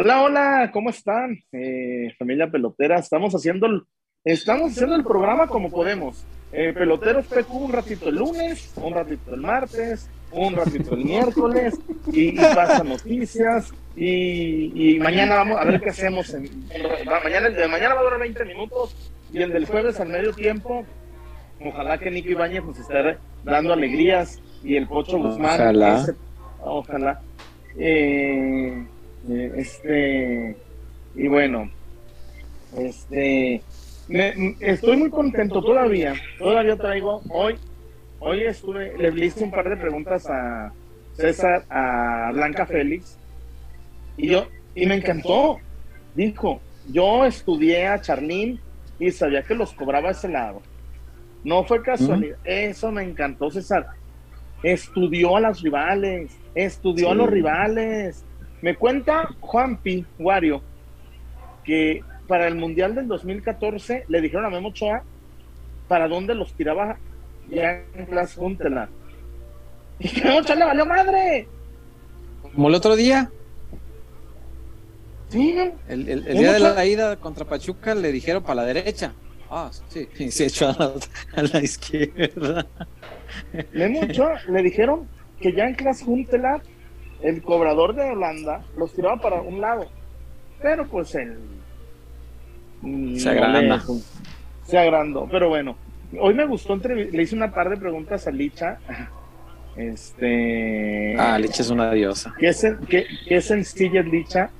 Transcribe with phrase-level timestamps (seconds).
[0.00, 1.40] Hola, hola, ¿cómo están?
[1.50, 3.82] Eh, familia pelotera, estamos haciendo el,
[4.22, 6.24] estamos haciendo el programa como podemos.
[6.52, 11.80] Eh, peloteros PQ un ratito el lunes, un ratito el martes, un ratito el miércoles
[12.12, 16.32] y, pasa noticias y, y, mañana vamos a ver qué hacemos.
[16.32, 16.44] En,
[17.04, 18.94] mañana, el de mañana va a durar 20 minutos
[19.32, 20.86] y el del jueves al medio tiempo,
[21.60, 25.60] ojalá que Nico Ibáñez nos esté dando alegrías y el Pocho Guzmán.
[25.60, 26.06] Ojalá.
[26.60, 27.20] ojalá.
[27.76, 28.86] Eh,
[29.26, 30.56] este,
[31.14, 31.70] y bueno,
[32.76, 33.62] este,
[34.60, 36.14] estoy muy contento todavía.
[36.38, 37.56] Todavía traigo, hoy,
[38.20, 40.72] hoy estuve, le hice un par de preguntas a
[41.14, 43.18] César, a Blanca Félix,
[44.16, 45.58] y yo, y me encantó.
[46.14, 46.60] Dijo,
[46.90, 48.60] yo estudié a Charlín
[48.98, 50.62] y sabía que los cobraba ese lado.
[51.44, 52.36] No fue casualidad.
[52.44, 53.86] Eso me encantó, César.
[54.62, 58.24] Estudió a las rivales, estudió a los rivales.
[58.62, 60.62] Me cuenta Juanpi Wario
[61.64, 65.02] que para el Mundial del 2014 le dijeron a Memo Ochoa
[65.86, 66.98] para dónde los tiraba
[67.48, 68.88] ya en Class Huntela.
[69.98, 71.48] Y que Memo Ochoa le valió madre.
[72.54, 73.30] Como el otro día.
[75.28, 75.54] Sí.
[75.88, 79.12] El, el, día de la ida contra Pachuca le dijeron para la derecha.
[79.50, 82.66] Ah, sí, se echó a la, izquierda.
[83.72, 85.08] Memo Ochoa le dijeron
[85.40, 86.62] que ya en Class Huntela
[87.22, 89.86] el cobrador de Holanda los tiraba para un lado.
[90.62, 91.38] Pero pues el.
[93.18, 93.82] Se agranda.
[94.64, 95.28] se agrandó.
[95.30, 95.76] Pero bueno,
[96.18, 96.76] hoy me gustó.
[96.76, 98.78] le hice una par de preguntas a Licha.
[99.76, 101.16] Este.
[101.18, 102.34] Ah, Licha es una diosa.
[102.38, 104.50] ¿Qué, es, qué, qué sencilla es Licha?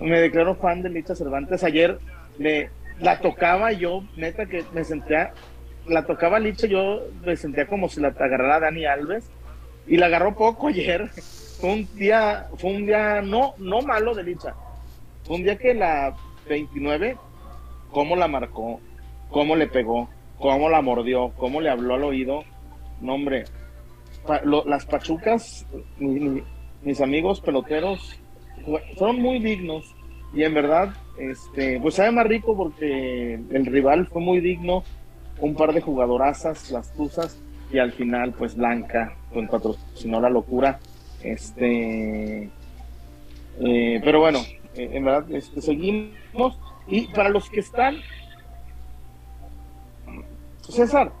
[0.00, 1.64] Me declaro fan de Licha Cervantes.
[1.64, 1.98] Ayer
[2.38, 5.32] le, la tocaba yo, neta que me sentía.
[5.86, 9.30] La tocaba Licha, yo me sentía como si la agarrara Dani Alves
[9.86, 11.08] y la agarró poco ayer.
[11.60, 14.54] Fue un día, fue un día no, no malo de Licha.
[15.24, 16.14] Fue un día que la
[16.48, 17.16] 29,
[17.90, 18.80] cómo la marcó,
[19.30, 20.08] cómo le pegó,
[20.38, 22.44] cómo la mordió, cómo le habló al oído.
[23.00, 23.44] No, hombre,
[24.66, 25.66] las pachucas,
[25.98, 28.18] mis amigos peloteros,
[28.96, 29.94] fueron muy dignos.
[30.34, 34.84] Y en verdad, este, pues sabe más rico porque el rival fue muy digno.
[35.38, 37.38] Un par de jugadorazas, las tuzas,
[37.70, 40.78] y al final, pues Blanca, con patrocinó la locura.
[41.22, 42.48] Este,
[43.60, 44.40] eh, pero bueno,
[44.74, 46.58] eh, en verdad este, seguimos.
[46.86, 47.96] Y para los que están,
[50.60, 51.12] César,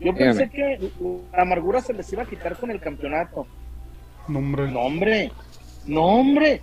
[0.00, 0.90] yo pensé que
[1.32, 3.46] la amargura se les iba a quitar con el campeonato.
[4.28, 4.70] No, hombre.
[4.70, 5.32] No, hombre.
[5.86, 6.60] No, hombre.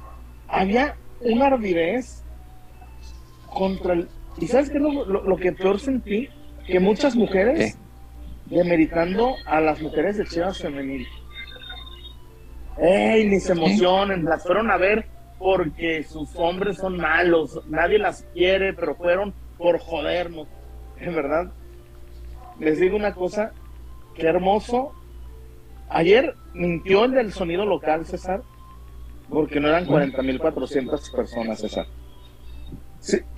[0.47, 2.23] Había una ardidez
[3.47, 4.09] contra el.
[4.39, 6.29] ¿Y sabes qué es lo, que peor sentí?
[6.65, 7.77] Que muchas mujeres
[8.51, 11.07] demeritando a las mujeres de Chivas Femenil.
[12.77, 13.27] ¡Ey!
[13.27, 15.07] Ni se emocionen, las fueron a ver
[15.39, 20.47] porque sus hombres son malos, nadie las quiere, pero fueron por jodernos.
[21.01, 21.51] En verdad,
[22.59, 23.53] les digo una cosa,
[24.13, 24.93] qué hermoso.
[25.89, 28.43] Ayer mintió el del sonido local, César,
[29.27, 31.87] porque no eran 40.400 personas, César.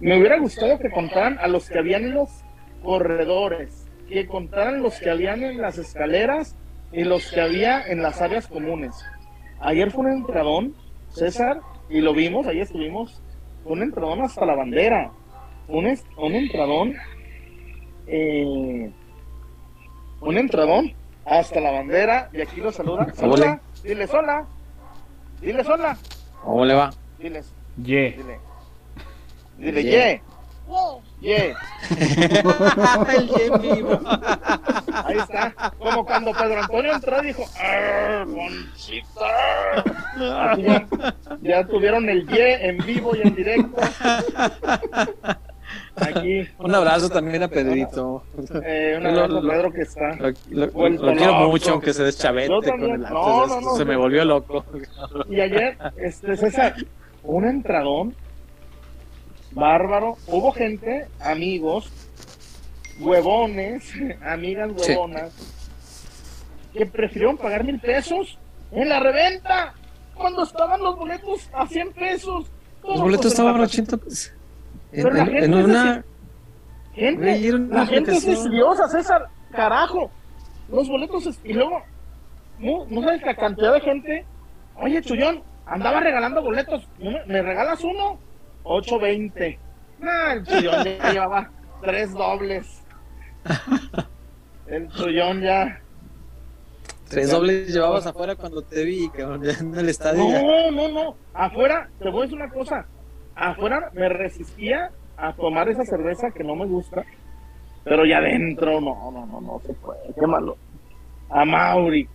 [0.02, 2.30] me hubiera gustado que contaran a los que habían en los
[2.84, 3.83] corredores,
[4.14, 6.56] que contaran los que habían en las escaleras
[6.92, 8.94] y los que había en las áreas comunes.
[9.60, 10.76] Ayer fue un entradón,
[11.10, 13.20] César, y lo vimos, ahí estuvimos,
[13.66, 15.12] un entradón hasta la bandera,
[15.68, 16.94] un, un entradón,
[18.06, 18.92] eh,
[20.22, 20.94] un entradón
[21.26, 23.12] hasta la bandera, y aquí lo saluda.
[23.16, 24.46] Saluda, dile hola,
[25.42, 25.98] dile hola.
[26.44, 26.94] ¿Cómo le va?
[27.18, 27.52] Diles.
[27.82, 28.12] Yeah.
[28.12, 28.40] Dile,
[29.58, 30.12] dile, yeah.
[30.12, 30.22] Yeah.
[31.24, 34.00] El yeah vivo.
[35.06, 35.74] Ahí está.
[35.80, 37.44] Como cuando Pedro Antonio entró y dijo,
[38.26, 39.84] Conchita!
[40.58, 40.88] ya,
[41.42, 43.82] ya, tuvieron el yeah en vivo y en directo.
[45.96, 46.48] Aquí.
[46.60, 48.24] Un abrazo también a Pedrito.
[48.64, 50.18] Eh, un abrazo a Pedro que está.
[50.50, 54.66] Lo, quiero mucho, aunque se deschavete con el no, no, no, Se me volvió loco.
[55.30, 56.76] Y ayer, este César,
[57.24, 58.16] un entradón
[59.54, 60.18] bárbaro.
[60.28, 61.92] Hubo gente, amigos,
[63.00, 63.92] huevones,
[64.26, 65.32] amigas huevonas,
[66.74, 68.38] que prefirieron pagar mil pesos
[68.72, 69.74] en la reventa
[70.16, 72.52] cuando estaban los boletos a 100 pesos.
[72.84, 74.34] Los boletos estaban a 80 pesos.
[74.92, 76.06] Pero la gente en una...
[76.94, 80.12] Gente, la gente es decidiosa, César, carajo.
[80.70, 81.82] Los boletos, y luego,
[82.60, 84.26] no, no sabes la cantidad de gente.
[84.76, 88.20] Oye, Chullón, andaba regalando boletos, ¿me regalas uno?
[88.64, 89.58] 8.20.
[90.34, 91.52] el Chuyón ya llevaba
[91.82, 92.84] tres dobles.
[94.68, 95.80] El Chuyón ya.
[97.10, 100.24] Tres dobles llevabas afuera cuando te vi, cabrón, en el estadio.
[100.24, 101.16] No, no, no.
[101.34, 102.86] Afuera, te voy a decir una cosa.
[103.36, 107.04] Afuera me resistía a tomar esa cerveza que no me gusta.
[107.84, 110.14] Pero ya adentro, no, no, no, no se puede.
[110.18, 110.58] Qué malo.
[111.30, 112.08] A Mauri.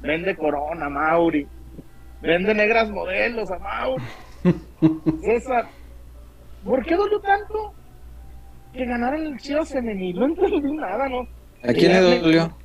[0.00, 1.46] Vende Corona, Mauri.
[2.20, 4.04] Vende negras modelos, a Mauri.
[5.22, 5.68] César,
[6.64, 7.72] ¿por qué dolió tanto
[8.72, 10.18] que ganaran el Chivas femenil?
[10.18, 11.26] No entendí nada, ¿no?
[11.62, 12.56] ¿A quién le dolió?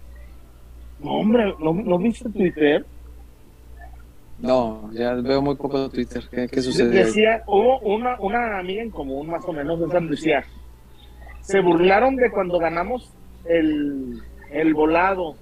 [1.00, 2.86] No, hombre, ¿no, ¿no viste Twitter?
[4.40, 6.24] No, ya veo muy poco de Twitter.
[6.32, 6.90] ¿Qué, qué sucede?
[6.90, 10.44] Decía, hubo una, una amiga en común, más o menos, esa decía,
[11.42, 13.14] se burlaron de cuando ganamos
[13.46, 15.36] el, el volado.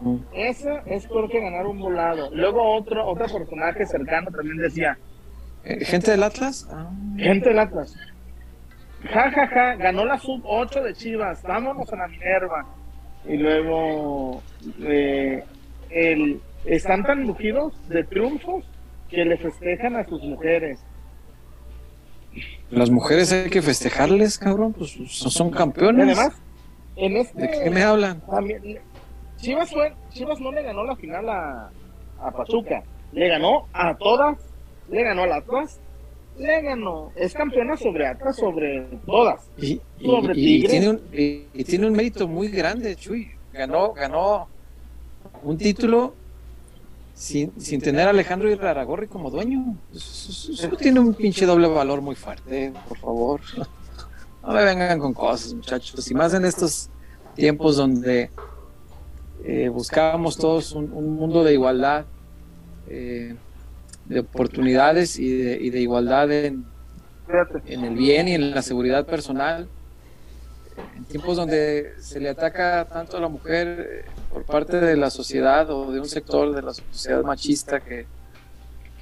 [0.00, 0.16] Mm.
[0.32, 2.30] Ese es porque ganar un volado.
[2.34, 4.98] Luego otro, otro personaje cercano también decía,
[5.82, 6.68] ¿Gente del Atlas?
[6.70, 6.90] Ah.
[7.16, 7.96] gente del Atlas.
[9.12, 12.66] Ja, ja, ja, ganó la sub 8 de Chivas, vámonos a la Minerva.
[13.24, 14.42] Y luego
[14.80, 15.44] eh,
[15.90, 18.64] el, están tan lujidos de triunfos
[19.08, 20.80] que le festejan a sus mujeres.
[22.70, 26.18] Las mujeres hay que festejarles, cabrón, pues son campeones.
[26.18, 26.40] además,
[26.96, 28.20] en este ¿De qué me hablan?
[28.22, 28.80] también,
[29.36, 31.70] Chivas, fue, Chivas no le ganó la final a,
[32.20, 34.38] a Pachuca, le ganó a todas,
[34.90, 35.78] le ganó al Atlas,
[36.38, 39.40] le ganó, es campeona sobre Atlas, sobre todas.
[39.58, 43.30] Y, y- Sobre y- tiene un, y, tiene un mérito muy grande, Chuy.
[43.52, 44.48] Ganó, ganó
[45.42, 46.14] un título
[47.14, 49.76] sin, sin tener a Alejandro Iraragorri como dueño.
[49.94, 53.40] Eso tiene un pinche doble valor muy fuerte, por favor.
[54.46, 56.08] No me vengan con cosas, muchachos.
[56.08, 56.88] Y más en estos
[57.34, 58.30] tiempos donde
[59.44, 62.04] eh, buscábamos todos un, un mundo de igualdad,
[62.88, 63.34] eh,
[64.08, 66.64] de oportunidades y de, y de igualdad en,
[67.66, 69.68] en el bien y en la seguridad personal,
[70.96, 75.10] en tiempos donde se le ataca tanto a la mujer eh, por parte de la
[75.10, 78.06] sociedad o de un sector de la sociedad machista que,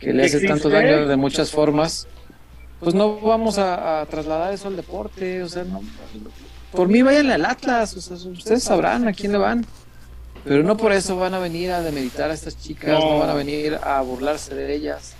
[0.00, 2.06] que le hace tanto daño de muchas formas,
[2.80, 5.82] pues no vamos a, a trasladar eso al deporte, o sea, no,
[6.72, 9.64] por mí vayan al Atlas, o sea, ustedes sabrán a quién le van.
[10.44, 13.18] Pero no por eso van a venir a demeritar a estas chicas, no, No.
[13.20, 15.14] van a venir a burlarse de ellas,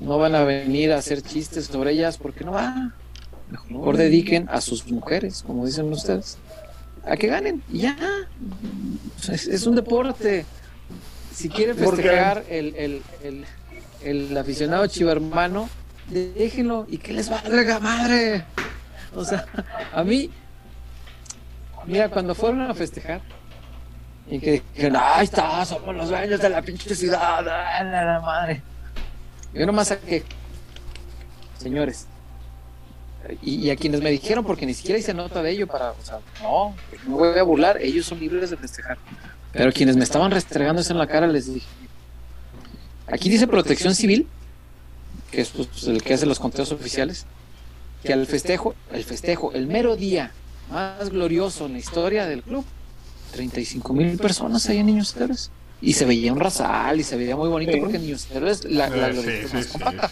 [0.00, 2.92] no van a venir a hacer chistes sobre ellas, porque no va.
[3.68, 6.38] Mejor dediquen a sus mujeres, como dicen ustedes,
[7.04, 7.96] a que ganen, y ya.
[9.30, 10.46] Es, es un deporte.
[11.34, 13.44] Si quiere Porque- festejar el, el, el,
[14.02, 15.68] el aficionado chivermano,
[16.08, 18.44] déjenlo y que les valga madre.
[19.14, 19.44] O sea,
[19.92, 20.30] a mí,
[21.86, 23.20] mira, cuando fueron a festejar
[24.32, 28.62] y que dijeron, ahí está, somos los dueños de la pinche ciudad, ¡ah, la, madre.
[29.52, 30.24] Yo nomás saqué,
[31.58, 32.06] señores,
[33.42, 36.02] y, y a quienes me dijeron, porque ni siquiera hice nota de ello para, o
[36.02, 36.74] sea, no,
[37.06, 38.96] no voy a burlar, ellos son libres de festejar.
[39.52, 41.66] Pero quienes me estaban restregando eso en la cara les dije,
[43.08, 44.26] aquí dice protección civil,
[45.30, 47.26] que es pues, el que hace los conteos oficiales,
[48.02, 50.32] que al festejo, el festejo, el mero día
[50.70, 52.64] más glorioso en la historia del club,
[53.32, 55.50] 35 mil personas ahí en Niños Héroes.
[55.80, 57.80] Y se veía un rasal y se veía muy bonito Sí.
[57.80, 60.10] porque Niños Héroes la, la Eh, sí, es sí, más compacta.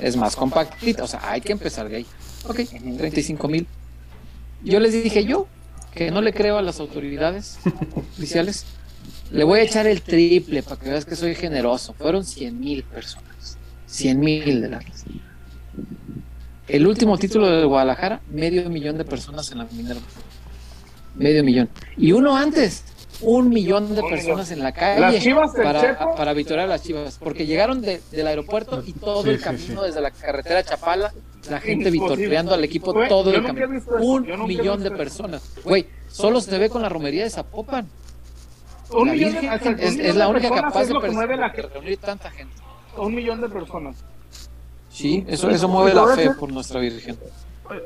[0.00, 2.06] Es más compactita, o sea, hay que empezar de ahí.
[2.46, 2.60] Ok,
[2.98, 3.66] 35 mil.
[4.62, 5.48] Yo les dije yo
[5.92, 7.58] que no le creo a las autoridades
[7.96, 8.64] oficiales.
[9.32, 11.94] Le voy a echar el triple para que veas que soy generoso.
[11.94, 13.58] Fueron 100 mil personas.
[13.86, 15.04] 100 mil de Atlas.
[16.68, 20.02] El último título de Guadalajara, medio millón de personas en la Minerva.
[21.18, 21.68] Medio millón.
[21.96, 22.84] Y uno antes,
[23.20, 26.68] un millón de personas en la Las calle Chivas del para, Chepo, para victoriar a
[26.70, 27.18] las Chivas.
[27.22, 29.86] Porque llegaron de- del aeropuerto y todo Sí, el camino sí.
[29.88, 31.12] desde la carretera Chapala,
[31.50, 33.66] la gente victoriando al equipo Güey, todo el camino.
[34.00, 35.42] Un millón de personas.
[35.64, 37.88] Güey, solo se ve con la romería de Zapopan.
[38.90, 41.50] un la millón, de- hasta es, la única capaz de, lo que pers- mueve la
[41.50, 42.54] de reunir tanta gente.
[42.96, 43.96] un millón de personas.
[44.90, 47.16] Sí, eso, eso mueve la fe por nuestra Virgen.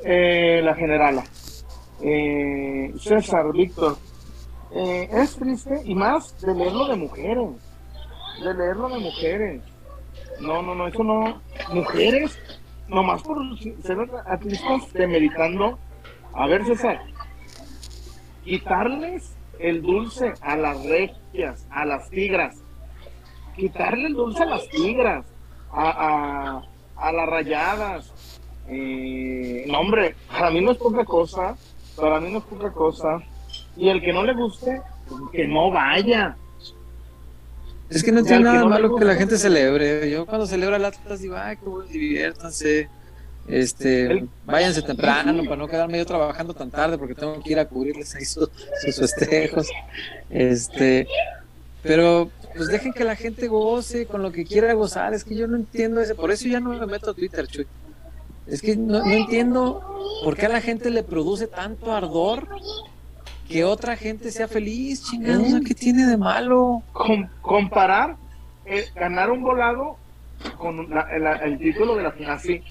[0.05, 1.25] Eh, la generala.
[2.03, 3.97] Eh, César, Víctor.
[4.75, 7.49] Eh, es triste y más de leerlo de mujeres.
[8.43, 9.63] De leerlo de mujeres.
[10.41, 11.41] No, no, no, eso no.
[11.73, 12.39] Mujeres,
[12.89, 15.79] nomás por ser atletas demeritando.
[16.35, 17.01] A ver, César.
[18.45, 22.57] Quitarles el dulce a las regias, a las tigras.
[23.55, 25.27] Quitarle el dulce a las tigras,
[25.71, 26.63] a,
[26.97, 28.13] a, a las rayadas,
[28.69, 31.57] eh, no, hombre, para mí no es poca cosa.
[31.97, 33.21] Para mí no es poca cosa.
[33.77, 34.83] Y el que no le guste,
[35.33, 36.37] que no vaya.
[37.91, 40.11] Es que no tiene que nada no malo que la gente pues, celebre.
[40.11, 42.89] Yo cuando celebro el Atlas digo, ay, qué bueno, diviértanse.
[43.49, 47.67] Este, váyanse temprano para no quedarme yo trabajando tan tarde porque tengo que ir a
[47.67, 48.49] cubrirles ahí sus,
[48.85, 49.69] sus festejos.
[50.31, 51.07] Este,
[51.83, 55.15] pero pues dejen que la gente goce con lo que quiera gozar.
[55.15, 57.67] Es que yo no entiendo ese, por eso ya no me meto a Twitter, Chuy.
[58.47, 59.83] Es que no, no entiendo
[60.25, 62.49] por qué a la gente le produce tanto ardor
[63.49, 66.83] que otra gente sea feliz, chingados, ¿qué tiene de malo?
[66.93, 68.17] Com- comparar
[68.65, 69.97] eh, ganar un volado
[70.59, 72.63] con la- el, el título de la final, sí.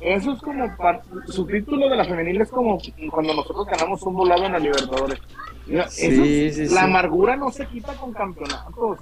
[0.00, 2.78] Eso es como, par- su título de la femenil es como
[3.10, 5.18] cuando nosotros ganamos un volado en la Libertadores.
[5.66, 6.24] Sí, eso
[6.56, 6.86] sí, la sí.
[6.86, 8.98] amargura no se quita con campeonatos.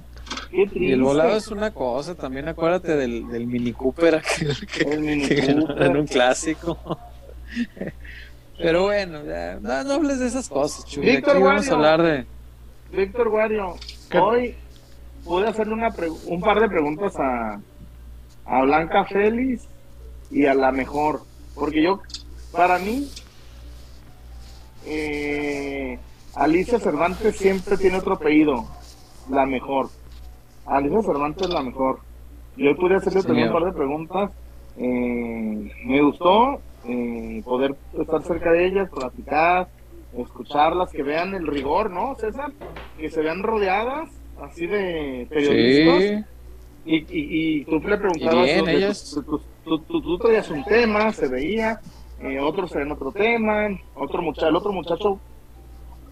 [0.50, 0.78] Qué triste.
[0.80, 5.00] Y el volado es una cosa, también acuérdate del, del Mini Cooper aquel que, El
[5.00, 5.86] Mini que ganó Cooper.
[5.86, 6.78] en un clásico.
[8.58, 10.84] Pero bueno, ya, no, no hables de esas cosas.
[10.84, 11.74] Aquí Víctor vamos a Guario.
[11.74, 12.26] hablar de...
[12.96, 13.76] Víctor Guario,
[14.20, 14.54] hoy
[15.24, 17.60] pude hacerle una pre- un par de preguntas a,
[18.44, 19.64] a Blanca Félix
[20.30, 21.22] y a la mejor.
[21.54, 22.00] Porque yo,
[22.52, 23.08] para mí,
[24.86, 25.98] eh,
[26.34, 28.66] Alicia Cervantes siempre tiene otro apellido,
[29.30, 29.90] la mejor.
[30.66, 32.00] Alicia Cervantes la mejor.
[32.56, 34.30] Yo pude hacerle también un par de preguntas.
[34.76, 39.68] Eh, me gustó eh, poder estar cerca de ellas, platicar,
[40.16, 42.52] escucharlas, que vean el rigor, ¿no, César?
[42.98, 44.08] Que se vean rodeadas
[44.42, 46.02] así de periodistas.
[46.02, 46.24] Sí,
[46.84, 47.06] Y, y,
[47.60, 49.12] y tú le preguntabas, bien, ellas.
[49.14, 51.80] tú, tú- tú- tú- tú traías un tema, se veía,
[52.20, 55.20] eh, otros traían otro tema, otro muchacho, el otro muchacho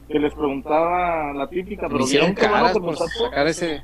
[0.09, 3.81] que les preguntaba la típica, pero hicieron vieron caras que por muchacho- sacar ese...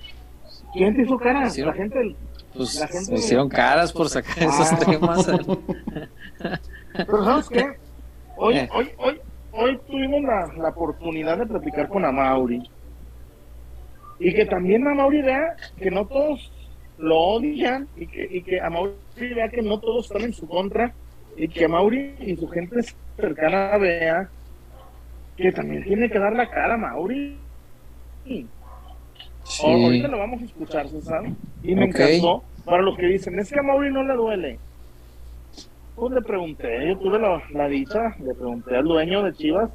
[0.77, 1.47] ¿Quién te hizo cara?
[1.47, 2.17] Hicieron- La gente,
[2.55, 4.79] Pues La gente- hicieron caras por sacar esos Ah.
[4.79, 5.27] temas.
[6.97, 7.77] pero ¿sabes qué?
[8.37, 8.69] Hoy, Eh.
[8.73, 9.21] hoy, hoy,
[9.53, 12.63] hoy tuvimos la, la oportunidad de platicar con Amauri.
[14.19, 16.51] Y que también Amauri vea que no todos
[16.99, 18.95] lo odian y que, y que Amauri
[19.35, 20.95] vea que no todos están en su contra
[21.37, 22.77] y que Amauri y su gente
[23.17, 24.31] cercana vea
[25.37, 27.37] que también tiene que dar la cara Mauri.
[29.49, 29.63] Sí.
[29.67, 31.23] Ahorita lo vamos a escuchar, César.
[31.63, 32.43] Y me encantó.
[32.65, 34.59] Para los que dicen, es que a Mauri no le duele.
[35.95, 39.71] Pues le pregunté, yo tuve la, la dicha, le pregunté al dueño de Chivas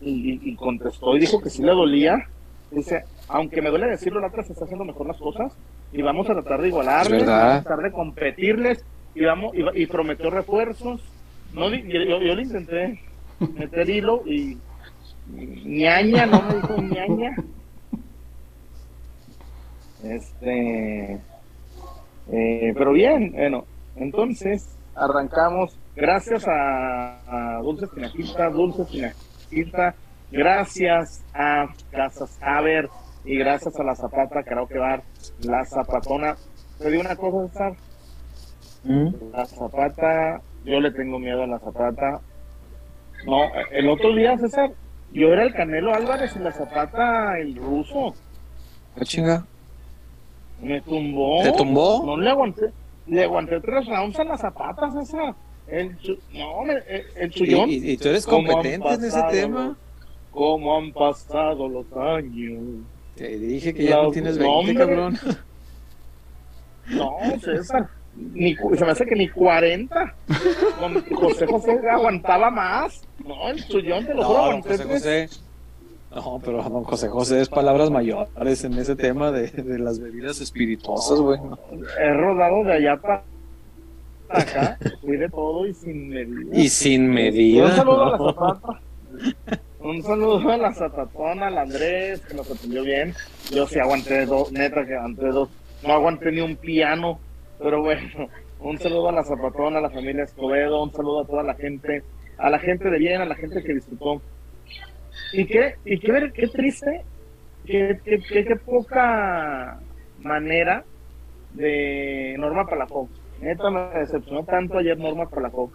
[0.00, 2.26] y, contestó y dijo que sí le dolía.
[2.70, 5.52] Dice, aunque me duele decirlo, la otra se está haciendo mejor las cosas
[5.92, 10.30] y vamos a tratar de igualarles, vamos a tratar de competirles y vamos y, prometió
[10.30, 11.00] refuerzos.
[11.52, 13.00] No, yo, yo- yo le intenté
[13.58, 14.56] meter hilo y
[15.30, 17.36] ñaña, no me dijo ñaña.
[20.02, 21.20] Este,
[22.30, 23.64] eh, pero bien, bueno,
[23.96, 25.78] entonces arrancamos.
[25.94, 29.94] Gracias a, a Dulce Espinajita, Dulce Espinajita,
[30.30, 32.88] gracias a Casas Haber
[33.24, 35.02] y gracias a la Zapata Karaoke Bar,
[35.42, 36.36] la Zapatona.
[36.78, 37.72] Te digo una cosa, César,
[38.84, 39.08] ¿Mm?
[39.32, 42.20] la Zapata, yo le tengo miedo a la Zapata.
[43.26, 44.70] No, el otro día, César,
[45.12, 48.14] yo era el Canelo Álvarez y la Zapata el ruso.
[48.96, 49.44] Ah, chinga.
[50.62, 51.42] Me tumbó.
[51.42, 52.02] ¿Te tumbó?
[52.04, 52.70] No le aguanté.
[53.06, 55.34] Le aguanté tres rounds a las zapatas esa.
[55.66, 55.96] El
[56.32, 57.70] no, me- el, el ¿Y, chullón.
[57.70, 59.76] y- y tú eres ¿Cómo han competente en ese tema?
[60.30, 62.62] ¿Cómo han pasado los años?
[63.16, 64.78] Te dije que ya no tienes 20, nombres.
[64.78, 65.18] cabrón.
[66.90, 67.88] No, César.
[68.16, 70.14] Ni, se me hace que ni 40.
[70.78, 73.02] Con José José aguantaba más.
[73.24, 75.28] No, el chullón te lo juro No, aguanté José José.
[76.14, 80.40] No, pero don José José es palabras mayores en ese tema de, de las bebidas
[80.40, 81.40] espirituosas, güey.
[81.40, 81.58] ¿no?
[81.98, 83.24] He rodado de allá para
[84.28, 84.78] acá.
[85.00, 86.56] Fui de todo y sin medida.
[86.56, 87.64] Y sin medida.
[87.64, 88.80] Un saludo a la zapata.
[89.80, 93.14] Un saludo a la zatatona, al Andrés, que nos atendió bien.
[93.50, 95.48] Yo sí aguanté dos, neta que aguanté dos.
[95.84, 97.18] No aguanté ni un piano,
[97.58, 98.28] pero bueno.
[98.60, 102.04] Un saludo a la zapatona, a la familia Escobedo, un saludo a toda la gente,
[102.38, 104.22] a la gente de bien, a la gente que disfrutó.
[105.32, 107.02] Y qué, y qué, ver- qué triste,
[107.66, 109.78] qué, qué, qué- poca
[110.20, 110.84] manera
[111.54, 113.10] de Norma Palafox.
[113.40, 115.72] Neta me decepcionó tanto ayer Norma Palafox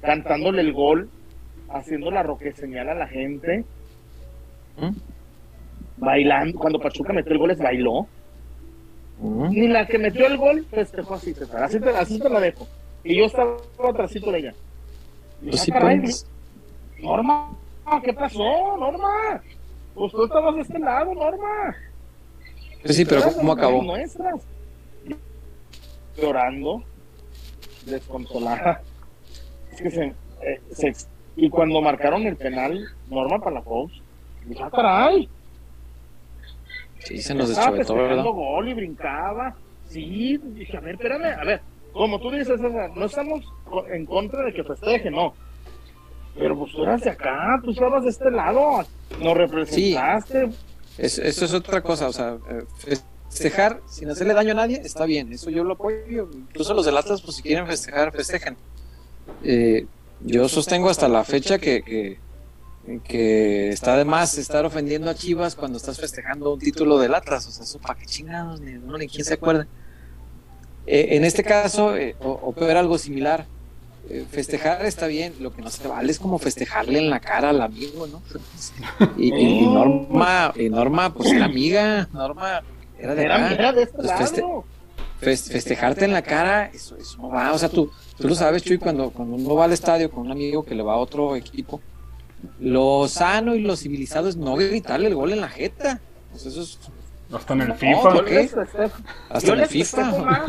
[0.00, 1.10] cantándole el gol,
[1.68, 3.64] haciendo la roque señal a la gente,
[4.78, 4.90] ¿Mm?
[5.98, 6.58] bailando.
[6.58, 8.06] Cuando Pachuca metió el gol, les bailó.
[9.20, 9.50] ¿Mm?
[9.50, 11.62] Ni la que metió el gol festejó así, César.
[11.64, 12.66] Así te, así te la dejo.
[13.04, 13.56] Y yo estaba
[13.88, 14.54] atrásito de ella.
[15.42, 16.26] Pues ah, sí, pues.
[17.02, 17.50] Norma,
[18.02, 19.42] ¿qué pasó, Norma?
[19.94, 21.74] Pues tú estabas de este lado, Norma.
[22.82, 23.82] Pues sí, pero ¿cómo acabó?
[23.82, 24.40] Nuestras.
[26.16, 26.82] Llorando,
[27.86, 28.82] desconsolada.
[29.72, 30.04] Es que se,
[30.42, 30.94] eh, se-
[31.36, 33.92] y cuando marcaron el penal, Norma Palafox,
[34.46, 35.28] dije, ah, caray.
[36.98, 38.24] Sí, se nos deschavetó, ¿verdad?
[38.24, 39.54] gol y brincaba.
[39.88, 41.60] Sí, dije, a ver, espérame, a ver.
[41.92, 43.44] como tú dices, no estamos
[43.90, 45.34] en contra de que festejen, no.
[46.38, 48.84] Pero pues tú eras de acá, tú estabas de este lado,
[49.20, 50.50] nos representaste.
[50.98, 52.64] Es- eso es otra cosa, o sea, eh,
[53.28, 56.28] festejar sin hacerle daño a nadie está bien, eso yo lo apoyo.
[56.32, 58.56] Incluso los del Atlas, pues si quieren festejar, festejen.
[59.44, 59.86] Eh,
[60.20, 62.18] yo sostengo hasta la fecha que,
[63.04, 67.46] que, está de más estar ofendiendo a Chivas cuando estás festejando un título del Atlas,
[67.46, 69.66] o sea, eso para qué chingados, ni, no, ni quién se acuerda.
[70.86, 73.46] Eh, en este caso, eh, o, o peor, algo similar.
[74.08, 77.50] Eh, festejar está bien, lo que no se vale es como festejarle en la cara
[77.50, 78.22] al amigo, ¿no?
[79.16, 82.62] Y, Norma, y Norma, pues era amiga, Norma
[82.98, 84.64] era de Era, era de este Pues feste- lado.
[85.20, 87.52] Fes- festejarte en la cara, eso, eso no va.
[87.52, 90.32] O sea, tú, tú lo sabes, Chuy, cuando, cuando uno va al estadio con un
[90.32, 91.80] amigo que le va a otro equipo,
[92.58, 96.00] lo sano y lo civilizado es no gritarle el gol en la jeta.
[96.30, 96.78] Pues eso es
[97.32, 98.10] Hasta en el No, FIFA.
[98.24, 98.96] Festejo,
[99.28, 100.04] hasta en el FIFA.
[100.24, 100.40] más,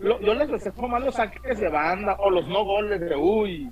[0.00, 3.70] lo- yo les festejo más los saques de banda o los no goles de uy.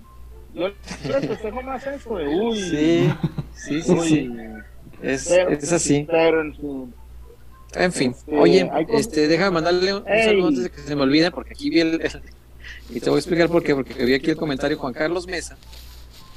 [0.54, 2.60] Yo les festejo más eso de uy.
[2.60, 3.12] Sí,
[3.54, 4.08] sí, sí, uy.
[4.08, 4.30] sí.
[5.02, 6.06] Es, es así.
[6.08, 6.94] Pero en fin.
[7.74, 11.30] En fin, Este, oye, este, déjame mandarle un, saludo antes de que se me olvide,
[11.30, 12.22] porque aquí vi el, el-
[12.90, 15.56] y te voy a explicar por qué, porque vi aquí el comentario Juan Carlos Mesa.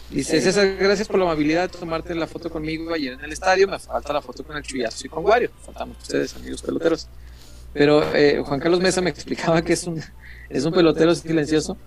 [0.09, 3.65] Dice, César, gracias por la amabilidad de tomarte la foto conmigo ayer en el estadio,
[3.69, 7.07] me falta la foto con el chuyazo y con Wario, faltamos ustedes, amigos peloteros.
[7.73, 10.01] Pero eh, Juan Carlos Mesa me explicaba que es un,
[10.49, 11.77] es un pelotero silencioso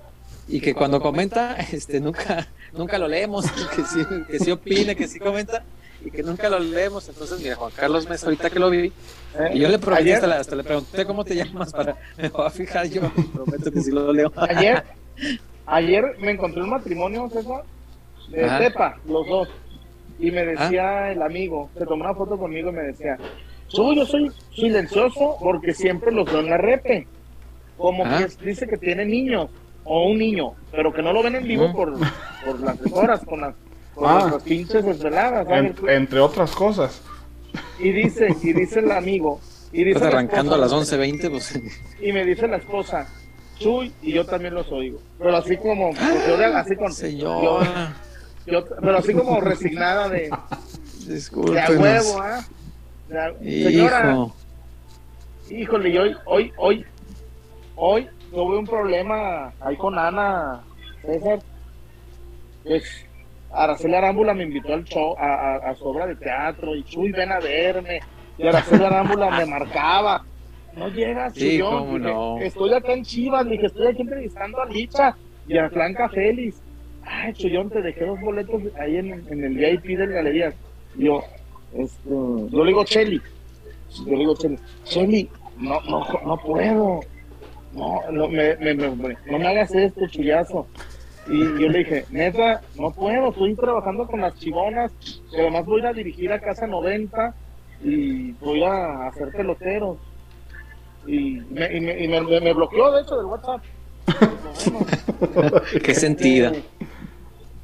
[0.48, 3.44] y que cuando comenta, este, nunca, nunca lo leemos,
[3.76, 5.62] que sí, que sí opina, que sí comenta
[6.04, 7.08] y que nunca lo leemos.
[7.08, 8.92] Entonces, mira, Juan Carlos Mesa, ahorita que lo vi,
[9.52, 11.96] y yo le prometí, hasta, la- hasta le pregunté cómo te llamas para.
[12.16, 13.02] Me voy a fijar yo,
[13.34, 14.32] prometo que sí lo leo.
[14.36, 14.84] ayer,
[15.66, 17.62] ayer me encontré un matrimonio, César,
[18.30, 18.58] de Ajá.
[18.58, 19.48] Tepa, los dos.
[20.18, 20.44] Y me Ah.
[20.44, 23.16] decía el amigo, se tomó una foto conmigo y me decía,
[23.74, 27.06] tú, yo soy silencioso porque siempre los veo en la repe.
[27.76, 28.18] Como Ah.
[28.38, 29.50] que dice que tiene niños
[29.84, 31.76] o un niño, pero que no lo ven en vivo Ujú.
[31.76, 31.92] por,
[32.46, 33.54] por las horas, con las,
[33.94, 34.30] con Ah.
[34.32, 35.46] las pinches desveladas.
[35.88, 37.02] entre otras cosas.
[37.78, 39.40] Y dice, y dice el amigo,
[39.72, 41.60] y dice Estás la arrancando a las esposa, 11.20, pues.
[42.00, 43.08] y me dice la esposa,
[43.58, 45.00] Chuy, y yo también los oigo.
[45.18, 47.96] Pero así como, pues, yo de- así con, yo- Señora,
[48.46, 50.30] yo- pero así como resignada de,
[51.06, 52.44] de a huevo, ¿ah?
[53.40, 54.34] Señora, Hijo,
[55.50, 56.86] híjole, y hoy, hoy, hoy,
[57.76, 60.62] hoy tuve un problema ahí con Ana,
[61.02, 61.40] César.
[62.64, 63.06] Pues,
[63.52, 67.12] Araceli Arámbula me invitó al show, a, a, a su obra de teatro, y Chuy,
[67.12, 68.00] ven a verme.
[68.38, 70.24] Y Araceli Arámbula me marcaba.
[70.76, 72.38] No llegas, Sí, Dije, no.
[72.40, 75.14] Estoy acá en Chivas, dije, estoy aquí entrevistando a Licha
[75.46, 76.60] y a Blanca Félix.
[77.04, 80.54] Ay, Chuyón, te dejé dos boletos ahí en, en el VIP del Galerías.
[80.96, 81.22] Y yo,
[81.74, 83.20] este, yo le digo Cheli.
[84.04, 87.00] Yo le digo Cheli, Cheli, no, no, no puedo.
[87.72, 90.66] No, no me, me, me- me- no me hagas esto, chullazo.
[91.26, 94.92] Y yo le dije, neta, no puedo, estoy trabajando con las chivonas,
[95.32, 97.34] y además voy a ir a dirigir a Casa 90
[97.82, 99.96] y voy a hacer peloteros.
[101.06, 103.62] Y me, y me, y me- bloqueó, de hecho, del WhatsApp.
[105.34, 106.48] Bueno, qué sentida.
[106.50, 106.62] este,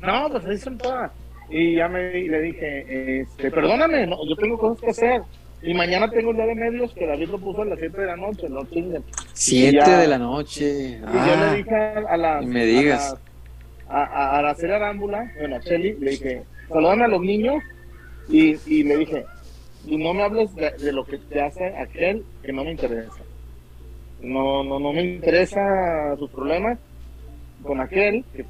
[0.00, 1.10] No, pues ahí son todas.
[1.50, 5.22] Y ya me y le dije, este, perdóname, no, yo tengo cosas que hacer.
[5.62, 8.06] Y mañana tengo el día de medios que David lo puso a las 7 de
[8.06, 9.02] la noche, no chinguen.
[9.34, 10.64] 7 ya- de la noche.
[10.64, 11.74] Y yo Ah, le dije
[12.08, 12.46] a, las.
[12.46, 13.16] me digas.
[13.88, 17.62] A, a, a, Araceli Arámbula, bueno, a le dije, saludame a los niños.
[18.28, 19.24] Y, y le dije,
[19.86, 23.10] y no me hables de, de lo que te hace aquel que no me interesa.
[24.22, 26.78] No, no, no me interesa sus problemas
[27.62, 28.44] con aquel que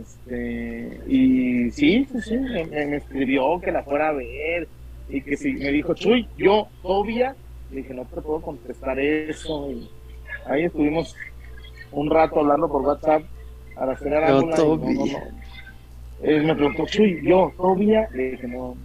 [0.00, 4.68] este y sí, sí, sí, me, escribió que la fuera a ver
[5.08, 7.36] y que si me dijo, Chuy, yo, Tobia,
[7.70, 9.70] le dije, no te puedo contestar eso.
[9.70, 9.88] Y
[10.46, 11.14] ahí estuvimos
[11.90, 13.22] un rato hablando por WhatsApp
[13.76, 15.42] a la señora Yo, Arámbula y no, no.
[16.22, 18.76] Él me preguntó, Chuy, yo, Tobia, le dije, no,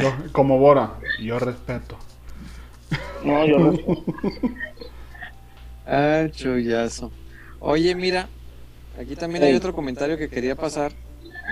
[0.00, 1.96] Yo, como Bora, yo respeto.
[3.24, 3.72] no, yo no.
[5.86, 7.10] ah, chullazo.
[7.60, 8.28] Oye, mira,
[8.98, 10.92] aquí también hay otro comentario que quería pasar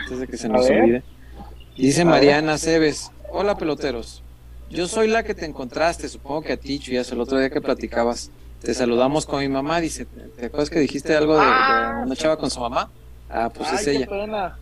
[0.02, 1.02] antes de que se nos olvide.
[1.76, 4.22] Dice Mariana Cebes, hola peloteros.
[4.70, 7.60] Yo soy la que te encontraste, supongo que a ti, Chuyazo, el otro día que
[7.60, 8.30] platicabas.
[8.60, 12.38] Te saludamos con mi mamá, dice, ¿te acuerdas que dijiste algo de, de una chava
[12.38, 12.90] con su mamá?
[13.28, 14.06] Ah, pues Ay, es ella.
[14.06, 14.58] pena.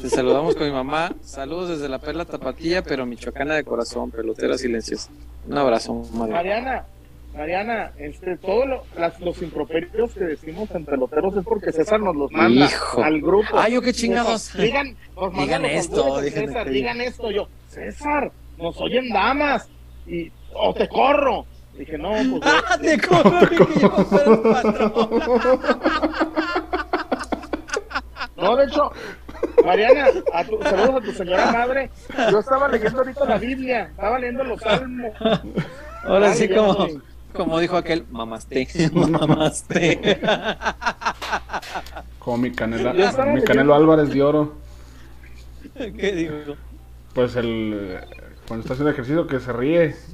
[0.00, 1.14] Te saludamos con mi mamá.
[1.22, 5.10] Saludos desde la Perla Tapatía, pero michoacana de corazón, pelotera silenciosa.
[5.46, 6.32] Un abrazo, madre.
[6.32, 6.86] Mariana,
[7.34, 12.16] Mariana, este, todos lo- las- los improperios que decimos en peloteros es porque César nos
[12.16, 13.02] los manda Hijo.
[13.02, 13.56] al grupo.
[13.58, 14.52] Ay, yo qué chingados.
[14.56, 17.30] Digan, nos Digan esto, César, que- digan esto.
[17.30, 19.68] Yo, César, nos oyen damas
[20.06, 21.46] y o te corro.
[21.76, 22.42] Dije, no, pues.
[22.68, 23.30] Ah, te corro,
[24.06, 25.60] fuera el patrón.
[28.36, 28.92] No, de hecho,
[29.64, 31.90] Mariana, a tu- saludos a tu señora madre.
[32.32, 35.12] Yo estaba leyendo ahorita la Biblia, estaba leyendo los salmos.
[36.04, 36.88] Ahora Ay, sí, como.
[37.34, 40.20] Como dijo aquel, mamaste, mamaste.
[42.18, 42.92] Como mi canela,
[43.26, 44.54] mi Canelo Álvarez de oro.
[45.74, 46.56] ¿Qué digo?
[47.14, 47.98] Pues el
[48.46, 49.94] cuando está haciendo ejercicio que se ríe.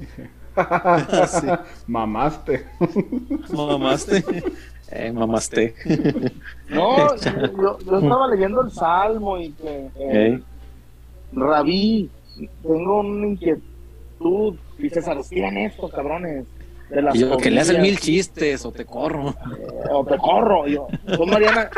[0.55, 1.47] Sí.
[1.87, 2.65] Mamaste.
[3.51, 4.23] Mamaste.
[4.89, 5.75] Eh, mamaste.
[6.69, 9.89] No, yo, yo estaba leyendo el salmo y que.
[9.99, 10.41] eh.
[11.33, 12.09] Rabí,
[12.63, 14.55] tengo una inquietud.
[14.77, 16.45] Dice, ¿se respiran estos cabrones?
[16.89, 19.29] De las Y yo, que le hacen mil chistes o te corro.
[19.29, 20.67] eh, O te corro.
[20.67, 21.69] Yo, "Pues, Mariana,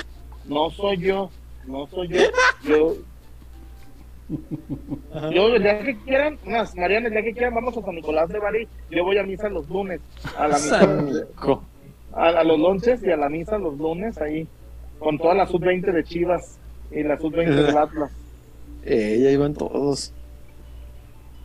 [0.45, 1.29] no soy yo.
[1.65, 2.19] No soy yo.
[2.67, 2.95] Yo.
[5.31, 8.27] Yo, el día que quieran, unas, Mariana, el día que quieran, vamos a San Nicolás
[8.29, 8.67] de Bari.
[8.91, 10.01] Yo voy a misa los lunes.
[10.37, 10.81] A la misa.
[12.13, 14.47] A, a los lonches y a la misa los lunes ahí.
[14.99, 16.57] Con toda la sub-20 de Chivas
[16.91, 18.11] y la sub-20 del Atlas.
[18.83, 20.11] Eh, ya iban todos.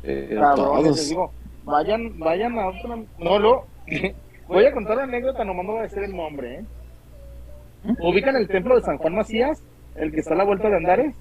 [0.03, 1.09] Eh, Cabrones, les todos.
[1.09, 1.33] digo,
[1.65, 2.99] vayan, vayan a otra.
[3.19, 3.67] No, lo.
[4.49, 6.65] Voy a contar una anécdota, nomás no voy a decir el nombre, ¿eh?
[8.01, 9.63] Ubican el templo de San Juan Macías,
[9.97, 11.15] el que está a la vuelta de Andares.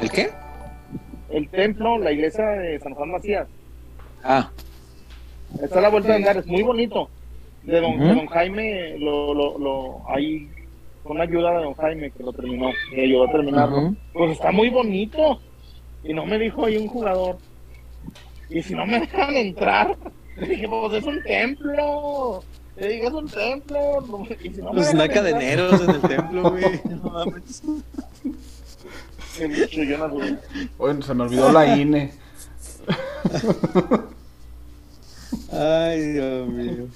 [0.00, 0.30] ¿El qué?
[1.30, 3.48] El templo, la iglesia de San Juan Macías,
[4.22, 4.50] Ah,
[5.62, 7.08] está a la vuelta de Andares, muy bonito.
[7.64, 10.48] De don, de don Jaime, lo, lo, lo, ahí,
[11.02, 13.94] con ayuda de don Jaime, que lo terminó, que ayudó a terminarlo.
[14.12, 15.40] Pues está muy bonito.
[16.02, 17.36] Y no me dijo ahí un jugador.
[18.50, 19.96] Y si no me dejan entrar,
[20.36, 22.42] le dije, pues es un templo.
[22.76, 24.26] Le dije, es un templo.
[24.42, 26.80] Y si no me los dejan naca de entrar, enero en el templo, güey.
[26.84, 27.62] No mames.
[30.78, 31.78] Oye, se me olvidó la.
[31.78, 32.12] INE.
[35.52, 36.86] Ay, Dios mío.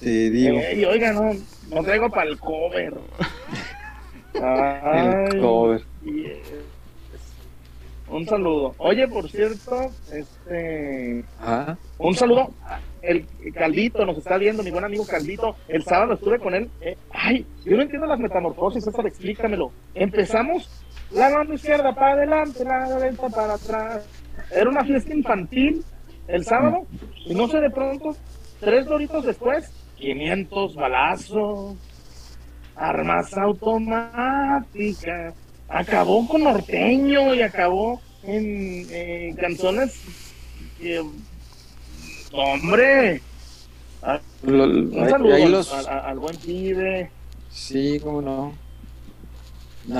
[0.00, 0.58] Te digo.
[0.58, 1.32] Ey, oiga, no,
[1.70, 2.94] no traigo para el cover.
[4.34, 5.82] Ay, El cover.
[8.10, 8.74] Un saludo.
[8.78, 11.24] Oye, por cierto, este.
[11.40, 12.50] Ah, Un saludo.
[13.02, 15.56] El Caldito nos está viendo, mi buen amigo Caldito.
[15.68, 16.70] El sábado estuve con él.
[16.80, 19.70] Eh, ay, yo no entiendo las metamorfosis, César, explícamelo.
[19.94, 20.68] Empezamos
[21.12, 24.06] la mano izquierda para adelante, la derecha para atrás.
[24.50, 25.84] Era una fiesta infantil
[26.26, 26.86] el sábado
[27.26, 28.16] y no sé, de pronto,
[28.60, 31.76] tres doritos después, 500 balazos,
[32.76, 35.34] armas automáticas.
[35.68, 39.94] Acabó con norteño y acabó en eh, canciones
[40.80, 41.02] eh,
[42.32, 43.20] Hombre,
[44.02, 45.72] Ah, lo- un saludo ahí al- los.
[45.72, 47.10] al, al- al buen pibe.
[47.50, 48.54] Sí, cómo no.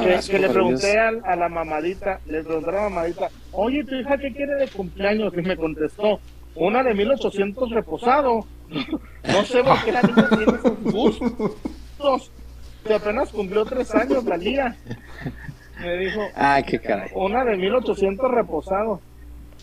[0.03, 3.95] Que, que le pregunté al- a, la mamadita, le pregunté a la mamadita, oye, tu
[3.97, 5.33] hija, ¿qué quiere de cumpleaños?
[5.37, 6.21] Y me contestó,
[6.55, 8.47] una de 1800 reposado.
[8.69, 12.31] no sé por qué la niña tiene esos gustos.
[12.85, 14.77] Que apenas cumplió tres años la Lía.
[15.81, 17.11] Me dijo, Ay, qué caray.
[17.15, 19.01] una de 1800 reposado.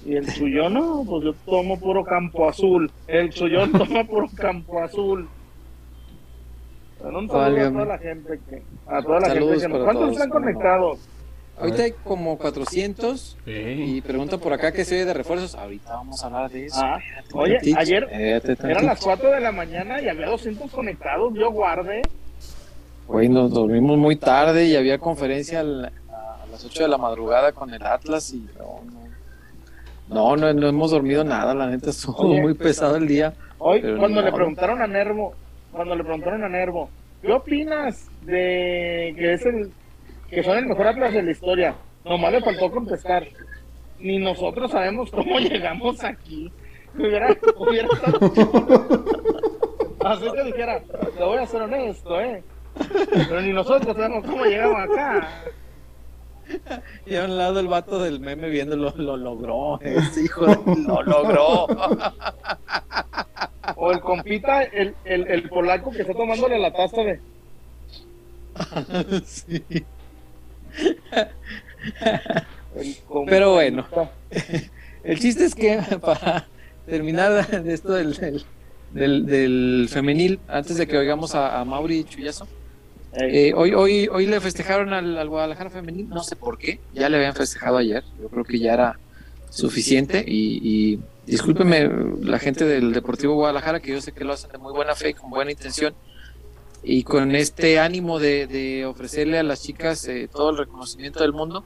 [0.06, 2.92] Y el chuyón, no, pues yo tomo puro campo azul.
[3.08, 5.28] El chuyón toma puro campo azul.
[7.04, 8.62] Un saludo a toda la gente que.
[8.88, 9.84] A toda la Saludos gente que.
[9.84, 11.00] ¿Cuántos todos, están conectados?
[11.58, 15.56] Ahorita hay como 400 y pregunta por acá que se oye de refuerzos.
[15.56, 16.82] Ahorita vamos a hablar de eso.
[16.84, 17.00] Ah,
[17.34, 18.08] oye, tantito, ayer
[18.64, 21.34] Eran las 4 de la mañana y había 200 conectados.
[21.36, 22.02] Yo guardé.
[23.08, 25.92] Güey, nos dormimos muy tarde y había conferencia al-
[26.56, 29.06] las 8 de la madrugada con el Atlas y no, no.
[30.08, 32.42] No, no, no hemos dormido nada, la neta estuvo Oye.
[32.42, 33.34] muy pesado el día.
[33.58, 35.34] Hoy, cuando le preguntaron a Nervo,
[35.74, 36.90] cuando le preguntaron a Nervo,
[37.22, 39.72] ¿qué opinas de que es el
[40.30, 41.76] que son el mejor Atlas de la historia?
[42.06, 43.28] Nomás le faltó contestar.
[44.00, 46.50] Ni nosotros sabemos cómo llegamos aquí.
[46.94, 49.06] Hubiera, hubiera estado.
[50.06, 50.80] Así que dijera,
[51.18, 52.42] te voy a ser honesto, ¿eh?
[53.28, 55.28] Pero ni nosotros sabemos cómo llegamos acá.
[57.06, 61.02] Y a un lado el vato del meme viéndolo, lo logró, ese hijo de, lo
[61.04, 61.68] logró.
[63.78, 67.20] O el compita, el, el, el polaco que está tomándole la taza de.
[69.26, 69.64] Sí.
[73.28, 73.86] Pero bueno.
[75.04, 76.48] El chiste es que para
[76.86, 78.44] terminar de esto del,
[78.92, 82.48] del, del- femenil, antes de que oigamos a, a Mauri Chuyazo,
[83.18, 87.10] eh, hoy, hoy, hoy le festejaron al, al Guadalajara femenil, no sé por qué, ya
[87.10, 89.00] le habían festejado ayer, yo creo que ya era
[89.50, 91.90] suficiente y, y discúlpeme
[92.22, 95.10] la gente del Deportivo Guadalajara, que yo sé que lo hacen de muy buena fe
[95.12, 95.96] y con buena intención,
[96.82, 101.34] y con este ánimo de, de ofrecerle a las chicas eh, todo el reconocimiento del
[101.34, 101.66] mundo,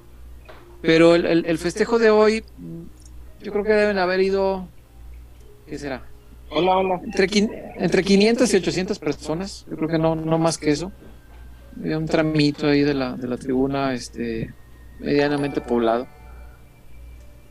[0.82, 2.84] pero el, el- el festejo de hoy, mm,
[3.40, 4.68] yo creo que deben haber ido
[5.66, 6.04] ¿qué será?
[6.50, 7.00] Hola, hola.
[7.04, 7.28] Entre,
[7.78, 10.92] entre 500 y 800 personas, yo creo que no, no más que eso.
[11.80, 14.54] Había un tramito ahí de la, de la tribuna este,
[15.00, 16.08] medianamente poblado.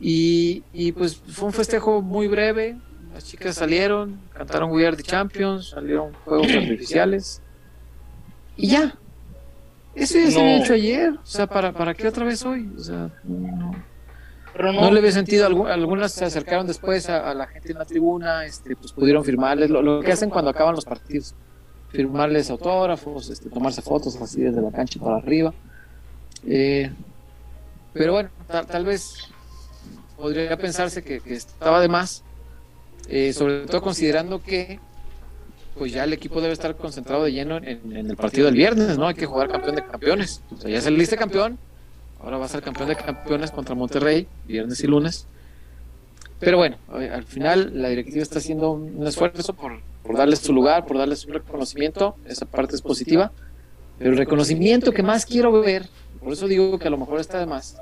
[0.01, 2.77] Y, y pues fue un festejo muy breve.
[3.12, 7.43] Las chicas salieron, cantaron We Are the Champions, salieron fuegos artificiales.
[8.57, 8.95] Y ya.
[9.95, 10.41] Eso ya se No.
[10.41, 11.11] había hecho ayer.
[11.14, 12.71] O sea, ¿para, ¿para qué otra vez hoy?
[12.77, 13.75] O sea, no,
[14.53, 15.49] Pero no, no le había sentido.
[15.49, 19.25] algu- Algunas se acercaron después a, a la gente en la tribuna, este, pues pudieron
[19.25, 21.35] firmarles lo, lo que hacen cuando acaban los partidos.
[21.90, 25.53] Firmarles autógrafos, este, tomarse fotos así desde la cancha para arriba.
[26.46, 26.90] Eh,
[27.92, 29.31] pero bueno, tal, vez
[30.16, 32.22] podría pensarse que, que estaba de más,
[33.09, 34.79] eh, sobre todo considerando que
[35.77, 38.98] pues ya el equipo debe estar concentrado de lleno en, en el partido del viernes,
[38.98, 39.07] ¿no?
[39.07, 40.42] Hay que jugar campeón de campeones.
[40.53, 41.59] O sea, ya saliste campeón,
[42.20, 45.27] Ahora va a ser campeón de campeones contra Monterrey, viernes y lunes.
[46.40, 50.55] Pero bueno, eh, al final la directiva está haciendo un esfuerzo por, por darles su
[50.55, 52.16] lugar, por darles un reconocimiento.
[52.27, 53.31] Esa parte es positiva.
[53.99, 55.87] Pero el reconocimiento que más quiero ver,
[56.18, 57.77] por eso digo que a lo mejor está de más.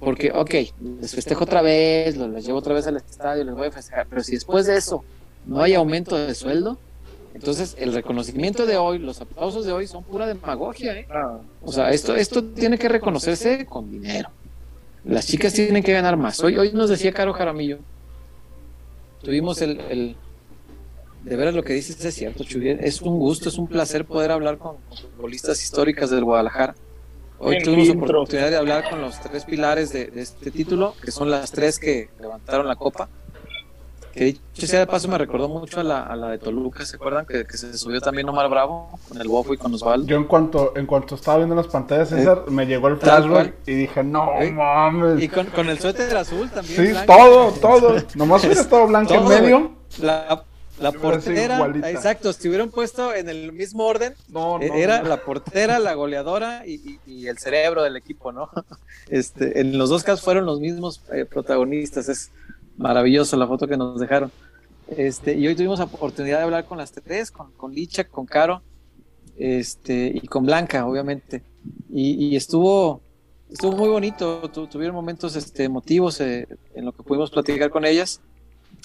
[0.00, 0.54] Porque, ok,
[1.00, 4.06] les festejo otra vez, los, llevo otra vez al estadio, les voy a festejar.
[4.10, 5.02] Pero si después de eso
[5.46, 6.76] no hay aumento de sueldo,
[7.32, 11.06] entonces el reconocimiento de hoy, los aplausos de hoy son pura demagogia, ¿eh?
[11.62, 14.28] O sea, esto, esto tiene que reconocerse con dinero.
[15.06, 16.38] Las chicas tienen que ganar más.
[16.44, 17.78] Hoy, hoy nos decía Caro Jaramillo,
[19.22, 20.16] tuvimos el-
[21.24, 24.30] de veras lo que dices es cierto, Chuy, es un gusto, es un placer poder
[24.30, 26.74] hablar con, con futbolistas históricas del Guadalajara.
[27.38, 28.20] Hoy tuvimos intro.
[28.20, 31.78] oportunidad de hablar con los tres pilares de, de este título, que son las tres
[31.78, 33.08] que levantaron la copa.
[34.12, 36.94] Que dicho sea de paso me recordó mucho a la, a la de Toluca, ¿se
[36.94, 37.26] acuerdan?
[37.26, 40.06] Que, que se subió también Omar Bravo con el Bofo y con Osvaldo.
[40.06, 43.54] Yo en cuanto, en cuanto estaba viendo las pantallas, Eh, César, me llegó el flashback
[43.66, 45.20] y dije, no Eh, mames.
[45.20, 46.76] Y con, con el suéter azul también.
[46.86, 47.12] sí, blanco.
[47.12, 47.96] todo, todo.
[48.14, 49.72] Nomás hubiera estado blanco en medio.
[50.00, 50.44] La,
[50.80, 54.74] la portera, exacto, si hubieran puesto en el mismo orden, No, eh, no.
[54.74, 55.08] era no.
[55.08, 58.50] la portera, la goleadora y, y- y el cerebro del equipo, ¿no?
[59.08, 62.30] Este, en los dos casos fueron los mismos eh, protagonistas, es
[62.76, 64.32] maravilloso la foto que nos dejaron.
[64.96, 68.26] Este, y hoy tuvimos la oportunidad de hablar con las tres, con, con Licha, con
[68.26, 68.62] Caro,
[69.36, 71.42] este, y con Blanca, obviamente.
[71.90, 73.00] Y, y estuvo,
[73.50, 77.84] estuvo muy bonito, tu- tuvieron momentos este, emotivos eh, en lo que pudimos platicar con
[77.84, 78.20] ellas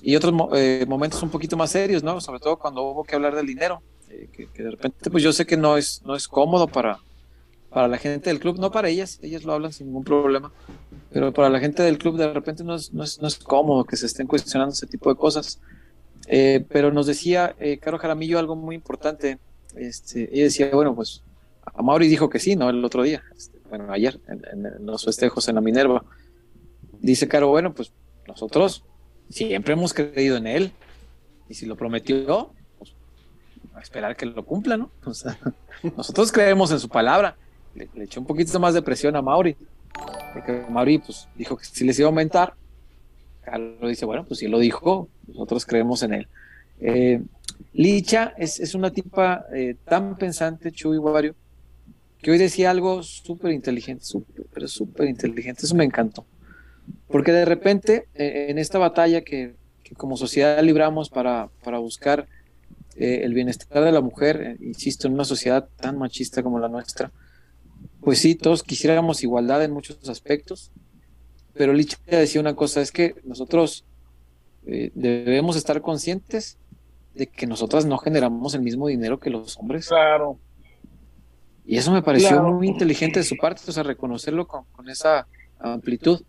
[0.01, 2.21] y otros eh, momentos un poquito más serios, ¿no?
[2.21, 5.45] Sobre todo cuando hubo que hablar del dinero, eh, que, de repente, pues yo sé
[5.45, 6.99] que no es, no es cómodo para,
[7.69, 10.51] para la gente del club, no para ellas, ellas lo hablan sin ningún problema,
[11.11, 13.83] pero para la gente del club de repente no es, no es, no es cómodo
[13.83, 15.59] que se estén cuestionando ese tipo de cosas.
[16.27, 19.39] Eh, pero nos decía eh, Caro Jaramillo algo muy importante.
[19.75, 21.23] Este, ella decía, bueno, pues
[21.65, 22.69] a Mauri dijo que sí, ¿no?
[22.69, 26.03] El otro día, este, bueno, ayer, en- en los festejos en la Minerva.
[26.99, 27.91] Dice Caro, bueno, pues
[28.27, 28.83] nosotros
[29.29, 30.71] siempre hemos creído en él.
[31.47, 32.93] Y si lo prometió, pues
[33.73, 34.91] a esperar que lo cumpla, ¿no?
[35.97, 37.35] Nosotros creemos en su palabra.
[37.75, 39.55] Le, echó un poquito más de presión a Mauri.
[40.33, 42.53] Porque Mauri, pues, dijo que sí les iba a aumentar.
[43.41, 46.27] Carlos dice, bueno, pues si lo dijo, nosotros creemos en él.
[46.81, 47.21] Eh,
[47.73, 51.35] Licha es, es una tipa eh, tan pensante, Chuy Wario,
[52.21, 56.25] que hoy decía algo súper inteligente, súper, pero súper inteligente, eso me encantó.
[57.07, 62.27] Porque de repente, eh, en esta batalla que, que como sociedad libramos para, para buscar
[62.95, 66.67] eh, el bienestar de la mujer, eh, insisto, en una sociedad tan machista como la
[66.69, 67.11] nuestra,
[68.01, 70.71] pues sí, todos quisiéramos igualdad en muchos aspectos,
[71.53, 73.83] pero Licha decía una cosa, es que nosotros
[74.67, 76.57] eh, debemos estar conscientes
[77.15, 79.87] de que nosotras no generamos el mismo dinero que los hombres.
[79.87, 80.37] claro.
[81.65, 82.53] Y eso me pareció Claro.
[82.53, 85.27] muy inteligente de su parte, o sea, reconocerlo con, con esa
[85.59, 86.21] amplitud.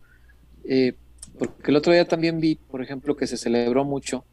[0.64, 0.94] Eh,
[1.38, 4.25] porque el otro día también vi, por ejemplo, que se celebró mucho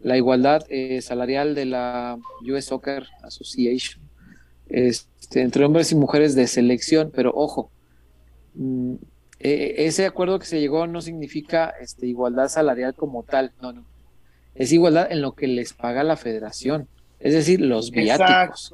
[0.00, 4.04] la igualdad eh, salarial de la US Soccer Association
[4.68, 7.70] este, entre hombres y mujeres de selección, pero ojo,
[8.54, 8.94] mm,
[9.40, 13.84] eh, ese acuerdo que se llegó no significa este, igualdad salarial como tal, no, no.
[14.54, 18.72] Es igualdad en lo que les paga la federación, es decir, los viáticos.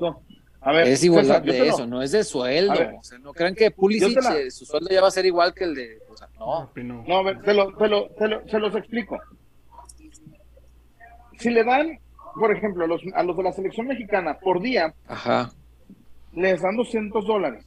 [0.63, 2.73] A ver, Es igualdad César, de lo- eso, no es de sueldo.
[2.73, 2.95] A ver.
[2.99, 5.55] o sea, no crean que Pulisic, la- eh, su sueldo ya va a ser igual
[5.55, 5.99] que el de.
[6.11, 6.71] O sea, no.
[7.07, 8.09] No, a ver, te lo, te lo,
[8.49, 9.19] se los explico.
[11.39, 11.99] Si le dan,
[12.39, 15.51] por ejemplo, a los, a los de la selección mexicana por día, Ajá.
[16.35, 17.65] les dan 200 dólares.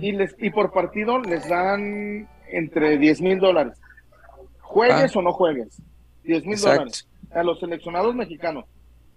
[0.00, 3.78] Y, les, y por partido les dan entre 10 mil dólares.
[4.60, 5.18] Juegues Ah.
[5.18, 5.80] o no juegues.
[6.24, 7.08] 10 mil dólares.
[7.32, 8.66] A los seleccionados mexicanos.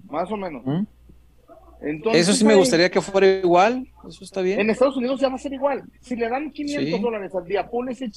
[0.09, 0.63] Más o menos.
[1.81, 3.87] Entonces, Eso sí me gustaría que fuera igual.
[4.07, 4.59] Eso está bien.
[4.59, 5.83] En Estados Unidos ya va a ser igual.
[6.01, 6.99] Si le dan 500 Sí.
[7.03, 8.13] dólares al día a Pulisic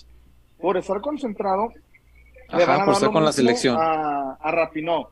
[0.60, 1.68] por estar concentrado,
[2.50, 3.76] le van Ajá, a por estar con la selección.
[3.78, 5.06] A, a Rapinoe.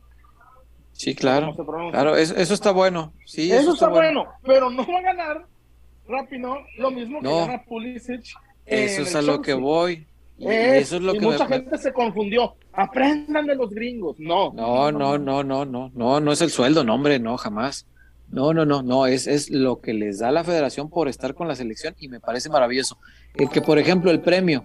[0.93, 1.55] Sí, claro.
[1.91, 3.13] Claro, eso, eso está bueno.
[3.25, 4.27] Sí, Eso, está bueno.
[4.45, 5.47] pero no va a ganar
[6.07, 7.47] Rapinoe lo mismo que No.
[7.47, 8.23] gana Pulisic.
[8.67, 10.07] Eso es a lo que voy.
[10.39, 12.55] Y Es, eso es lo y que mucha me, gente se confundió.
[12.75, 14.19] Aprendan de los gringos.
[14.21, 14.53] No.
[14.53, 17.87] No, no, no, no, no, no, no es el sueldo, no, hombre, no, jamás.
[18.33, 21.47] No, no, no, no, es, es lo que les da la federación por estar con
[21.49, 22.97] la selección y me parece maravilloso.
[23.35, 24.65] El que, por ejemplo, el premio,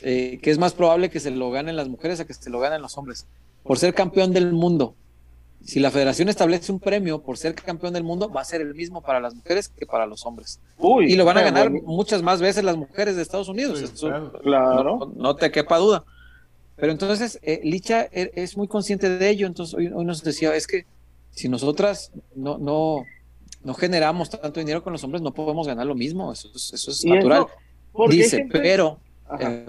[0.00, 2.58] eh, que es más probable que se lo ganen las mujeres a que se lo
[2.58, 3.26] ganen los hombres,
[3.62, 4.96] por ser campeón del mundo.
[5.62, 8.74] Si la federación establece un premio por ser campeón del mundo, va a ser el
[8.74, 10.60] mismo para las mujeres que para los hombres.
[10.76, 11.86] Uy, Y lo van a ganar bueno.
[11.86, 13.78] muchas más veces las mujeres de Estados Unidos.
[13.78, 14.32] Sí, Eso- claro.
[14.42, 14.98] Claro.
[14.98, 16.04] no, no te quepa duda.
[16.76, 19.46] Pero entonces, eh, Licha e- es muy consciente de ello.
[19.46, 20.84] Entonces, hoy, hoy nos decía: es que
[21.34, 23.04] si nosotras no, no,
[23.62, 26.32] no generamos tanto dinero con los hombres, no podemos ganar lo mismo.
[26.32, 27.46] Eso es, eso es natural.
[27.94, 29.66] eso, Dice, gente- pero, Ajá, eh,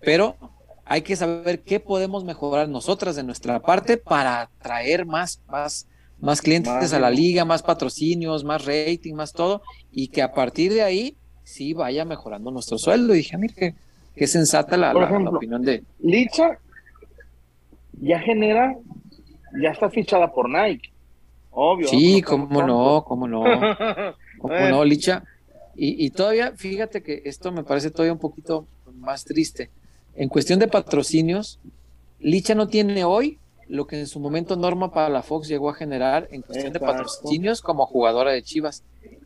[0.00, 0.36] pero
[0.84, 5.86] hay que saber qué podemos mejorar nosotras de nuestra parte para atraer más, más,
[6.20, 10.72] más clientes a la liga, más patrocinios, más rating, más todo, y que a partir
[10.72, 13.14] de ahí sí vaya mejorando nuestro sueldo.
[13.14, 13.74] Y dije, "Ah, mire, qué,
[14.14, 16.58] qué sensata la, Por la- opinión de, Licha
[18.00, 18.76] ya genera,
[19.60, 20.91] ya está fichada por Nike.
[21.52, 21.88] Obvio.
[21.88, 23.44] Sí, cómo no, cómo no,
[24.38, 25.24] cómo no, Licha.
[25.74, 29.70] Y, y todavía, fíjate que esto me parece todavía un poquito más triste.
[30.14, 31.58] En cuestión de patrocinios,
[32.20, 33.38] Licha no tiene hoy
[33.68, 36.80] lo que en su momento Norma para la Fox llegó a generar en cuestión de
[36.80, 38.82] patrocinios como jugadora de Chivas.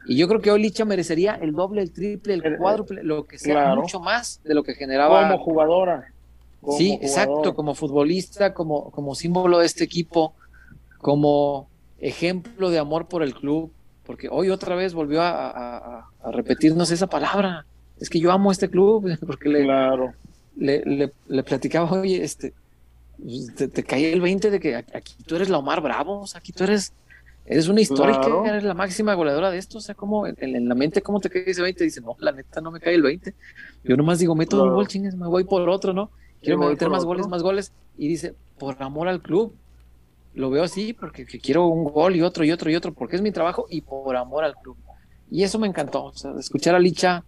[0.07, 3.39] Y yo creo que hoy Licha merecería el doble, el triple, el cuádruple, lo que
[3.39, 3.83] sea, claro.
[3.83, 5.29] mucho más de lo que generaba.
[5.31, 6.13] Como jugadora.
[6.61, 10.33] Como Sí, exacto, como futbolista, como, como símbolo de este equipo,
[10.99, 13.73] como ejemplo de amor por el club,
[14.05, 17.67] porque hoy otra vez volvió a, a- a- a repetirnos esa palabra.
[17.99, 20.13] Es que yo amo este club, porque le, Claro.
[20.57, 22.53] le, le- le platicaba, oye, este,
[23.23, 26.27] pues, te, te cae el 20 de que aquí tú eres la Omar Bravo, o
[26.27, 26.93] sea, aquí tú eres,
[27.47, 28.45] eres una histórica, Claro.
[28.45, 31.31] eres la máxima goleadora de esto, o sea, como en, en la mente, ¿cómo te
[31.31, 31.83] cae ese 20?
[31.85, 33.35] Dice, no, la neta no me cae el 20.
[33.85, 36.11] Yo nomás digo, meto un gol, chingues, me voy por otro, ¿no?
[36.43, 37.09] Quiero meter más otro.
[37.09, 37.73] goles, más goles.
[37.97, 39.55] Y dice, por amor al club.
[40.37, 43.17] Lo veo así porque que quiero un gol y otro y otro y otro, porque
[43.17, 44.77] es mi trabajo y por amor al club.
[45.31, 46.05] Y eso me encantó.
[46.05, 47.25] O sea, escuchar a Licha.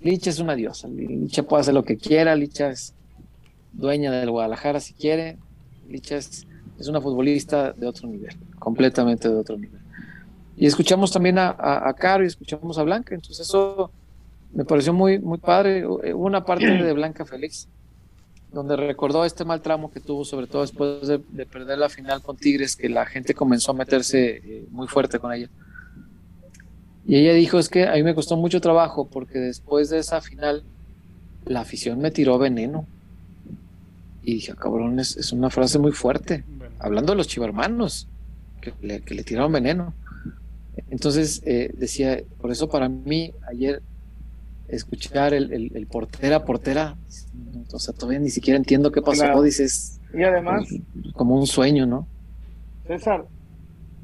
[0.00, 0.86] Licha es una diosa.
[0.86, 2.36] Licha puede hacer lo que quiera.
[2.36, 2.94] Licha es
[3.72, 5.38] dueña del Guadalajara si quiere.
[5.88, 6.46] Licha es,
[6.78, 9.80] es una futbolista de otro nivel, completamente de otro nivel.
[10.56, 13.16] Y escuchamos también a, a, Caro y escuchamos a Blanca.
[13.16, 13.90] Entonces eso
[14.52, 15.84] me pareció muy, muy padre.
[15.84, 17.66] Hubo una parte de Blanca Félix
[18.54, 22.22] donde recordó este mal tramo que tuvo, sobre todo después de, de perder la final
[22.22, 25.48] con Tigres, que la gente comenzó a meterse eh, muy fuerte con ella.
[27.06, 30.20] Y ella dijo, es que a mí me costó mucho trabajo porque después de esa
[30.20, 30.62] final
[31.44, 32.86] la afición me tiró veneno.
[34.22, 36.44] Y dije, "Ah, cabrón, es, es una frase muy fuerte,
[36.78, 38.08] hablando de los chivarmanos,
[38.62, 39.92] que le, que tiraron veneno.
[40.90, 43.82] Entonces eh, decía, por eso para mí ayer
[44.68, 46.96] escuchar el, el, el portera, portera,
[47.72, 49.42] o sea, todavía ni siquiera entiendo qué pasó, Claro.
[49.42, 50.66] dices, Y además,
[51.14, 52.06] como un sueño, ¿no?
[52.86, 53.24] César,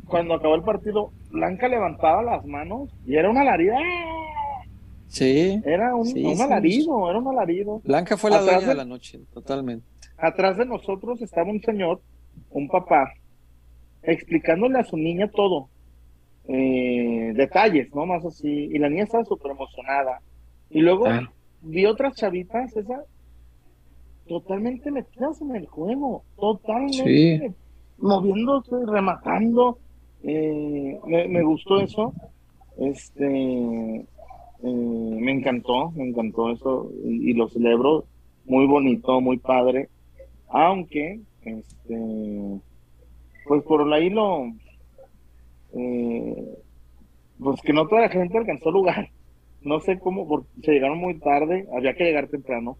[0.07, 3.75] cuando acabó el partido, Blanca levantaba las manos y era un alarido.
[3.77, 4.63] ¡Ah!
[5.09, 5.61] Sí.
[5.65, 6.43] Era un, Sí, un sí.
[6.43, 7.81] alarido, era un alarido.
[7.85, 9.87] Blanca fue la Atrás dueña de de- la noche, totalmente.
[10.17, 12.01] Atrás de nosotros estaba un señor,
[12.51, 13.13] un papá,
[14.03, 15.69] explicándole a su niña todo.
[16.53, 18.07] eh, detalles, ¿no?
[18.07, 18.49] Más así.
[18.49, 20.21] Y la niña estaba súper emocionada.
[20.71, 21.31] Y luego Ah.
[21.63, 23.05] vi otras chavitas, esas,
[24.29, 26.23] totalmente metidas en el juego.
[26.39, 27.05] Totalmente.
[27.05, 27.55] Sí.
[27.99, 29.79] Moviéndose, rematando.
[30.23, 32.13] Eh, me, me gustó eso.
[32.79, 33.27] Este.
[33.97, 34.07] eh,
[34.63, 36.91] me encantó, me encantó eso.
[37.05, 38.05] Y, y lo celebro.
[38.47, 39.89] Muy bonito, muy padre.
[40.49, 42.61] Aunque, este.
[43.47, 44.45] Pues por ahí lo.
[45.75, 46.59] eh,
[47.43, 49.09] pues que no toda la gente alcanzó lugar.
[49.63, 52.79] No sé cómo, porque se llegaron muy tarde, había que llegar temprano.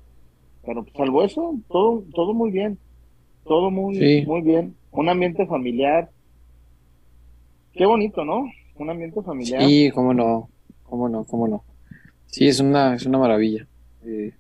[0.65, 2.79] Pero pues, salvo eso, todo, todo muy bien.
[3.45, 4.25] Todo muy, Sí.
[4.27, 4.75] muy bien.
[4.93, 6.11] Un ambiente familiar.
[7.73, 8.45] Qué bonito, ¿no?
[8.77, 9.63] Un ambiente familiar.
[9.63, 10.49] Sí, cómo no,
[10.85, 11.65] cómo no, cómo no.
[12.27, 13.67] Sí, es una, es una maravilla.
[14.05, 14.33] Eh,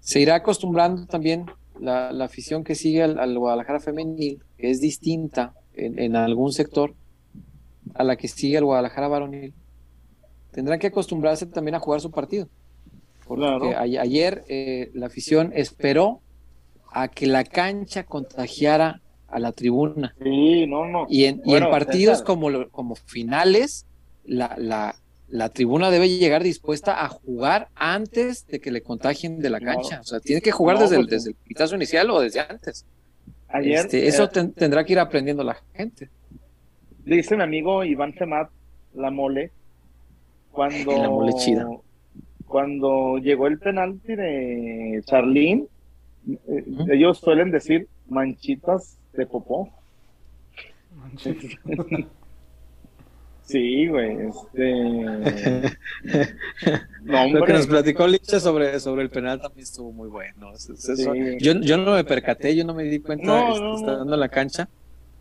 [0.00, 1.46] se irá acostumbrando también
[1.80, 6.52] la, la afición que sigue al, al Guadalajara femenil, que es distinta en, en algún
[6.52, 6.94] sector
[7.94, 9.54] a la que sigue al Guadalajara varonil.
[10.52, 12.48] Tendrán que acostumbrarse también a jugar su partido.
[13.26, 13.78] Porque Claro.
[13.78, 16.20] ayer eh, la afición esperó
[16.92, 20.14] a que la cancha contagiara a la tribuna.
[20.22, 21.06] Sí, no, no.
[21.08, 23.86] Y en, y Bueno, en partidos como, como finales,
[24.24, 24.94] la, la,
[25.28, 30.00] la tribuna debe llegar dispuesta a jugar antes de que le contagien de la cancha.
[30.00, 32.84] O sea, tiene que jugar No, desde, el, desde el pitazo inicial o desde antes.
[33.48, 36.10] Ayer Este, eso eh, ten- tendrá que ir aprendiendo la gente.
[37.04, 38.50] dice mi amigo Iván Femat,
[38.94, 39.50] la mole,
[40.52, 41.66] cuando, La mole chida.
[42.46, 45.66] cuando llegó el penalti de Charlín,
[46.28, 49.68] eh, ellos suelen decir manchitas de popó.
[53.44, 55.76] Sí, güey, este...
[57.02, 60.52] No, Lo que nos platicó Licha sobre, sobre el penal también estuvo muy bueno.
[60.52, 60.80] Es- es.
[60.96, 61.04] Sí.
[61.40, 63.76] Yo, yo no me percaté, yo no me di cuenta No, no, no.
[63.76, 64.68] estando en la cancha.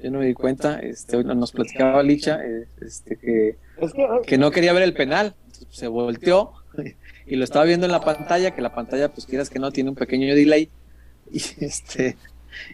[0.01, 0.79] Yo no me di cuenta.
[0.79, 2.39] Este, hoy nos platicaba Licha
[2.81, 3.57] este, que,
[4.25, 5.35] que, no quería ver el penal.
[5.69, 6.53] Se volteó
[7.27, 9.89] y lo estaba viendo en la pantalla, que la pantalla, pues quieras que no, tiene
[9.89, 10.69] un pequeño delay.
[11.33, 12.17] Y, este,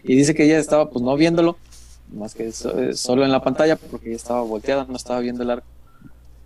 [0.02, 1.58] y dice que ella estaba pues no viéndolo,
[2.08, 5.44] más que so- eh, solo en la pantalla, porque ella estaba volteada, no estaba viendo
[5.44, 5.66] el arco.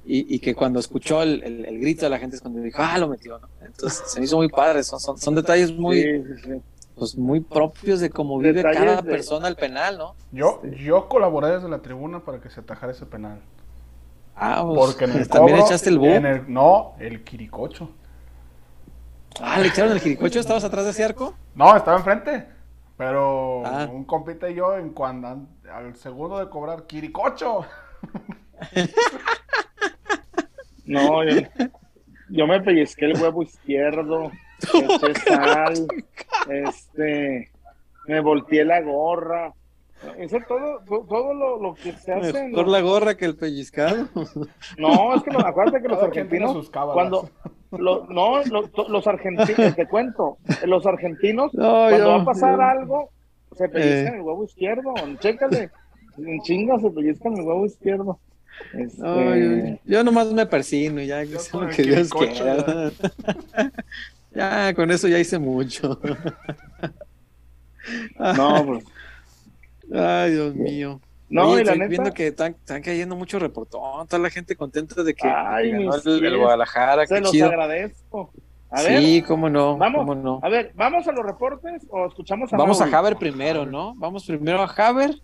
[0.05, 2.79] Y, y que cuando escuchó el, el- el grito de la gente es cuando dijo,
[2.83, 3.49] ah, lo metió, ¿no?
[3.65, 6.63] Entonces se me hizo muy padre, son, son, son detalles muy, sí, sí, sí.
[7.03, 10.15] Pues, muy propios de cómo vive Detalles cada de- persona el penal, ¿no?
[10.31, 13.41] Yo, yo colaboré desde la tribuna para que se atajara ese penal.
[14.37, 17.91] Ah, pues, Porque en el también cobro, echaste el en el- no, el quiricocho.
[19.41, 21.35] Ah, le echaron el jiricocho, ¿estabas atrás de ese arco?
[21.57, 22.47] No, estaba enfrente.
[22.97, 23.89] Pero Ah.
[23.91, 25.27] un compita y yo, en cuando
[25.75, 27.65] al segundo de cobrar, quiricocho.
[30.85, 31.41] No, yo,
[32.29, 34.31] yo me pellizqué el huevo izquierdo,
[34.75, 35.87] eché sal,
[36.51, 37.51] este,
[38.07, 39.53] me volteé la gorra.
[40.19, 42.33] Eso todo, to- todo lo, lo que se hace.
[42.49, 44.09] Mejor los- la gorra que el pellizcado.
[44.79, 47.31] No, es que no, acuérdate que los argentinos, sus cuando,
[47.71, 52.25] lo- no, lo- to- los argentinos, te cuento, los argentinos, No, cuando yo- va a
[52.25, 53.11] pasar yo- algo,
[53.57, 54.17] se pellizcan Eh.
[54.17, 55.71] el huevo izquierdo, chécale,
[56.19, 58.19] en chinga se pellizcan el huevo izquierdo.
[58.75, 61.37] Este, No, yo, yo nomás me persino y ya que
[61.77, 62.91] que Dios quiera.
[64.35, 65.99] Ya, con eso ya hice mucho.
[68.37, 68.85] no, pues,
[69.95, 71.01] Ay, Dios mío.
[71.29, 74.31] no, Oye, y la estoy neta, viendo que están, están cayendo mucho reportón, toda la
[74.31, 76.39] gente contenta de que, Ay, ganó el, el.
[76.39, 77.47] Guadalajara, se los chido.
[77.49, 78.33] agradezco.
[78.71, 80.41] A ver, Sí, cómo no, vamos, cómo no.
[80.43, 82.97] a ver, ¿vamos a los reportes o escuchamos a Vamos a Mauri?
[82.97, 83.95] Haber primero, ¿no?
[83.97, 85.17] Vamos primero a Haber,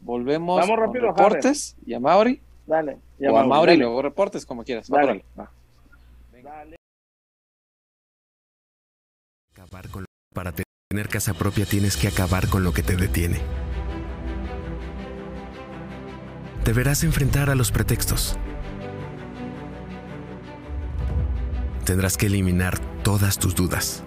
[0.00, 3.74] volvemos Vamos con rápido a reportes y a Mauri, Dale, o a Mauri, Mauri y
[3.74, 4.88] dale, luego reportes, como quieras.
[4.88, 5.24] Dale.
[5.36, 5.50] va.
[10.34, 13.40] Para tener casa propia tienes que acabar con lo que te detiene.
[16.64, 18.36] Deberás enfrentar a los pretextos.
[21.86, 24.04] Tendrás que eliminar todas tus dudas.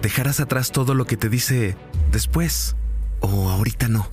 [0.00, 1.76] Dejarás atrás todo lo que te dice
[2.10, 2.74] después
[3.20, 4.08] o ahorita no.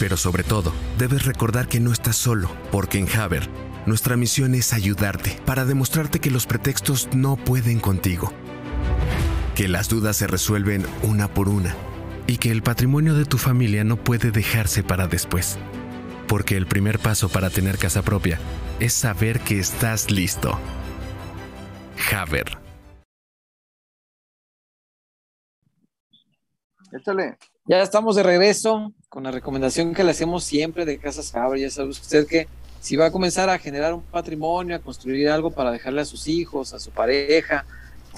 [0.00, 3.48] Pero sobre todo, debes recordar que no estás solo, porque en Haber,
[3.86, 8.32] nuestra misión es ayudarte para demostrarte que los pretextos no pueden contigo,
[9.56, 11.74] que las dudas se resuelven una por una
[12.26, 15.58] y que el patrimonio de tu familia no puede dejarse para después.
[16.28, 18.38] Porque el primer paso para tener casa propia
[18.78, 20.58] es saber que estás listo.
[22.14, 22.58] Haber.
[26.92, 27.36] Échale.
[27.64, 31.60] Ya estamos de regreso con la recomendación que le hacemos siempre de Casas Haber.
[31.60, 32.48] Ya sabe usted que
[32.82, 36.26] si va a comenzar a generar un patrimonio, a construir algo para dejarle a sus
[36.26, 37.64] hijos, a su pareja,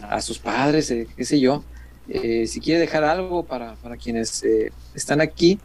[0.03, 1.63] a sus padres, eh, qué sé yo,
[2.09, 5.61] eh, si quiere dejar algo para, para quienes eh, están aquí,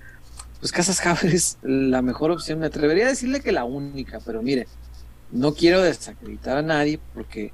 [0.59, 2.59] pues Casas Haber es la mejor opción.
[2.59, 4.67] Me atrevería a decirle que la única, pero mire,
[5.31, 7.53] no quiero desacreditar a nadie porque,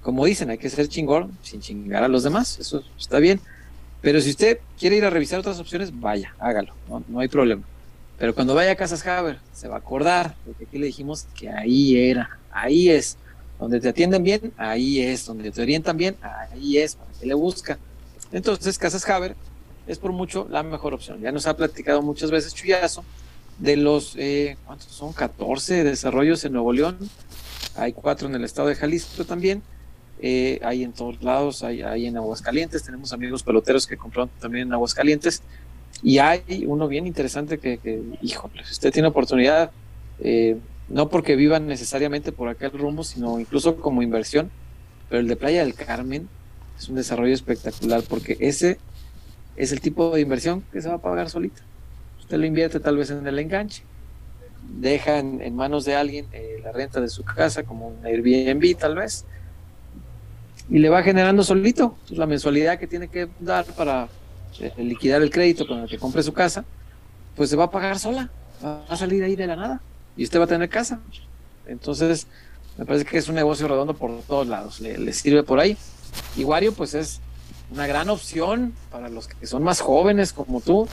[0.00, 2.60] como dicen, hay que ser chingón sin chingar a los demás.
[2.60, 3.40] Eso está bien.
[4.00, 7.64] Pero si usted quiere ir a revisar otras opciones, vaya, hágalo, no, no hay problema.
[8.22, 11.50] Pero cuando vaya a Casas Haber, se va a acordar, porque aquí le dijimos que
[11.50, 13.16] ahí era, ahí es.
[13.58, 15.26] Donde te atienden bien, ahí es.
[15.26, 16.94] Donde te orientan bien, ahí es.
[16.94, 17.80] ¿Para qué le busca?
[18.30, 19.34] Entonces, Casas Haber
[19.88, 21.20] es por mucho la mejor opción.
[21.20, 23.02] Ya nos ha platicado muchas veces Chuyazo
[23.58, 25.12] de los, eh, ¿cuántos son?
[25.12, 26.98] 14 desarrollos en Nuevo León.
[27.74, 29.64] Hay cuatro en el estado de Jalisco también.
[30.20, 34.68] Eh, hay en todos lados, hay, hay en Aguascalientes, tenemos amigos peloteros que compraron también
[34.68, 35.42] en Aguascalientes,
[36.02, 37.78] y hay uno bien interesante que,
[38.22, 39.70] híjole, si usted tiene oportunidad,
[40.20, 40.56] eh,
[40.88, 44.50] no porque vivan necesariamente por aquel rumbo, sino incluso como inversión,
[45.08, 46.28] pero el de Playa del Carmen
[46.76, 48.78] es un desarrollo espectacular, porque ese
[49.56, 51.62] es el tipo de inversión que se va a pagar solita.
[52.18, 53.84] Usted lo invierte tal vez en el enganche,
[54.80, 58.76] deja en, en manos de alguien eh, la renta de su casa, como un Airbnb
[58.76, 59.24] tal vez,
[60.68, 64.08] y le va generando solito pues, la mensualidad que tiene que dar para
[64.60, 66.64] eh, liquidar el crédito con el que compre su casa,
[67.36, 68.30] pues se va a pagar sola.
[68.64, 69.80] va a salir ahí de la nada
[70.16, 71.00] y usted va a tener casa.
[71.66, 72.26] Entonces,
[72.76, 75.76] me parece que es un negocio redondo por todos lados, le, le sirve por ahí.
[76.36, 77.20] Y Wario, pues es
[77.70, 80.88] una gran opción para los que son más jóvenes como tú,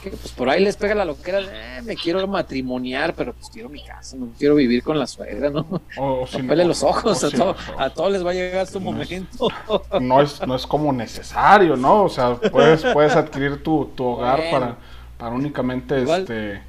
[0.00, 3.68] que pues por ahí les pega la loquera, eh, me quiero matrimoniar, pero pues quiero
[3.68, 5.66] mi casa, no quiero vivir con la suegra, ¿no?
[5.98, 8.24] O, o si No no- pele los ojos, o a, si- todo- a todos les
[8.24, 9.48] va a llegar su momento.
[10.00, 12.04] no es, no es como necesario, ¿no?
[12.04, 14.50] O sea, puedes, puedes adquirir tu, tu hogar Bueno.
[14.58, 14.76] para,
[15.18, 16.62] para únicamente Igual, este,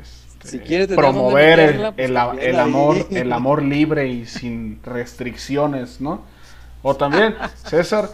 [0.00, 2.56] este, si quieres promover el, pues el ahí.
[2.56, 6.22] amor, el amor libre y sin restricciones, ¿no?
[6.82, 7.34] O también,
[7.66, 8.08] César,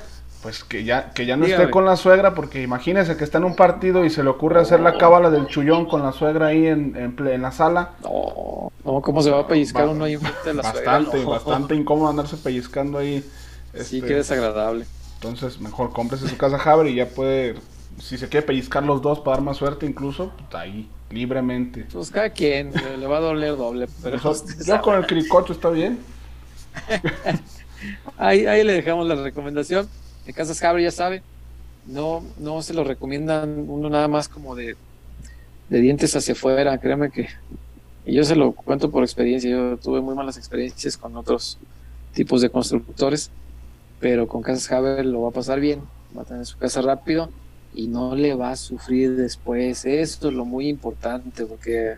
[0.47, 3.45] pues que ya, que ya no esté con la suegra, porque imagínese que está en
[3.45, 6.69] un partido y se le ocurre hacer la cábala del chullón con la suegra ahí
[6.69, 7.95] en, en, en la sala.
[8.05, 11.25] No, no, ¿cómo se va a pellizcar Ba- uno ahí enfrente de la bastante, suegra?
[11.25, 11.31] No.
[11.31, 13.29] bastante incómodo andarse pellizcando ahí.
[13.75, 14.87] Sí, este, que desagradable.
[15.15, 17.57] Entonces, mejor cómprese su casa Haber y ya puede,
[18.01, 21.87] si se quiere pellizcar los dos para dar más suerte, incluso, pues, ahí, libremente.
[21.93, 25.71] Pues cada quien le, le va a doler doble, pero Eso- con el cricocho está
[25.71, 25.99] bien.
[28.17, 29.89] ahí, ahí le dejamos la recomendación.
[30.27, 31.23] En Casas Haber ya sabe,
[31.87, 34.77] no, no se lo recomiendan uno nada más como de,
[35.69, 37.29] de dientes hacia afuera, créame que
[38.07, 41.59] y yo se lo cuento por experiencia, yo tuve muy malas experiencias con otros
[42.15, 43.33] tipos de constructores,
[43.99, 45.81] pero con Casas Haber lo va a pasar bien,
[46.17, 47.31] va a tener su casa rápido
[47.75, 49.85] y no le va a sufrir después.
[49.85, 51.97] Esto es lo muy importante porque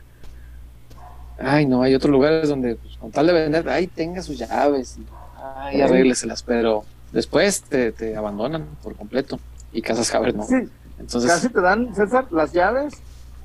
[1.38, 4.96] ay no, hay otros lugares donde pues, con tal de vender, ay tenga sus llaves,
[4.98, 5.04] y,
[5.44, 9.38] ay arrégleselas, pero después te, te abandonan por completo
[9.72, 10.44] y Casas Haber no.
[10.44, 10.56] Sí,
[10.98, 12.94] Entonces, casi te dan, César, las llaves,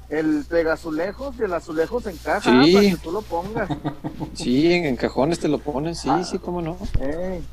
[0.09, 2.73] el pegazulejos y el azulejo se encaja Sí.
[2.73, 3.69] para que tú lo pongas.
[4.33, 7.43] sí, en, en cajones te lo ponen, sí, sí, cómo no, Ey,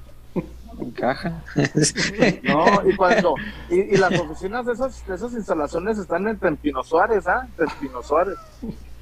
[0.80, 1.42] encajan.
[2.44, 3.34] no, y cuando,
[3.70, 7.46] y, y las oficinas de esas, de esas instalaciones están en Tempino Suárez, ¿ah?
[7.56, 8.36] Tempino Suárez.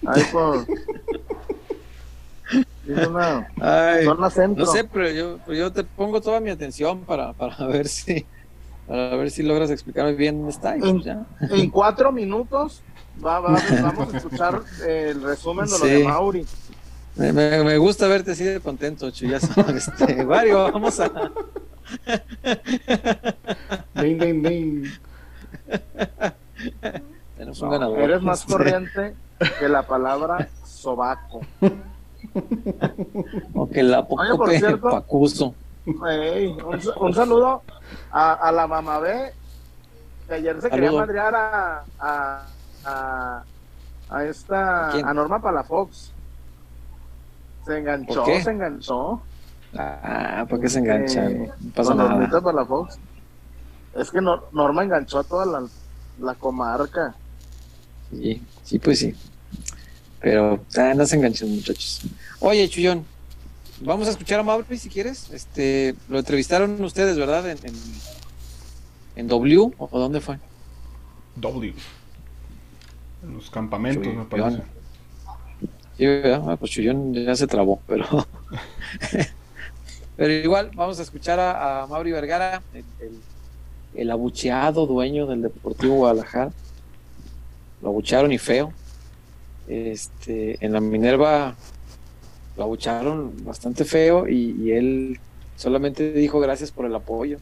[0.06, 0.64] Ahí por.
[2.88, 4.64] Es una Ay, zona centro.
[4.64, 8.24] no sé, pero yo, yo te pongo toda mi atención para, para ver si
[8.86, 11.26] para ver si logras explicarme bien y pues ya.
[11.50, 12.82] En cuatro minutos
[13.24, 15.88] va, va- vamos a escuchar el resumen de lo Sí.
[15.88, 16.46] de Mauri.
[17.16, 19.60] Me, me- me gusta verte así de contento, Chuyazo.
[19.72, 21.10] Este, Wario, vamos a.
[23.94, 24.84] Ding, ding, ding.
[27.36, 27.98] Tenemos un No, ganador.
[28.00, 29.14] eres más corriente
[29.58, 31.40] que la palabra sobaco.
[33.54, 35.54] O que la Oye, por cierto- pacuso.
[36.06, 37.62] Ey, un, un saludo
[38.10, 39.32] a, a la mamá B,
[40.28, 42.42] que ayer se quería madrear a, a,
[42.84, 43.42] a,
[44.10, 46.12] a esta, ¿A a Norma Palafox.
[47.64, 49.20] Se enganchó, se enganchó.
[49.76, 51.30] Ah, ¿por qué se enganchan?
[51.44, 52.10] Eh, No pasa nada.
[52.10, 52.98] Normita Palafox.
[53.94, 55.66] Es que Nor- Norma enganchó a toda la,
[56.20, 57.14] la comarca.
[58.10, 59.14] Sí, sí, pues sí.
[60.20, 62.00] Pero ah, no se enganchen, muchachos.
[62.40, 63.04] Oye, Chuyón,
[63.80, 65.30] vamos a escuchar a Mauri si quieres.
[65.32, 67.48] Este, lo entrevistaron ustedes, ¿verdad?
[67.50, 67.74] En, en,
[69.16, 70.38] en W, ¿o dónde fue?
[71.36, 71.72] W.
[73.22, 74.62] En los campamentos, Chuy, me parece.
[75.96, 76.06] Sí.
[76.06, 78.06] Ah, pues Chuyón ya se trabó, pero.
[80.16, 83.20] pero igual, vamos a escuchar a, a Mauri Vergara, el, el-
[83.94, 86.52] el abucheado dueño del Deportivo Guadalajara.
[87.82, 88.72] Lo abuchearon y feo.
[89.68, 91.54] Este, en la Minerva
[92.56, 95.20] lo abucharon bastante feo y, y él
[95.56, 97.38] solamente dijo gracias por el apoyo.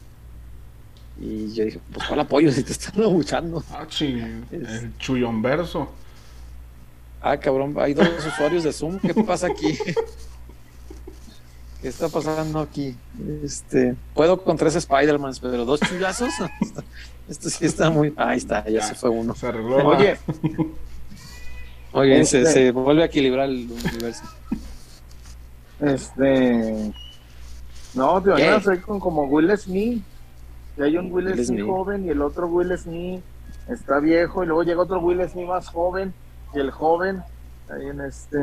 [1.19, 3.63] Y yo dije, pues ¿cuál apoyo si te están abuchando?
[3.71, 4.01] Ah, Es-
[4.51, 5.89] el chullón verso.
[7.21, 8.99] Ah, cabrón, hay dos usuarios de Zoom.
[8.99, 9.75] ¿Qué pasa aquí?
[11.81, 12.95] ¿Qué está pasando aquí?
[13.43, 16.29] Este, puedo con tres Spider-Mans, pero dos chulazos.
[17.29, 18.13] Esto sí está muy.
[18.17, 19.35] Ahí está, ya se fue uno.
[19.35, 19.77] Se arregló.
[19.87, 20.17] Oye,
[21.97, 24.23] Oye, se, Este- se vuelve a equilibrar el universo.
[25.81, 26.93] este.
[27.93, 28.41] No, te ¿Qué?
[28.41, 30.03] imaginas ahí con como Will Smith.
[30.75, 31.65] Que hay un Will, Will Smith, Smith.
[31.65, 33.21] joven y el otro Will Smith
[33.67, 34.43] está viejo.
[34.43, 36.13] Y luego llega otro Will Smith más joven.
[36.53, 37.23] Y el joven.
[37.69, 38.37] Ahí en este.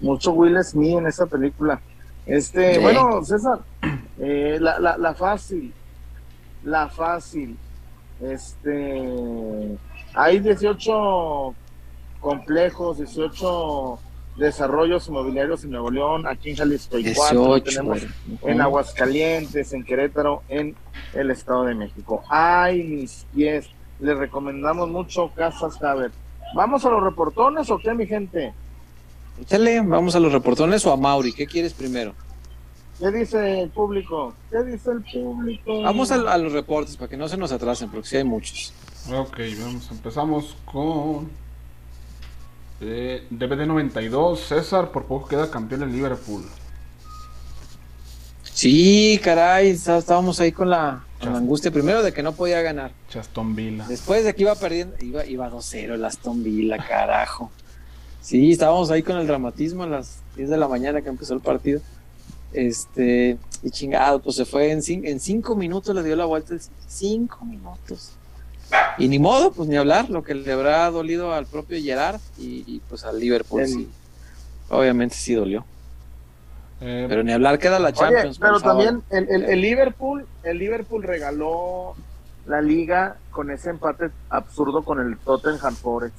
[0.00, 1.80] Mucho Will Smith en esa película.
[2.26, 3.60] Este, bueno, César.
[4.18, 5.72] eh, la, la, la fácil.
[6.64, 7.56] La fácil.
[8.20, 9.78] Este.
[10.14, 11.54] Hay 18
[12.22, 13.98] complejos, 18
[14.36, 17.64] desarrollos inmobiliarios en Nuevo León, aquí en Jalisco y cuatro 18.
[17.64, 18.02] tenemos
[18.42, 20.74] en Aguascalientes, en Querétaro, en
[21.12, 22.22] el Estado de México.
[22.30, 23.66] Ay, mis pies,
[24.00, 26.12] les recomendamos mucho Casas Haber.
[26.54, 28.54] ¿Vamos a los reportones o qué, mi gente?
[29.40, 31.32] Échale, vamos a los reportones o a Mauri.
[31.32, 32.14] ¿Qué quieres primero?
[32.98, 34.34] ¿Qué dice el público?
[34.50, 35.82] ¿Qué dice el público?
[35.82, 38.72] Vamos a, a los reportes para que no se nos atrasen, porque sí hay muchos.
[39.12, 41.28] Ok, vamos, empezamos con
[42.84, 46.44] Eh, DVD 92, César, por poco queda campeón en Liverpool.
[48.42, 52.60] Sí, caray, está- estábamos ahí con la, con la angustia primero de que no podía
[52.60, 52.92] ganar.
[53.08, 53.86] Chaston Villa.
[53.88, 57.50] Después de que iba perdiendo, iba, iba 2-0 el Aston Villa, carajo.
[58.20, 61.40] Sí, estábamos ahí con el dramatismo a las 10 de la mañana que empezó el
[61.40, 61.80] partido.
[62.52, 66.54] Este, y chingado, pues se fue en, en cinco minutos, le dio la vuelta.
[66.86, 68.12] Cinco minutos.
[68.98, 72.64] Y ni modo, pues ni hablar, lo que le habrá dolido al propio Gerard y,
[72.66, 73.88] y, pues al Liverpool, sí.
[74.70, 75.64] Obviamente sí dolió.
[76.80, 78.38] Eh, Pero ni hablar queda la Oye, Champions.
[78.38, 78.84] pero por favor.
[78.84, 81.94] también el, el- el Liverpool, el Liverpool regaló
[82.46, 86.16] la liga con ese empate absurdo con el Tottenham Forest.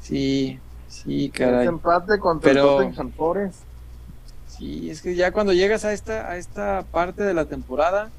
[0.00, 1.66] Sí, sí, Ese caray.
[1.66, 3.58] empate contra Pero- el Tottenham Forest.
[4.48, 8.10] Sí, es que ya cuando llegas a esta, a esta parte de la temporada,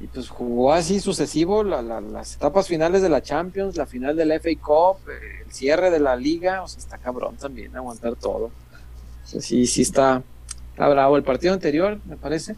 [0.00, 4.16] y pues jugó así sucesivo la- la- las etapas finales de la Champions, la final
[4.16, 4.98] del FA Cup,
[5.44, 8.46] el cierre de la liga, o sea, está cabrón también aguantar todo.
[8.46, 10.22] O sea, sí, sí está,
[10.72, 11.16] está bravo.
[11.16, 12.56] El partido anterior, me parece,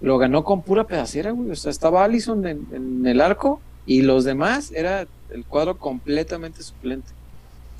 [0.00, 1.50] lo ganó con pura pedacera, güey.
[1.50, 6.62] O sea, estaba Allison en, en el arco y los demás era el cuadro completamente
[6.62, 7.08] suplente.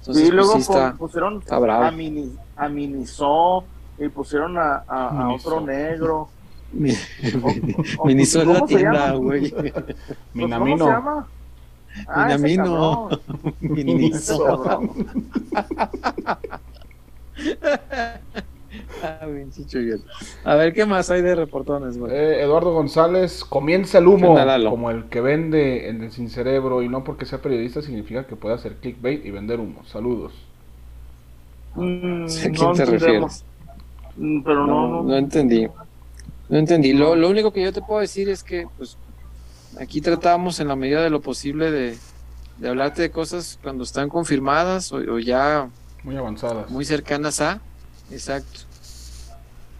[0.00, 1.84] Entonces, y pues, luego sí está, pon- pusieron está bravo.
[1.84, 3.64] a, Mini, a Minizó
[3.98, 5.48] y pusieron a, a- a Minizó.
[5.48, 6.28] otro negro.
[6.72, 6.92] Mi-
[7.98, 9.50] O- la ¿cómo se tienda, güey.
[9.50, 9.74] Pues,
[10.34, 10.78] Minamino.
[10.78, 11.28] ¿Cómo se llama?
[12.08, 13.08] Ah, Minamino.
[14.54, 14.90] cabrón.
[19.02, 19.26] Ah.
[20.44, 22.12] A ver, ¿qué más hay de reportones, güey?
[22.12, 24.36] Eh, Eduardo González, comienza el humo
[24.70, 28.36] como el que vende en el sin cerebro y no porque sea periodista significa que
[28.36, 29.84] puede hacer clickbait y vender humo.
[29.84, 30.32] Saludos.
[31.74, 33.44] Mm, ¿A quién no te refieres?
[34.16, 35.02] Mm, Pero No, no.
[35.02, 35.68] no entendí.
[36.52, 36.92] No entendí.
[36.92, 38.98] Lo, lo único que yo te puedo decir es que, pues,
[39.80, 41.96] aquí tratamos en la medida de lo posible de,
[42.58, 45.70] de hablarte de cosas cuando están confirmadas o, o ya
[46.04, 46.68] Muy avanzadas.
[46.70, 47.60] muy cercanas a.
[48.10, 48.60] Exacto.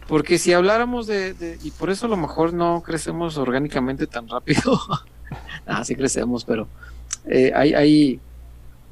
[0.09, 4.27] Porque si habláramos de, de- y por eso a lo mejor no crecemos orgánicamente tan
[4.29, 4.81] rápido.
[5.66, 6.68] ah, sí crecemos, pero
[7.27, 8.20] eh, hay, hay,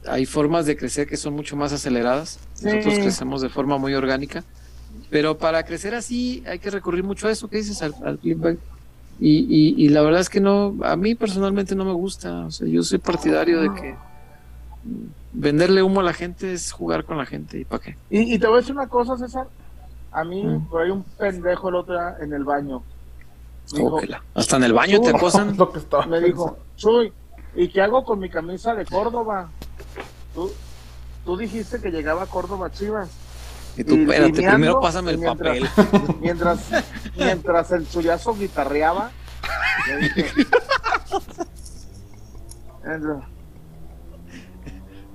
[0.07, 2.39] hay formas de crecer que son mucho más aceleradas.
[2.63, 3.01] Nosotros Sí.
[3.01, 4.45] crecemos de forma muy orgánica.
[5.11, 8.59] Pero para crecer así hay que recurrir mucho a eso que dices, al, al clickbait.
[9.19, 12.47] Y, y, y la verdad es que no, a mí personalmente no me gusta.
[12.47, 13.95] O sea, yo soy partidario de que
[15.33, 17.59] venderle humo a la gente es jugar con la gente.
[17.59, 17.97] ¿Y para qué?
[18.09, 19.47] Y, y te voy a decir una cosa, César.
[20.13, 20.67] A mí, Mm.
[20.69, 22.83] por ahí un pendejo el otro día en el baño.
[23.73, 24.23] Dijo, Ójela.
[24.35, 25.55] Hasta en el baño te acosan.
[25.59, 27.13] Lo que me dijo, Chuy,
[27.55, 29.51] ¿y qué hago con mi camisa de Córdoba?
[30.35, 30.51] Tú,
[31.25, 33.09] tú dijiste que llegaba a Córdoba Chivas.
[33.81, 36.17] Y tú, espérate, primero pásame el mientras- papel.
[36.21, 36.59] Mientras,
[37.17, 39.11] mientras el chullazo guitarreaba,
[39.89, 40.27] le dije,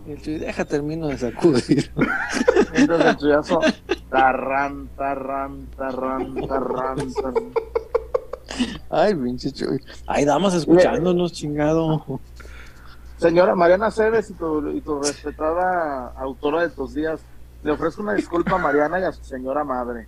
[0.07, 1.91] el Chuy, deja, termino de sacudir.
[2.73, 3.59] entonces el chullazo,
[4.09, 7.53] tarran, tarran, tarran, tarran, tarran.
[8.89, 9.79] Ay, pinche Chuy.
[10.07, 12.03] Ay, damas escuchándonos, chingado.
[13.17, 17.19] Señora Mariana Cebes y tu, y tu respetada autora de tus días,
[17.65, 20.07] le ofrezco una disculpa a Mariana y a su señora madre.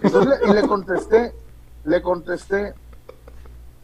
[0.00, 1.34] Entonces y le contesté,
[1.82, 2.74] le contesté,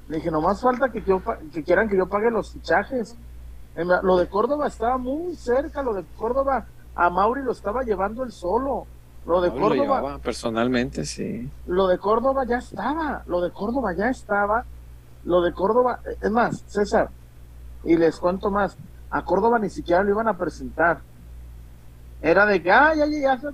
[0.08, 1.20] le dije, nomás falta que, yo,
[1.52, 3.16] que quieran que yo pague los fichajes.
[4.04, 8.30] Lo de Córdoba estaba muy cerca, lo de Córdoba, a Mauri lo estaba llevando él
[8.30, 8.86] solo.
[9.26, 11.50] Lo de No, lo Córdoba, llevaba personalmente, sí.
[11.66, 14.64] lo de Córdoba ya estaba, lo de Córdoba ya estaba,
[15.24, 17.10] lo de Córdoba, es más, César,
[17.82, 18.76] y les cuento más,
[19.10, 21.00] a Córdoba ni siquiera lo iban a presentar.
[22.26, 23.52] Era de que, ah, ya, ya, ya, está-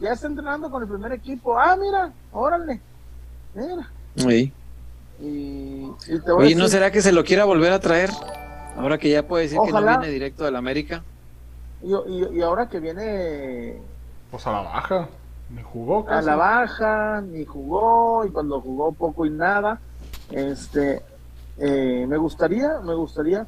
[0.00, 2.80] ya está entrenando con el primer equipo, ah, mira, órale,
[3.54, 3.90] mira.
[4.16, 4.52] Sí.
[5.20, 5.24] Y,
[6.08, 8.10] y te voy a Oye, ¿no decir, será que se lo quiera volver a traer?
[8.76, 11.02] Ahora que ya puede decir que no viene directo del América.
[11.82, 13.78] y, y- y ahora que viene
[14.30, 15.08] Pues a la baja.
[15.50, 16.26] Me jugó a casi.
[16.26, 19.78] la baja, ni jugó, y cuando jugó poco y nada,
[20.30, 21.02] este,
[21.58, 23.46] eh, me gustaría, me gustaría,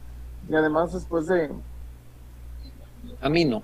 [0.49, 1.51] y además después de,
[3.21, 3.63] A mí no.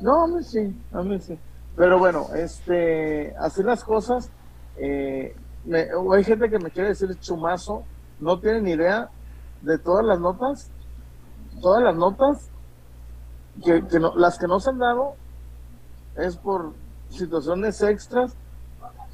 [0.00, 1.38] No, a mí sí, a mí sí,
[1.76, 4.30] pero bueno, este, así las cosas,
[4.76, 5.34] eh,
[5.72, 7.84] hay gente que me quiere decir chumazo,
[8.20, 9.10] no tienen idea
[9.62, 10.70] de todas las notas,
[11.60, 12.50] todas las notas,
[13.64, 15.14] que, que no, las que no se han dado
[16.16, 16.72] es por
[17.08, 18.36] situaciones extras.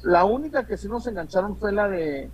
[0.03, 2.29] La única que sí nos engancharon fue la de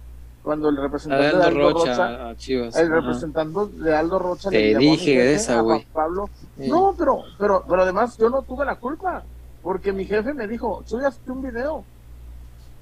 [0.47, 2.75] cuando el representante de Aldo Rocha, Rocha, a Chivas.
[2.77, 2.95] el Ajá.
[3.01, 5.85] representante de Aldo Rocha Te le a dije de esa, a güey.
[5.91, 6.29] Pablo.
[6.57, 6.69] Sí.
[6.69, 9.23] No, pero, pero, pero además yo no tuve la culpa,
[9.61, 11.83] porque mi jefe me dijo, ya un video.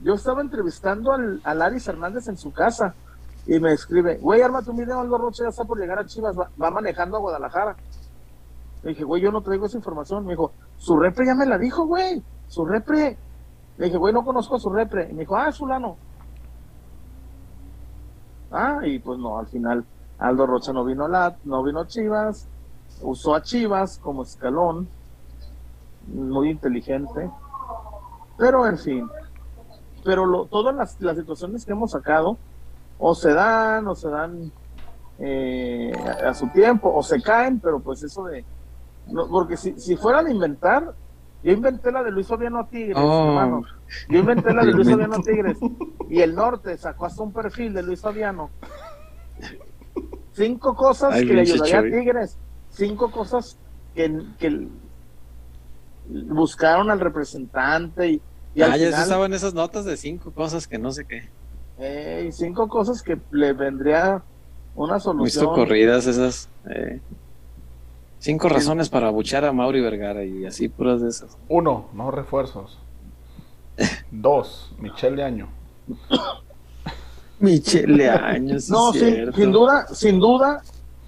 [0.02, 2.94] Yo estaba entrevistando al, al Aris Hernández en su casa
[3.48, 6.38] y me escribe, güey, ármate un video, Aldo Rocha ya está por llegar a Chivas,
[6.38, 7.76] va, va manejando a Guadalajara.
[8.84, 10.24] Le dije, güey, yo no traigo esa información.
[10.24, 12.22] Me dijo, su repre ya me la dijo, güey.
[12.48, 13.18] Su repre.
[13.80, 15.08] Le dije, güey, no conozco a su repre.
[15.10, 15.98] Y me dijo, ah, es fulano.
[18.56, 19.84] Ah, y pues no, al final
[20.18, 22.48] Aldo Rocha no vino a la, no vino a Chivas,
[23.02, 24.88] usó a Chivas como escalón,
[26.08, 27.30] muy inteligente,
[28.38, 29.10] pero en fin,
[30.04, 32.38] pero lo, todas las, las situaciones que hemos sacado,
[32.98, 34.52] o se dan, o se dan
[35.20, 35.92] eh,
[36.24, 38.46] a, a su tiempo, o se caen, pero pues eso de,
[39.08, 40.94] no, porque si, si fueran a inventar,
[41.44, 43.28] yo inventé la de Luis Fabiano a Tigres, Oh.
[43.30, 43.64] hermano.
[44.10, 45.14] Yo inventé la de Luis Invento.
[45.16, 45.58] Fabiano a Tigres.
[46.10, 48.50] Y el norte sacó hasta un perfil de Luis Fabiano.
[50.34, 51.84] Cinco cosas Ay, que le ayudaría a.
[51.84, 52.38] Tigres.
[52.70, 53.58] Cinco cosas
[53.94, 54.68] que, que
[56.08, 58.22] buscaron al representante y,
[58.54, 61.30] y al Ah, ya se estaban esas notas de cinco cosas que no sé qué.
[61.78, 64.22] eh, y cinco cosas que le vendría
[64.76, 65.46] una Muy solución.
[65.46, 66.50] socorridas esas.
[66.70, 67.00] eh.
[68.20, 71.38] Cinco razones para abuchar a Mauri Vergara y así puras de esas.
[71.48, 72.80] Uno, no refuerzos.
[74.12, 75.50] Dos, Michelle Año.
[77.40, 79.38] Michele Años, No, sí, sin, cierto.
[79.38, 80.62] sin duda, sin duda,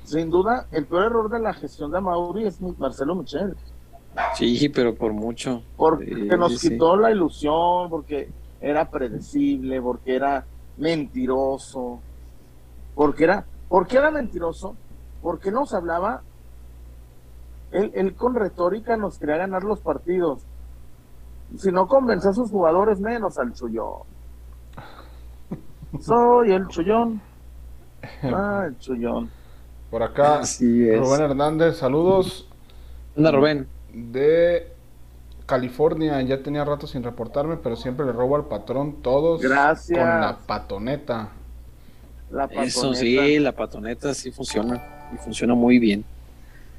[0.04, 3.56] sin duda, el peor error de la gestión de Mauri es Marcelo Michel.
[4.36, 5.64] Sí, pero por mucho.
[5.76, 10.46] porque Sí, nos sí, quitó la ilusión, porque era predecible, porque era
[10.78, 12.00] mentiroso,
[12.96, 14.76] porque era, ¿por qué era mentiroso?
[15.22, 16.24] Porque nos hablaba,
[17.72, 20.47] él, él con retórica nos quería ganar los partidos.
[21.58, 24.02] Si no convencía a sus jugadores, menos al chullón.
[26.02, 27.22] Soy el chullón.
[28.24, 29.30] Ah, el chullón.
[29.90, 31.00] Por acá, Así es.
[31.00, 32.48] Rubén Hernández, saludos
[33.16, 33.68] Anda, Rubén.
[33.94, 34.72] de
[35.46, 36.22] California.
[36.22, 39.98] Ya tenía rato sin reportarme, pero siempre le robo al patrón todos Gracias.
[39.98, 41.30] con la patoneta.
[42.30, 43.00] La Eso patoneta.
[43.00, 45.10] sí, la patoneta sí funciona.
[45.14, 46.04] Y funciona muy bien.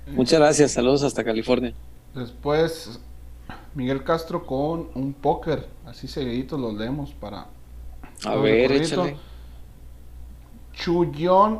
[0.09, 0.73] Muchas gracias.
[0.73, 1.73] Saludos hasta California.
[2.14, 3.01] Después,
[3.79, 5.68] Miguel Castro con un póker.
[5.87, 7.47] Así seguiditos los leemos para.
[8.24, 9.16] A ver, échale.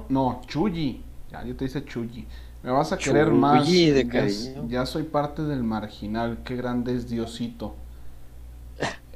[0.09, 1.05] No, Chuyi.
[1.31, 2.27] Ya, yo te dice Chuyi.
[2.65, 3.65] Me vas a querer más.
[3.65, 4.67] Chuyi de Ya-.
[4.67, 6.43] Ya, soy parte del marginal.
[6.43, 7.77] Qué grande es Diosito.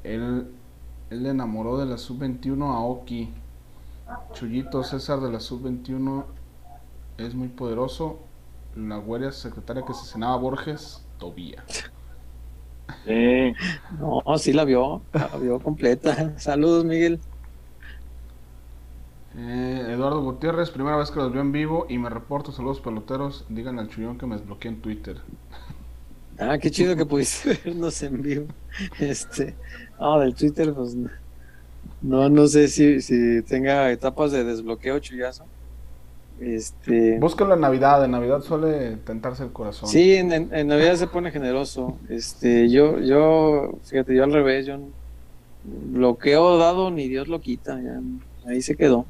[0.05, 0.47] Él,
[1.11, 3.35] él le enamoró de la sub-21 a Oki.
[4.33, 6.25] Chuyito César de la sub-21
[7.19, 8.21] es muy poderoso.
[8.77, 11.65] La güera secretaria que asesinaba a Borges, Tobía.
[13.05, 13.57] Sí.
[13.89, 15.07] No, sí la vio.
[15.13, 16.39] La vio completa.
[16.39, 17.21] Saludos, Miguel.
[19.35, 22.53] Eh, Eduardo Gutiérrez, primera vez que los veo en vivo y me reporto.
[22.53, 23.45] Saludos peloteros.
[23.49, 25.23] Digan al chullón que me desbloqueé en Twitter.
[26.39, 28.49] Ah, qué chido que pudiste vernos en vivo.
[28.99, 29.59] Este,
[29.99, 30.97] no, del Twitter, pues
[32.01, 35.53] no, no sé si, si tenga etapas de desbloqueo chullazo.
[36.43, 38.05] Este, Búscalo en Navidad.
[38.05, 39.89] En Navidad suele tentarse el corazón.
[39.89, 41.97] sí, en, en- en Navidad se pone generoso.
[42.09, 44.79] Este, yo, yo, fíjate, yo al revés, yo
[45.65, 48.01] bloqueo dado ni Dios lo quita, ya,
[48.51, 49.07] ahí se quedó.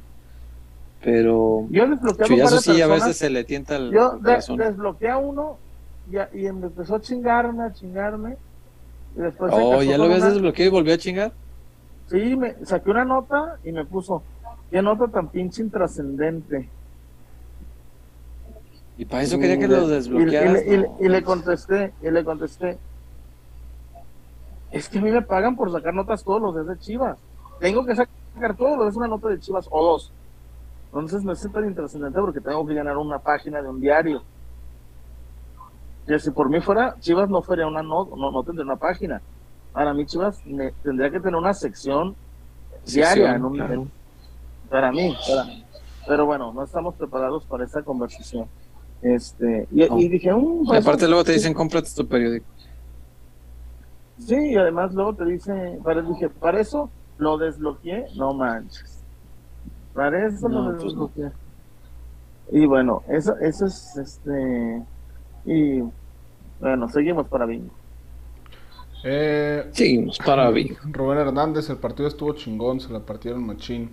[1.02, 3.90] Pero Yo desbloqueé a un par chullazo de sí, a veces se le tienta el
[3.90, 5.58] Yo desbloqueé a uno
[6.10, 8.36] y, a- y me empezó a chingarme, a chingarme.
[9.16, 11.32] Y después Oh, ya lo habías una- desbloqueado y volvió a chingar.
[12.08, 14.22] Sí, me saqué una nota y me puso,
[14.70, 16.68] qué nota tan pinche intrascendente.
[18.98, 20.62] Y para eso quería que le- lo desbloquearas.
[20.64, 20.96] Y, le- y le- no.
[21.00, 22.78] y le contesté, y le contesté,
[24.70, 27.18] es que a mí me pagan por sacar notas todos los días de Chivas.
[27.60, 30.12] Tengo que sacar todos los días una nota de Chivas o dos.
[30.86, 34.22] Entonces no es tan intrascendente porque tengo que ganar una página de un diario.
[36.06, 39.22] Que si por mí fuera, Chivas no fuera una no, no, no tendría una página.
[39.72, 42.14] Para mí Chivas me- tendría que tener una sección
[42.84, 43.72] diaria en un, claro.
[43.74, 43.90] en-
[44.68, 45.64] para mí, para mí.
[46.06, 48.46] Pero bueno, no estamos preparados para esta conversación.
[49.02, 49.98] Este, y, No.
[49.98, 51.38] y dije, "Mm, Y pues, aparte luego te sí".
[51.38, 52.46] dicen, cómprate tu periódico.
[54.18, 56.88] Sí, y además luego te dice, para, dije, para eso
[57.18, 59.02] lo desbloqueé, no manches.
[59.94, 61.08] Para eso No, lo pues no.
[61.08, 61.32] desbloqueé.
[62.52, 64.82] Y bueno, eso, eso es este.
[65.44, 65.82] Y
[66.60, 67.70] bueno, seguimos para bingo.
[69.04, 70.76] Eh, Seguimos para Vigo.
[70.84, 72.78] Rubén Hernández, el partido estuvo chingón.
[72.78, 73.90] Se la partieron machín.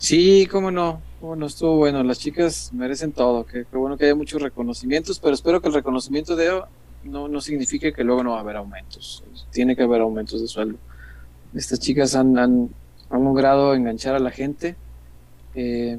[0.00, 2.02] Sí, cómo no, cómo no estuvo bueno.
[2.02, 3.44] Las chicas merecen todo.
[3.44, 6.62] Qué, qué bueno que haya muchos reconocimientos, pero espero que el reconocimiento de
[7.04, 9.22] no, no signifique que luego no va a haber aumentos.
[9.50, 10.78] Tiene que haber aumentos de sueldo.
[11.54, 12.70] Estas chicas han, han,
[13.10, 14.74] han logrado enganchar a la gente.
[15.54, 15.98] Eh,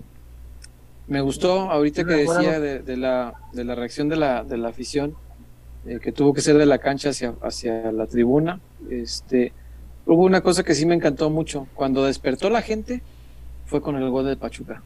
[1.08, 4.70] me gustó ahorita que decía de, de la, de la reacción de la, de la
[4.70, 5.14] afición,
[5.86, 8.60] eh, que tuvo que ser de la cancha hacia, hacia la tribuna.
[8.90, 9.54] Este,
[10.08, 11.68] hubo una cosa que sí me encantó mucho.
[11.76, 13.04] Cuando despertó la gente,
[13.72, 14.84] fue con el gol de Pachuca.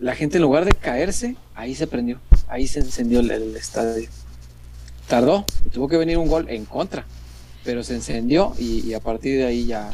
[0.00, 2.18] La gente en lugar de caerse, ahí se prendió.
[2.48, 4.08] ahí se encendió el, el estadio.
[5.06, 7.04] Tardó, tuvo que venir un gol en contra,
[7.64, 9.90] pero se encendió y, y a partir de ahí ya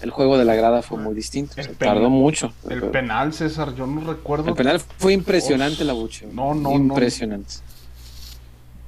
[0.00, 1.52] el juego de la grada fue muy distinto.
[1.52, 2.46] o sea, El penal- tardó mucho.
[2.70, 4.48] El pero- penal, César, yo no recuerdo.
[4.48, 6.26] el penal fue impresionante la buche.
[6.32, 6.76] no, no, no.
[6.76, 7.56] Impresionante.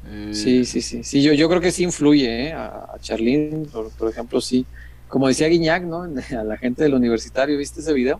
[0.08, 1.04] Eh, Sí, sí, sí.
[1.04, 2.52] Sí, yo, yo creo que sí influye, ¿eh?
[2.54, 4.64] A, a Charlín, por, por ejemplo, sí.
[5.12, 6.04] Como decía Guiñac, ¿no?
[6.40, 8.18] A la gente del universitario, ¿viste ese video?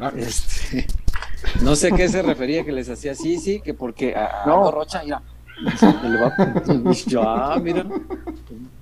[0.00, 0.84] ah, Este,
[1.62, 4.68] no sé a qué se refería que les hacía sí, sí, que porque a, No.
[4.72, 5.22] Rocha, mira,
[5.78, 7.86] se le va- y yo, ah, mira,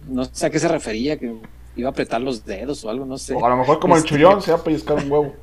[0.09, 1.37] no sé a qué se refería, que
[1.76, 3.34] iba a apretar los dedos o algo, no sé.
[3.34, 5.34] O a lo mejor como el Este- chullón se va a pellizcar un huevo.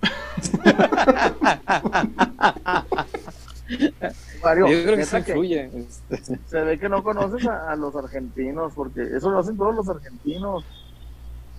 [4.42, 5.70] Mario, Yo creo que sí influye.
[6.08, 6.38] este.
[6.46, 9.86] se ve que no conoces a, a los argentinos, porque eso lo hacen todos los
[9.88, 10.64] argentinos.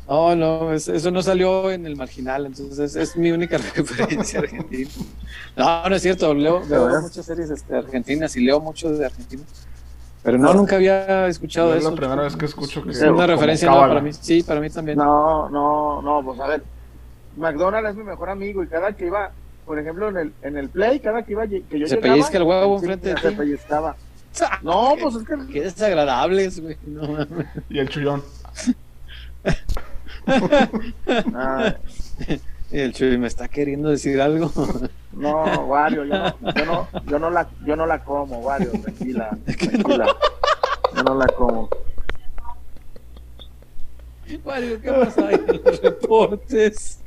[0.07, 4.89] No, no, es- eso no salió en el marginal, entonces es mi única referencia argentina.
[5.55, 9.43] No, no es cierto, leo, veo muchas series este, argentinas y leo mucho de Argentina.
[10.23, 11.91] Pero no, nunca había escuchado es eso.
[11.91, 14.11] la primera vez que escucho que Es una referencia no, para mí.
[14.13, 14.97] Sí, para mí también.
[14.97, 16.63] No, no, no, pues a ver,
[17.37, 19.31] McDonald's es mi mejor amigo y cada que iba,
[19.65, 22.37] por ejemplo, en el, en el play, cada que iba, que yo Se llegaba, pellizca
[22.37, 23.95] el huevo sí, enfrente de se pellizcaba.
[24.61, 26.77] No, pues es que Qué desagradables, güey.
[26.85, 27.47] No mames.
[27.69, 28.23] Y el chullón.
[31.35, 31.75] ah,
[32.71, 34.51] Y el Chuy me está queriendo decir algo.
[35.13, 39.37] no, Wario, yo no, yo no, yo no la, yo no la como, Wario, tranquila,
[39.45, 40.15] tranquila.
[40.95, 41.69] Yo no la como.
[44.45, 46.99] Mario, ¿qué pasa ahí en los reportes?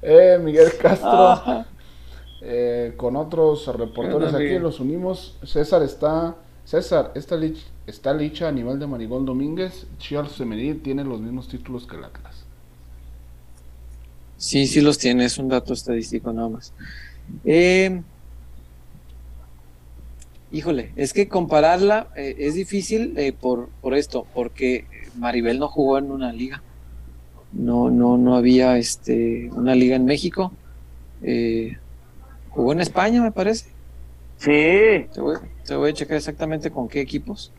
[0.00, 1.08] Eh, Miguel Castro.
[1.10, 1.66] Ah,
[2.46, 5.38] Eh, con otros reporteros Bueno, aquí los unimos.
[5.44, 6.34] César está.
[6.64, 9.86] César, esta lich- está licha a nivel de Marigol Domínguez.
[9.98, 12.44] Chivas Femenil tiene los mismos títulos que el Atlas.
[14.36, 16.72] Sí, sí los tiene, es un dato estadístico nada más.
[17.44, 18.02] Eh,
[20.50, 25.98] híjole, es que compararla eh, es difícil eh, por, por esto, porque Maribel no jugó
[25.98, 26.62] en una liga.
[27.52, 30.52] No, no, no había este, una liga en México.
[31.22, 31.76] Eh,
[32.50, 33.66] jugó en España, me parece.
[34.36, 37.52] Sí, Te voy, te voy a checar exactamente con qué equipos,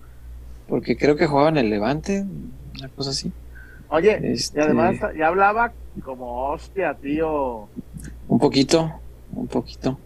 [0.67, 2.25] porque creo que jugaba en el Levante,
[2.77, 3.31] una cosa así.
[3.89, 7.69] oye, Este- y además ya hablaba como hostia, tío.
[8.27, 8.91] Un poquito,
[9.33, 9.99] un poquito.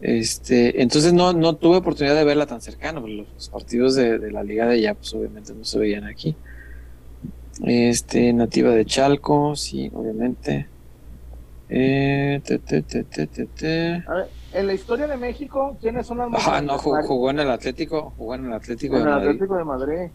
[0.00, 4.30] Este, entonces no, no tuve oportunidad de verla tan cercano, porque los partidos de, de
[4.32, 6.34] la liga de allá, pues obviamente no se veían aquí.
[7.64, 10.68] Este, nativa de Chalco, sí, obviamente.
[11.68, 14.02] Eh, te, te, te, te, te, te.
[14.06, 16.72] A ver, en la historia de México, ¿quiénes son las más Ah, grandes?
[16.72, 19.64] no, jugó, en el Atlético, jugó en el Atlético En de el Madrid Atlético de
[19.64, 20.10] Madrid.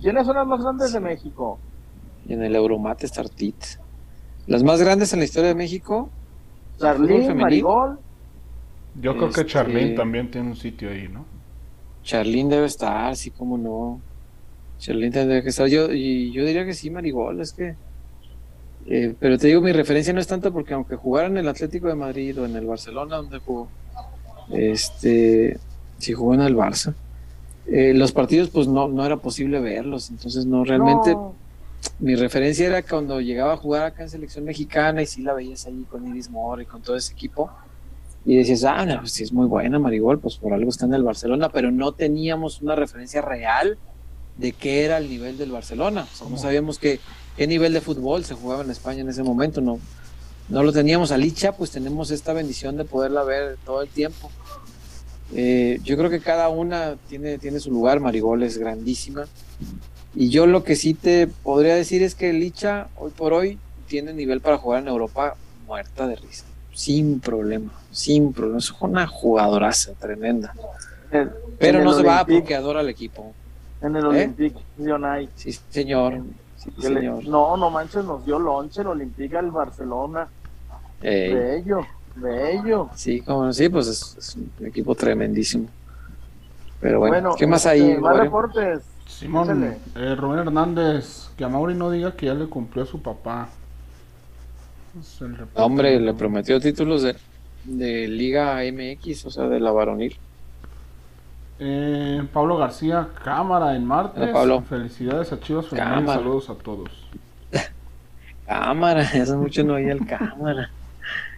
[0.00, 1.58] ¿Quiénes son las más grandes de México?
[2.28, 3.54] y en el Euromate Startit.
[4.48, 6.10] Las más grandes en la historia de México,
[6.76, 7.36] ¿Fútbol Charlín?
[7.36, 7.98] Marigol.
[9.00, 11.24] Yo creo que Este- Charlín también tiene un sitio ahí, ¿no?
[12.02, 14.00] Charlín debe estar, sí, como no.
[14.78, 15.68] Charlín tendría que estar.
[15.68, 17.76] Yo, y yo diría que sí, Marigol, es que.
[18.88, 21.88] Eh, pero te digo, mi referencia no es tanto porque aunque jugara en el Atlético
[21.88, 23.68] de Madrid o en el Barcelona, donde jugó,
[24.50, 25.58] este,
[25.98, 26.94] si jugó en el Barça,
[27.66, 31.34] eh, los partidos pues no, no era posible verlos, entonces no, realmente No,
[31.98, 35.66] mi referencia era cuando llegaba a jugar acá en selección mexicana y sí la veías
[35.66, 37.50] ahí con Iris Mora y con todo ese equipo.
[38.24, 40.94] Y decías, ah, no, pues sí es muy buena Marigol, pues por algo está en
[40.94, 43.78] el Barcelona, pero no teníamos una referencia real
[44.36, 46.98] de qué era el nivel del Barcelona, o sea, no sabíamos qué,
[47.36, 49.78] qué nivel de fútbol se jugaba en España en ese momento, no,
[50.48, 54.30] no lo teníamos a Licha, pues tenemos esta bendición de poderla ver todo el tiempo.
[55.34, 59.26] Eh, yo creo que cada una tiene, tiene su lugar, Marigol es grandísima.
[60.14, 64.12] Y yo lo que sí te podría decir es que Licha hoy por hoy tiene
[64.12, 68.58] nivel para jugar en Europa muerta de risa, sin problema, sin problema.
[68.58, 70.54] Es una jugadoraza tremenda.
[71.10, 73.32] en- Pero en no se va porque adora al equipo.
[73.82, 74.08] En el ¿Eh?
[74.08, 75.28] Olympique Lyonnais.
[75.36, 76.20] Sí, señor.
[76.74, 77.24] Sí, Que le- señor.
[77.28, 80.28] no, no manches, nos dio lonche el Olympique al Barcelona.
[81.02, 81.86] Ey, Bello,
[82.16, 82.88] bello.
[82.94, 85.68] sí, como sí, pues es, es un equipo tremendísimo.
[86.80, 87.98] Pero bueno, Bueno, ¿qué más este, hay?
[87.98, 88.82] Más reportes.
[89.06, 93.00] Simón, eh, Rubén Hernández, que a Mauri no diga que ya le cumplió a su
[93.00, 93.48] papá.
[94.98, 95.62] Es el reporte.
[95.62, 97.16] Hombre, le prometió títulos de,
[97.64, 100.16] de Liga MX, o sea, de la varonil.
[101.58, 104.22] Eh, Pablo García, cámara en martes.
[104.22, 104.62] Hola, Pablo.
[104.62, 106.90] Felicidades a Chivas Femenil, saludos a todos.
[108.46, 110.70] Cámara, hace mucho no oía el cámara.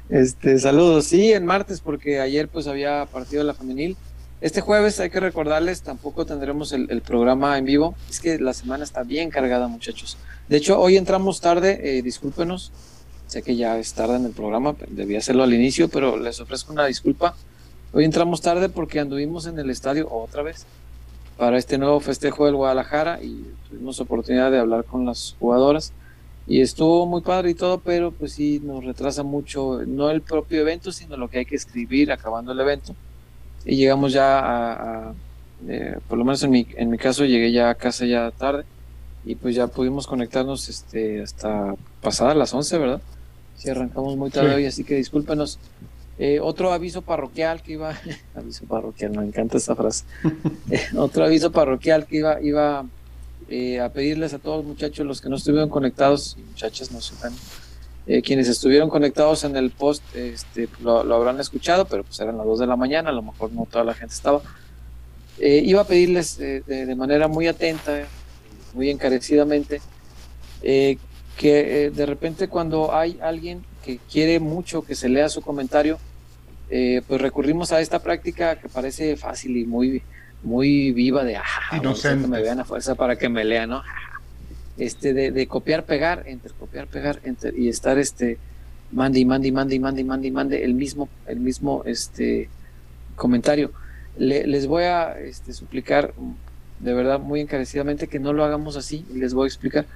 [0.09, 3.97] Este, saludos, sí, en martes, porque ayer pues había partido la femenil.
[4.41, 7.95] Este jueves hay que recordarles, tampoco tendremos el, el programa en vivo.
[8.09, 10.17] Es que la semana está bien cargada, muchachos.
[10.49, 12.73] De hecho, hoy entramos tarde, eh, discúlpenos.
[13.27, 16.73] Sé que ya es tarde en el programa, debía hacerlo al inicio, pero les ofrezco
[16.73, 17.37] una disculpa.
[17.91, 20.67] Hoy entramos tarde porque anduvimos en el estadio otra vez
[21.39, 25.93] para este nuevo festejo del Guadalajara y tuvimos oportunidad de hablar con las jugadoras
[26.47, 30.61] y estuvo muy padre y todo, pero pues sí nos retrasa mucho, no el propio
[30.61, 32.95] evento, sino lo que hay que escribir acabando el evento.
[33.65, 35.15] Y llegamos ya a,
[35.67, 38.65] eh, por lo menos en mi, en mi caso, llegué ya a casa ya tarde
[39.25, 43.01] y pues ya pudimos conectarnos este, hasta pasadas las 11, ¿verdad?
[43.57, 45.59] Si arrancamos muy tarde hoy, así que discúlpenos.
[46.21, 47.97] Eh, otro aviso parroquial que iba,
[48.35, 50.05] aviso parroquial, me encanta esa frase.
[50.71, 52.85] Eh, otro aviso parroquial que iba, iba
[53.49, 57.33] eh, a pedirles a todos muchachos, los que no estuvieron conectados, y muchachas no sepan,
[58.25, 62.61] quienes estuvieron conectados en el post, este, lo, habrán escuchado, pero pues eran las 2
[62.61, 64.41] de la mañana, a lo mejor no toda la gente estaba.
[65.39, 68.07] iba a pedirles de, manera muy atenta,
[68.73, 69.83] muy encarecidamente,
[70.63, 75.99] que de repente cuando hay alguien que quiere mucho que se lea su comentario,
[76.71, 80.03] eh, pues recurrimos a esta práctica que parece fácil y muy,
[80.43, 83.83] muy viva de, ah, que me vean a fuerza para que me lean, ¿no?
[84.77, 88.39] Este, de, copiar, pegar, entre copiar, pegar, entre, y estar, este,
[88.93, 91.83] mande y mande y mande y mande y mande y mande el mismo, el mismo,
[91.85, 92.49] este,
[93.17, 93.73] comentario.
[94.17, 96.15] les voy a este, suplicar
[96.81, 99.87] de verdad muy encarecidamente que no lo hagamos así y les voy a explicar.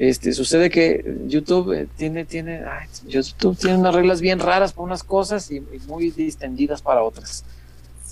[0.00, 2.62] Este, sucede que YouTube eh, tiene, tiene,
[3.06, 7.44] YouTube tiene unas reglas bien raras para unas cosas y, muy distendidas para otras.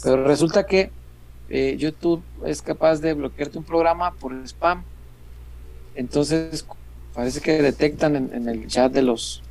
[0.02, 0.90] Pero resulta que
[1.48, 4.82] eh, YouTube es capaz de bloquearte un programa por spam.
[5.94, 6.66] Entonces
[7.14, 9.42] parece que detectan en, el chat de los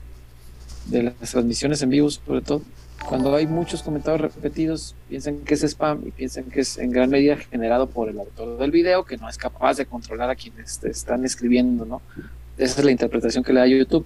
[0.85, 2.61] de las transmisiones en vivo, sobre todo,
[3.05, 7.09] cuando hay muchos comentarios repetidos, piensan que es spam y piensan que es en gran
[7.09, 10.83] medida generado por el autor del video, que no es capaz de controlar a quienes
[10.83, 12.01] están escribiendo, ¿no?
[12.57, 14.05] Esa es la interpretación que le da YouTube.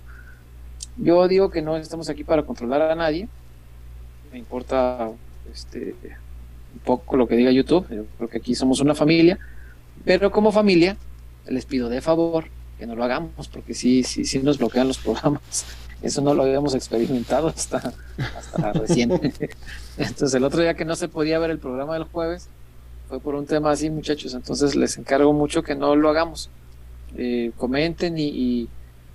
[0.98, 3.28] Yo digo que no estamos aquí para controlar a nadie.
[4.32, 5.10] Me importa
[5.52, 5.96] este,
[6.74, 7.88] un poco lo que diga YouTube.
[7.90, 9.40] Yo creo que aquí somos una familia.
[10.04, 10.98] Pero como familia,
[11.48, 12.46] les pido de favor
[12.78, 15.66] que no lo hagamos, porque sí, sí, sí nos bloquean los programas.
[16.02, 19.52] Eso no lo habíamos experimentado hasta, hasta reciente.
[19.98, 22.50] Entonces, el otro día que no se podía ver el programa del jueves,
[23.08, 24.34] fue por un tema así, muchachos.
[24.34, 26.50] Entonces, les encargo mucho que no lo hagamos.
[27.16, 28.68] Eh, comenten y,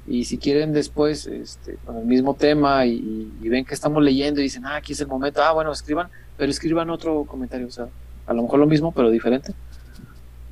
[0.07, 4.45] y, si quieren después, este, con el mismo tema y, ven que estamos leyendo y
[4.45, 7.89] dicen, ah, aquí es el momento, ah, bueno, escriban, pero escriban otro comentario, o sea,
[8.27, 9.55] a lo mejor lo mismo, pero diferente.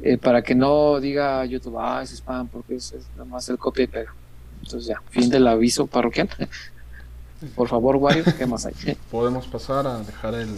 [0.02, 3.58] Eh, para que no diga YouTube, ah, es spam, porque es, es nada más el
[3.58, 4.14] copia y pega.
[4.62, 6.28] Entonces ya, fin del aviso parroquial.
[7.54, 8.74] Por favor, Wario, ¿qué más hay?
[9.10, 10.48] Podemos pasar a dejar el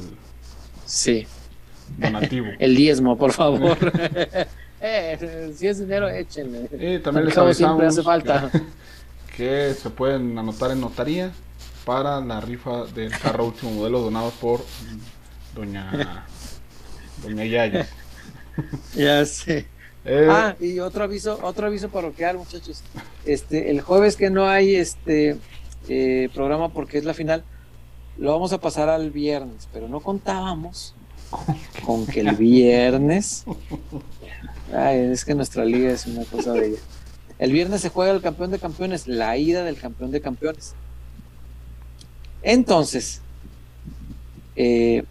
[0.84, 1.26] sí.
[1.98, 2.46] donativo.
[2.58, 3.76] el diezmo, por favor.
[4.80, 6.68] eh, si es dinero, échenle.
[6.72, 8.50] Y también les avisamos siempre hace falta.
[9.36, 11.32] Que, se pueden anotar en notaría
[11.84, 14.64] para la rifa del carro último modelo donado por
[15.54, 16.24] doña
[17.22, 17.86] doña Yaya.
[18.94, 19.66] Ya sé.
[20.08, 22.82] Eh, ah, y otro aviso, otro aviso parroquial, muchachos.
[23.24, 25.36] Este, el jueves que no hay este
[25.88, 27.42] eh, programa porque es la final,
[28.16, 30.94] lo vamos a pasar al viernes, pero no contábamos
[31.84, 33.44] con que el viernes.
[34.72, 36.78] Ay, es que nuestra liga es una cosa de ella.
[37.40, 40.74] El viernes se juega el campeón de campeones, la ida del campeón de campeones.
[42.42, 43.22] Entonces,
[44.54, 45.02] eh,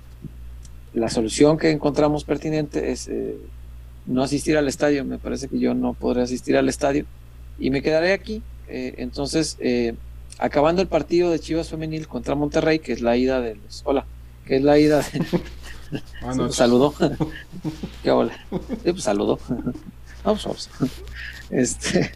[0.94, 3.10] la solución que encontramos pertinente es
[4.06, 5.04] no asistir al estadio.
[5.06, 7.06] Me parece que yo no podré asistir al estadio
[7.60, 8.42] y me quedaré aquí.
[8.68, 9.96] Eh, entonces, eh,
[10.40, 13.82] acabando el partido de Chivas Femenil contra Monterrey, que es la ida de los.
[13.86, 14.06] Hola,
[14.46, 15.26] que es la ida de.
[16.52, 16.94] saludó.
[18.04, 18.38] ¿Qué hola?
[18.84, 19.40] pues saludó.
[20.24, 20.70] Vamos, vamos.
[21.52, 22.12] Este,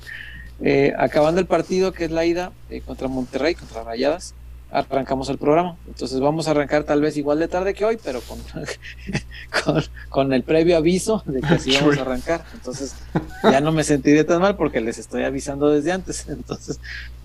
[0.61, 2.51] eh, acabando el partido, que es la ida
[2.87, 4.33] contra Monterrey, contra Rayadas,
[4.72, 5.78] arrancamos el programa.
[5.88, 8.39] Entonces vamos a arrancar tal vez igual de tarde que hoy, pero con,
[10.09, 12.45] con, el previo aviso de que así vamos a arrancar.
[12.53, 12.95] Entonces
[13.43, 16.28] ya no me sentiré tan mal porque les estoy avisando desde antes.
[16.30, 16.80] Entonces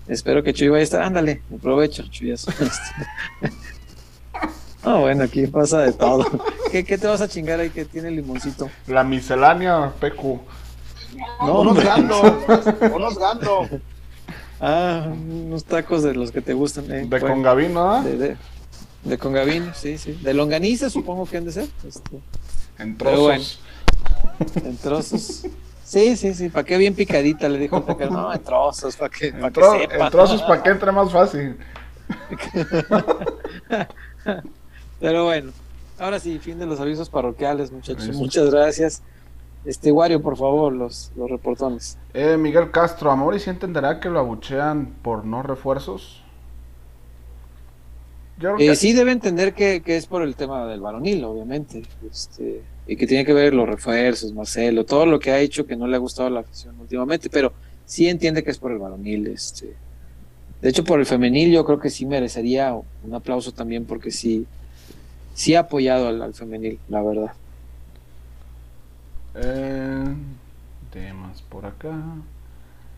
[0.07, 1.01] espero que Chuy vaya a estar.
[1.01, 2.51] Ándale, aprovecho, Chuyazo.
[4.83, 6.25] Ah, bueno, aquí pasa de todo.
[6.71, 8.69] ¿Qué, te vas a chingar ahí que tiene limoncito?
[8.85, 10.39] La miscelánea, Pecu.
[11.39, 12.45] No, unos gando,
[12.93, 13.67] unos gando.
[14.59, 16.91] Ah, unos tacos de los que te gustan.
[16.91, 17.05] Eh.
[17.07, 18.01] De Congavín, ¿no?
[18.03, 18.37] De, de,
[19.03, 20.13] de Congavín, sí, sí.
[20.13, 21.67] De longaniza supongo que han de ser.
[21.87, 22.19] Este.
[22.79, 23.59] En trozos.
[24.55, 25.45] en trozos.
[25.83, 29.45] Sí, sí, sí, para qué bien picadita, le dijo No, en trozos, para que, en,
[29.45, 31.57] en trozos, para que entre más fácil.
[34.99, 35.51] Pero bueno,
[35.99, 38.15] ahora sí, fin de los avisos parroquiales, muchachos.
[38.15, 39.03] Muchas gracias.
[39.65, 41.97] Este, Wario, por favor, los, los reportones.
[42.13, 46.21] Eh, Miguel Castro, Amor y si entenderá que lo abuchean por no refuerzos.
[48.59, 51.83] Eh, sí debe entender que, es por el tema del varonil, obviamente.
[52.09, 55.75] Este, y que tiene que ver los refuerzos, Marcelo, todo lo que ha hecho que
[55.75, 57.53] no le ha gustado la afición últimamente, pero
[57.85, 59.27] sí entiende que es por el varonil.
[59.27, 59.73] Este.
[60.61, 64.45] De hecho, por el femenil yo creo que sí merecería un aplauso también porque sí,
[65.33, 67.31] sí ha apoyado al, femenil, la verdad.
[69.35, 70.15] Eh,
[70.91, 71.93] temas por acá.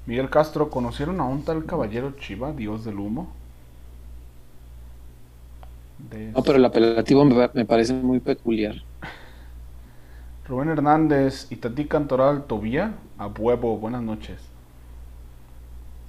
[0.06, 3.34] Miguel Castro, ¿conocieron a un tal caballero Chiva, dios del humo?
[6.34, 8.76] No, pero el apelativo me, parece muy peculiar.
[10.48, 14.40] Rubén Hernández, y Tati Cantoral Tobía, a huevo, buenas noches.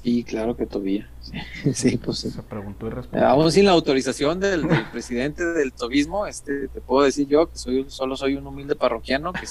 [0.05, 1.09] Sí, claro que Tobía.
[1.73, 3.27] Sí, pues Se preguntó y respondió.
[3.27, 7.87] Aún sin la autorización del, presidente del tobismo, este, te puedo decir yo que soy
[7.89, 9.47] solo soy un humilde parroquiano, que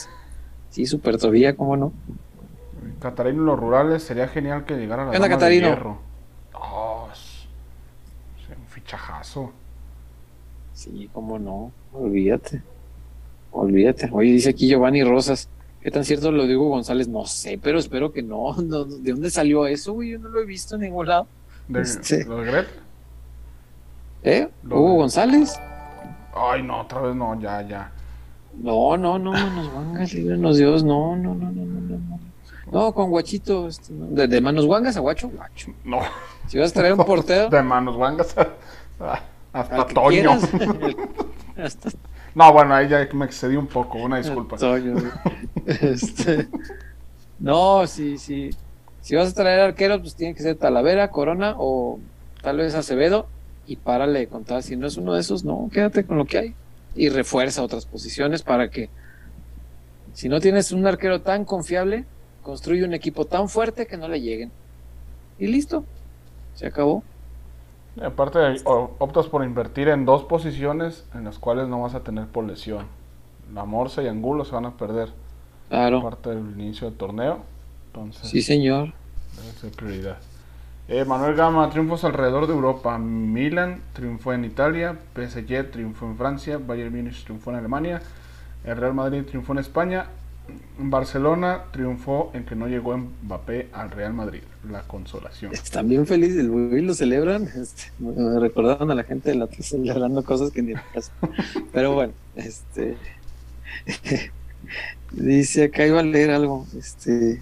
[0.70, 1.94] sí, súper Tobía, ¿cómo no?
[3.00, 5.68] Catarino los rurales, sería genial que llegara a la ¿Qué Catarino?
[5.68, 5.98] hierro.
[6.54, 7.08] Oh,
[8.50, 9.52] un fichajazo.
[10.74, 12.62] Sí, cómo no, olvídate.
[13.52, 14.10] Olvídate.
[14.12, 15.50] Oye, dice aquí Giovanni Rosas.
[15.82, 17.08] ¿Qué tan cierto lo digo González?
[17.08, 18.54] No sé, pero espero que no.
[18.54, 20.12] ¿De dónde salió eso, güey?
[20.12, 21.28] Yo no lo he visto en ningún lado.
[21.68, 22.26] ¿De, este...
[22.26, 22.66] ¿Lo de
[24.24, 24.50] ¿Eh?
[24.64, 25.58] ¿Hugo González?
[26.36, 27.92] Ay, no, otra vez no, ya, ya.
[28.62, 32.20] No, no, no, manos guangas, líbranos Dios, no, no, no, no, no, no.
[32.72, 35.72] No, con guachito, este, de, manos guangas a guacho, guacho.
[35.86, 36.00] No.
[36.48, 37.50] Si vas a traer un portero.
[37.50, 39.22] De manos guangas a...
[39.54, 40.38] Hasta Toño.
[42.36, 44.58] No, bueno, ahí ya me excedí un poco, una disculpa.
[45.66, 46.48] este...
[47.40, 48.52] No, sí, sí.
[49.02, 52.00] Si vas a traer arqueros, pues tiene que ser Talavera, Corona o
[52.44, 53.26] tal vez Acevedo
[53.66, 54.62] y párale de contar.
[54.62, 56.56] Si no es uno de esos, no, quédate con lo que hay
[56.98, 58.90] y refuerza otras posiciones para que,
[60.14, 62.06] si no tienes un arquero tan confiable,
[62.42, 64.52] construye un equipo tan fuerte que no le lleguen.
[65.38, 65.86] Y listo,
[66.56, 67.04] se acabó.
[68.02, 72.46] Aparte, optas por invertir en dos posiciones en las cuales no vas a tener por
[72.46, 72.88] lesión.
[73.54, 75.10] La Morsa y Angulo se van a perder.
[75.70, 76.02] Claro.
[76.02, 77.40] Parte del inicio del torneo.
[77.88, 78.94] Entonces, sí, señor.
[79.36, 80.18] Debe ser prioridad.
[80.88, 82.98] Eh, Manuel Gama, triunfos alrededor de Europa.
[82.98, 88.02] Milan triunfó en Italia, PSG triunfó en Francia, Bayern Munich triunfó en Alemania,
[88.64, 90.08] el Real Madrid triunfó en España
[90.80, 95.54] Barcelona triunfó en que no llegó Mbappé al Real Madrid, la consolación.
[95.54, 97.44] Están bien felices, el lo celebran.
[97.44, 101.12] Este, me recordaron a la gente de la celebrando cosas que ni pasa.
[101.74, 102.96] Pero bueno, este
[105.12, 106.66] dice acá iba a leer algo.
[106.78, 107.42] Este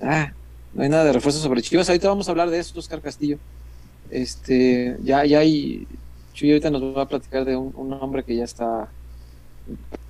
[0.00, 0.32] ah,
[0.74, 1.88] no hay nada de refuerzo sobre Chivas.
[1.88, 3.38] Ahorita vamos a hablar de eso, Oscar Castillo.
[4.10, 5.86] Este, ya, ya hay.
[6.32, 8.88] Chuy ahorita nos va a platicar de un, hombre que ya está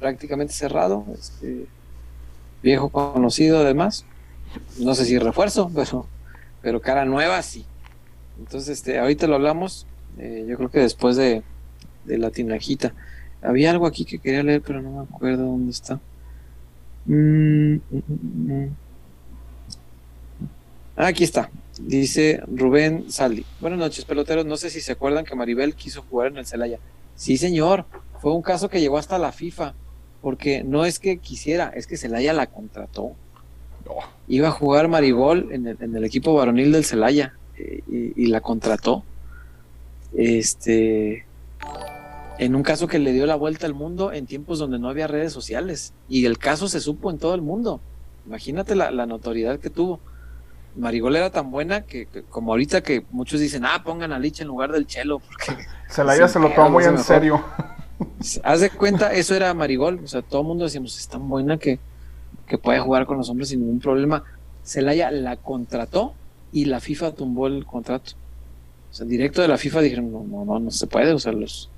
[0.01, 1.67] prácticamente cerrado, este,
[2.63, 4.05] viejo conocido además,
[4.79, 6.07] no sé si refuerzo, pero,
[6.63, 7.67] pero cara nueva sí.
[8.39, 9.87] Entonces, este, ahorita lo hablamos,
[10.19, 11.43] eh, yo creo que después de,
[12.05, 12.95] de la tinajita.
[13.43, 16.01] Había algo aquí que quería leer, pero no me acuerdo dónde está.
[17.05, 18.69] Mm, mm, mm,
[20.97, 21.51] aquí está.
[21.81, 23.45] Dice Rubén Saldi.
[23.61, 24.47] Buenas noches, peloteros.
[24.47, 26.79] No sé si se acuerdan que Maribel quiso jugar en el Celaya.
[27.17, 27.87] Sí, señor.
[28.21, 29.75] Fue un caso que llegó hasta la FIFA,
[30.23, 33.13] porque no es que quisiera, es que Celaya la contrató.
[34.29, 37.83] Iba a jugar Maribol en el, equipo varonil del Celaya eh,
[38.17, 39.05] y, la contrató.
[40.17, 41.27] Este,
[42.39, 45.07] en un caso que le dio la vuelta al mundo en tiempos donde no había
[45.07, 47.81] redes sociales y el caso se supo en todo el mundo.
[48.27, 50.01] Imagínate la, notoriedad que tuvo.
[50.77, 54.49] Marigol era tan buena que, como ahorita que muchos dicen, ah, pongan a Lich en
[54.49, 55.21] lugar del Chelo.
[55.21, 57.45] Porque Celaya se lo tomó muy en serio.
[58.43, 60.01] Haz de cuenta, eso era Marigol.
[60.03, 61.79] O sea, todo el mundo decíamos, es tan buena que,
[62.47, 64.25] que puede jugar con los hombres sin ningún problema.
[64.65, 66.15] Celaya la contrató
[66.53, 68.13] y la FIFA tumbó el contrato.
[68.91, 71.13] O sea, directo de la FIFA dijeron, no, no, no, no se puede.
[71.13, 71.71] O sea, los,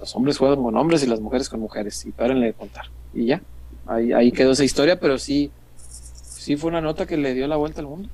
[0.00, 2.04] los hombres juegan con hombres y las mujeres con mujeres.
[2.06, 2.86] Y párenle de contar.
[3.12, 3.42] Y ya,
[3.86, 5.50] ahí, ahí quedó esa historia, pero sí,
[6.44, 8.10] sí fue una nota que le dio la vuelta al mundo.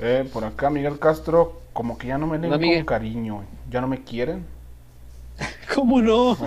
[0.00, 3.86] Eh, por acá Miguel Castro, como que ya no me leen con cariño, ya no
[3.86, 4.44] me quieren.
[5.74, 6.36] ¿Cómo no?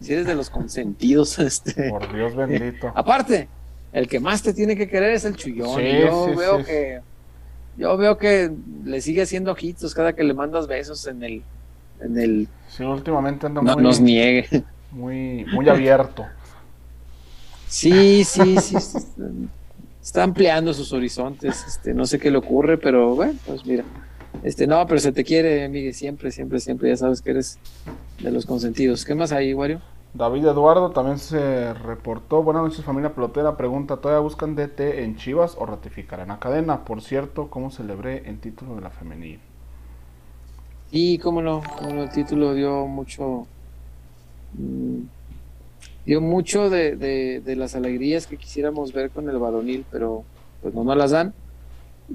[0.00, 1.90] Si, eres de los consentidos, este.
[1.90, 2.92] Por Dios bendito.
[2.94, 3.48] Aparte,
[3.92, 5.80] el que más te tiene que querer es el chullón.
[5.80, 7.00] yo veo que.
[7.76, 8.52] Yo veo que
[8.84, 11.42] le sigue haciendo ojitos cada que le mandas besos en el.
[12.00, 14.64] En el sí, últimamente anda no, Nos niegue.
[14.92, 16.24] Muy, muy abierto.
[17.74, 18.98] Sí, sí, sí.
[20.00, 21.64] está ampliando sus horizontes.
[21.66, 23.82] Este, no sé qué le ocurre, pero bueno, pues mira.
[24.44, 27.58] Este, no, pero se te quiere, Miguel, siempre, siempre, siempre, ya sabes que eres
[28.20, 29.04] de los consentidos.
[29.04, 29.80] ¿Qué más hay, Wario?
[30.12, 32.44] David Eduardo también se reportó.
[32.44, 33.56] Buenas noches, familia pelotera.
[33.56, 36.84] Pregunta: ¿todavía buscan DT en Chivas o ratificarán a cadena?
[36.84, 39.40] Por cierto, ¿cómo celebré el título de la femenil?
[40.92, 43.48] Y cómo no, como el título dio mucho,
[44.52, 45.00] mm,
[46.06, 50.24] dio mucho de, de, de, las alegrías que quisiéramos ver con el varonil, pero
[50.62, 51.34] pues no nos las dan.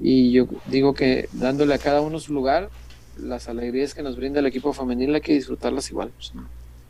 [0.00, 2.70] Y yo digo que dándole a cada uno su lugar,
[3.18, 6.10] las alegrías que nos brinda el equipo femenil hay que disfrutarlas igual.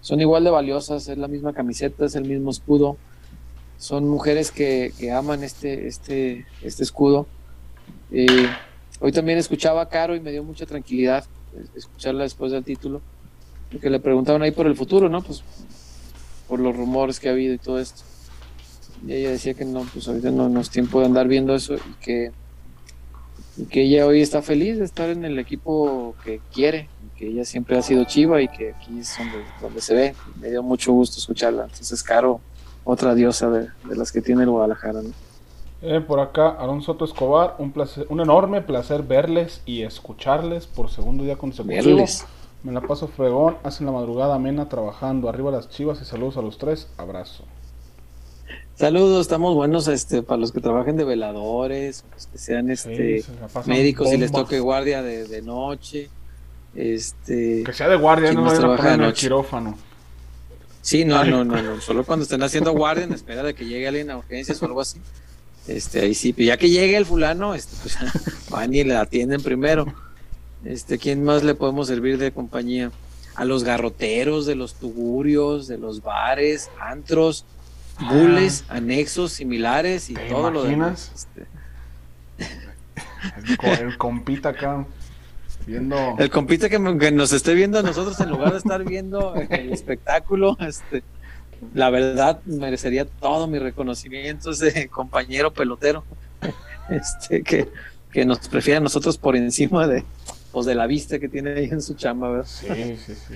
[0.01, 2.97] Son igual de valiosas, es la misma camiseta, es el mismo escudo.
[3.79, 7.27] Son mujeres que, que aman este, este, este escudo.
[8.13, 8.47] Eh,
[9.01, 11.25] hoy también escuchaba a Caro y me dio mucha tranquilidad
[11.75, 13.01] escucharla después del título,
[13.71, 15.23] porque le preguntaban ahí por el futuro, ¿no?
[15.23, 15.43] Pues
[16.51, 18.03] por los rumores que ha habido y todo esto.
[19.07, 21.77] Y ella decía que no, pues ahorita no, no es tiempo de andar viendo eso
[21.77, 22.33] y que
[23.69, 27.77] que ella hoy está feliz de estar en el equipo que quiere, que ella siempre
[27.77, 29.17] ha sido chiva y que aquí es
[29.61, 30.15] donde, se ve.
[30.41, 31.65] Me dio mucho gusto escucharla.
[31.65, 32.41] Entonces, Caro,
[32.85, 35.01] otra diosa de, las que tiene el Guadalajara.
[35.83, 40.91] Eh, por acá, Aaron Soto Escobar, un, placer, un enorme placer verles y escucharles por
[40.91, 42.05] segundo día consecutivo.
[42.63, 45.29] Me la paso fregón, hacen la madrugada amena trabajando.
[45.29, 46.89] Arriba las chivas y saludos a los tres.
[46.99, 47.45] Abrazo.
[48.75, 53.23] Saludos, estamos buenos este, para los que trabajen de veladores, los que sean este,
[53.67, 56.09] médicos y les toque guardia de, noche.
[56.75, 59.77] Este, que sea de guardia, no vayan a poner en el quirófano.
[60.81, 63.87] Sí, no, no, no, no, solo cuando estén haciendo guardia en espera de que llegue
[63.87, 64.99] alguien a urgencias o algo así.
[65.69, 67.99] Este, ahí sí, ya que llegue el fulano, este, pues
[68.51, 69.93] van y le atienden primero.
[70.65, 72.91] Este, ¿quién más le podemos servir de compañía?
[73.35, 77.45] A los garroteros, de los tugurios, de los bares, antros,
[78.11, 78.77] bules, ah.
[78.77, 81.13] anexos similares y todo lo demás.
[81.15, 81.47] Este.
[83.63, 84.87] El, compita acá
[85.67, 86.17] viendo.
[86.19, 90.57] El compita que, nos esté viendo a nosotros en lugar de estar viendo el espectáculo,
[90.61, 91.03] este,
[91.75, 96.05] la verdad merecería todo mi reconocimiento ese compañero pelotero,
[96.89, 97.69] este, que,
[98.11, 100.05] que nos prefiere a nosotros por encima de,
[100.53, 102.47] pues, de la vista que tiene ahí en su chamba, ¿verdad?
[102.47, 103.35] Sí, sí, sí.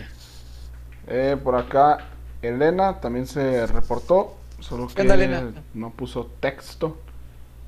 [1.07, 2.09] Eh, por acá,
[2.43, 4.37] Elena también se reportó.
[4.61, 5.05] Solo que
[5.75, 6.97] no puso texto.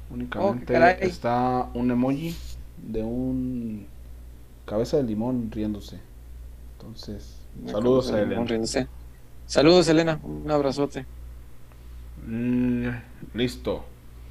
[0.08, 2.34] Únicamente oh, está un emoji
[2.78, 3.86] de un
[4.64, 6.00] cabeza de limón riéndose.
[6.78, 8.46] Entonces, saludos a Elena.
[9.46, 10.20] Saludos, Elena.
[10.22, 11.06] Un abrazote.
[12.26, 12.88] Mm,
[13.34, 13.84] listo.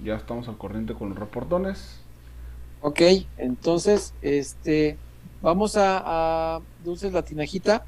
[0.04, 2.00] Ya estamos al corriente con los reportones.
[2.82, 3.02] Ok,
[3.38, 4.98] entonces, este,
[5.46, 7.86] vamos a, Dulces Latinajita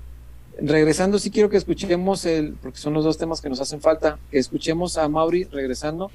[0.62, 4.20] regresando, sí quiero que escuchemos el, porque son los dos temas que nos hacen falta,
[4.30, 6.12] que escuchemos a Mauri regresando,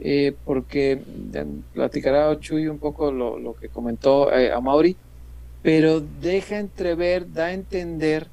[0.00, 1.02] eh, porque
[1.72, 4.94] platicará Chuy un poco lo, que comentó eh, a Mauri,
[5.62, 8.26] pero deja entrever, da a entender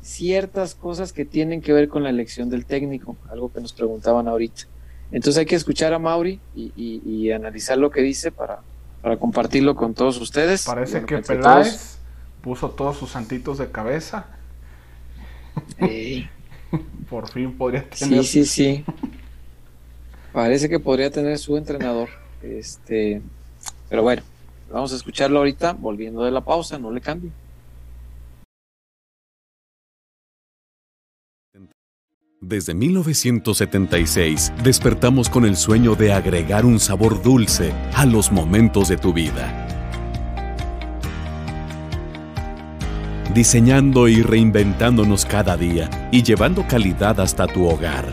[0.00, 4.28] ciertas cosas que tienen que ver con la elección del técnico, algo que nos preguntaban
[4.28, 4.62] ahorita.
[5.10, 8.60] Entonces hay que escuchar a Mauri y, analizar lo que dice para,
[9.04, 10.64] para compartirlo con todos ustedes.
[10.64, 11.98] Parece que Peláez
[12.40, 14.28] puso todos sus santitos de cabeza
[17.10, 18.24] Por fin podría tener.
[18.24, 18.84] Sí, sí, sí.
[20.32, 22.08] Parece que podría tener su entrenador.
[22.42, 23.20] Este,
[23.90, 24.22] pero bueno,
[24.72, 27.30] vamos a escucharlo ahorita, volviendo de la pausa, no le cambie.
[32.46, 38.98] Desde 1976 despertamos con el sueño de agregar un sabor dulce a los momentos de
[38.98, 39.60] tu vida.
[43.32, 48.04] diseñando y reinventándonos cada día y llevando calidad hasta tu hogar.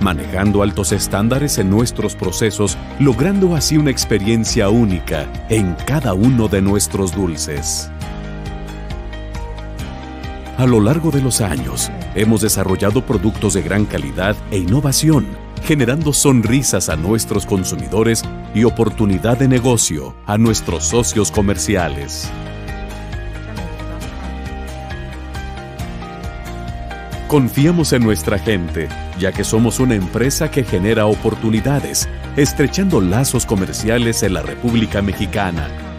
[0.00, 6.62] Manejando altos estándares en nuestros procesos, logrando así una experiencia única en cada uno de
[6.62, 7.90] nuestros dulces.
[10.62, 15.26] A lo largo de los años, hemos desarrollado productos de gran calidad e innovación,
[15.64, 18.22] generando sonrisas a nuestros consumidores
[18.54, 22.30] y oportunidad de negocio a nuestros socios comerciales.
[27.26, 34.22] Confiamos en nuestra gente, ya que somos una empresa que genera oportunidades, estrechando lazos comerciales
[34.22, 35.91] en la República Mexicana.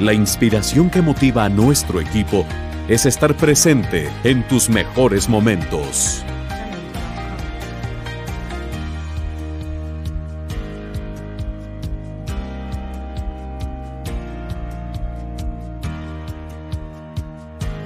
[0.00, 2.44] La inspiración que motiva a nuestro equipo
[2.88, 6.24] es estar presente en tus mejores momentos.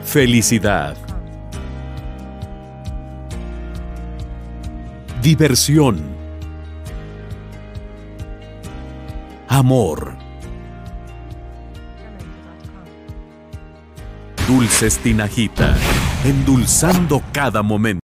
[0.03, 0.97] Felicidad.
[5.21, 6.01] Diversión.
[9.47, 10.18] Amor.
[14.49, 15.77] Dulces Tinajita,
[16.25, 18.01] endulzando cada momento.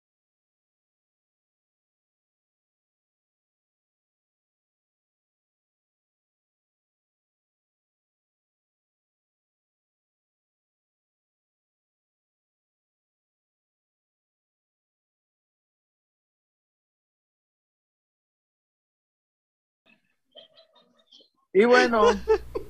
[21.52, 22.04] Y bueno,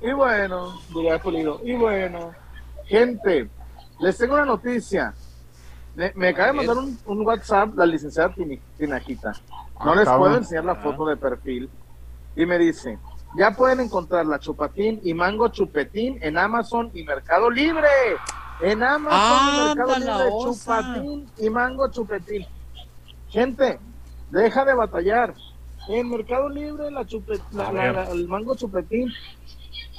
[0.00, 2.32] y bueno, diría Pulido, y bueno,
[2.86, 3.50] gente,
[4.00, 5.14] les tengo una noticia.
[5.94, 8.32] Me, me acaba de mandar un, un WhatsApp la licenciada
[8.76, 9.32] Tinajita.
[9.84, 10.18] No Ah, les cabrón.
[10.20, 11.68] puedo enseñar la foto de perfil.
[12.36, 12.98] Y me dice,
[13.36, 17.88] ya pueden encontrar la chupatín y mango chupetín en Amazon y Mercado Libre.
[18.60, 20.78] En Amazon y Mercado ¡Anda la Libre, osa!
[20.82, 22.46] chupatín y mango chupetín.
[23.28, 23.78] Gente,
[24.30, 25.34] deja de batallar.
[25.88, 29.10] En Mercado Libre, la chupet, la- el mango chupetín.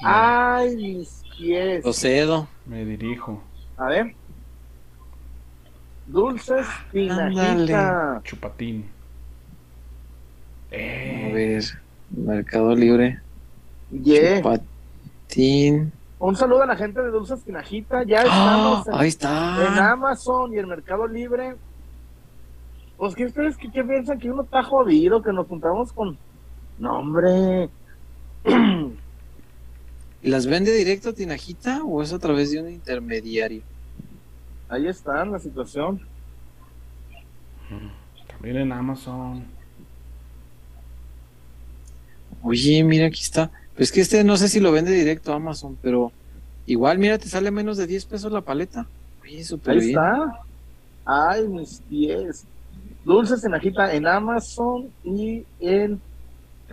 [0.03, 1.81] Ay, mis pies.
[1.83, 2.47] Procedo.
[2.65, 3.41] Me dirijo.
[3.79, 4.13] A ver.
[6.07, 7.51] Dulces tinajita.
[7.51, 8.23] Ándale.
[8.23, 8.85] Chupatín.
[10.71, 11.63] A Eh, ver,
[12.11, 13.19] Mercado Libre.
[13.91, 14.41] Yeah.
[14.41, 15.91] Patín.
[16.19, 18.03] Un saludo a la gente de Dulces Tinajita.
[18.03, 18.83] Ya ¡Ah!
[18.83, 19.91] estamos en, Ahí en está.
[19.91, 21.55] Amazon y en Mercado Libre.
[22.97, 24.19] Pues, ¿qué ustedes qué, qué piensan?
[24.19, 26.17] Que uno está jodido, que nos juntamos con.
[26.77, 27.69] No, hombre.
[30.21, 33.61] ¿Y las vende directo Tinajita o es a través de un intermediario?
[34.67, 36.01] Ahí está la situación.
[38.27, 39.43] también en Amazon.
[42.41, 43.51] Oye, mira, aquí está.
[43.75, 46.11] Pues que este no sé si lo vende directo a Amazon, pero
[46.65, 48.87] igual, mira, te sale menos de 10 pesos la paleta.
[49.21, 49.89] Oye, súper Ahí bien.
[49.91, 50.39] está.
[51.05, 52.45] Ay, mis pies.
[53.05, 55.99] Dulces Tinajita en Amazon y en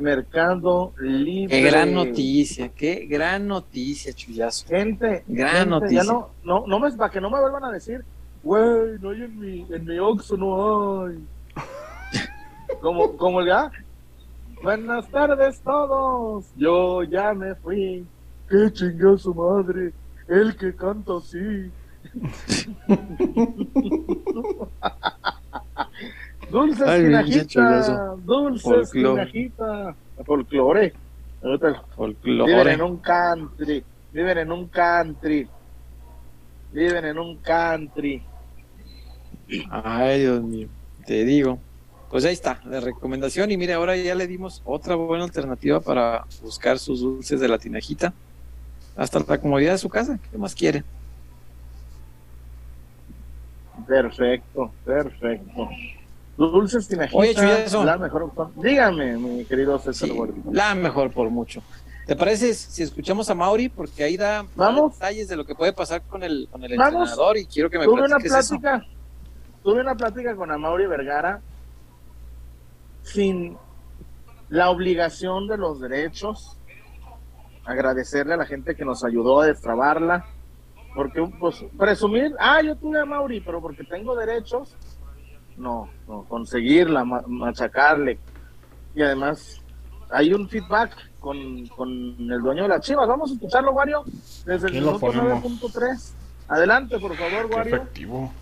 [0.00, 1.48] Mercado Libre.
[1.48, 4.66] Qué gran noticia, qué gran noticia, chullazo.
[4.66, 6.02] Gente, Gran gente, noticia.
[6.02, 8.04] Ya no, no, no me, para que no me vuelvan a decir,
[8.42, 11.18] güey, no hay en mi, en mi Oxxo, no hay.
[12.80, 13.70] como, como ya.
[14.62, 18.06] Buenas tardes todos, yo ya me fui.
[18.48, 19.92] Qué chingó su madre,
[20.28, 21.70] el que canta así.
[26.50, 28.16] Dulces Ay, chulazo.
[28.24, 29.26] dulces Folclore.
[29.26, 29.94] tinajita.
[30.24, 30.92] Folclore.
[31.42, 32.72] Ahorita- Viven Folclore.
[32.72, 33.84] en un country.
[34.12, 35.48] Viven en un country.
[36.72, 38.22] Viven en un country.
[39.70, 40.68] Ay, Dios mío,
[41.06, 41.58] te digo.
[42.10, 43.50] Pues ahí está, la recomendación.
[43.50, 47.58] Y mire, ahora ya le dimos otra buena alternativa para buscar sus dulces de la
[47.58, 48.12] tinajita.
[48.96, 50.18] Hasta la comodidad de su casa.
[50.30, 50.82] ¿Qué más quiere?
[53.86, 55.68] Perfecto, perfecto.
[56.36, 57.84] Dulces tinajita, Oye, Chuyazo.
[57.84, 58.30] la mejor.
[58.56, 60.18] Dígame, mi querido César Sí,
[60.52, 61.62] la mejor por mucho.
[62.06, 63.68] ¿Te parece si escuchamos a Mauri?
[63.68, 64.92] Porque ahí da Vamos.
[64.94, 67.08] detalles de lo que puede pasar con el, con el Vamos.
[67.10, 68.56] entrenador y quiero que me Tuve una eso.
[68.58, 68.86] plática,
[69.64, 71.40] tuve una plática con Amaury Vergara
[73.02, 73.56] sin
[74.48, 76.56] la obligación de los derechos.
[77.64, 80.24] Agradecerle a la gente que nos ayudó a destrabarla.
[80.94, 84.74] Porque, pues, presumir, ah, yo tuve a Mauri, pero porque tengo derechos,
[85.56, 88.18] no, no, conseguirla, ma- machacarle.
[88.94, 89.60] Y además,
[90.10, 91.90] hay un feedback con, con
[92.30, 93.06] el dueño de las chivas.
[93.08, 94.04] Vamos a escucharlo, Wario,
[94.44, 95.42] desde el Aquí lo minuto ponemos.
[95.44, 96.12] 9.3.
[96.48, 97.76] Adelante, por favor, Qué Wario.
[97.76, 98.32] efectivo.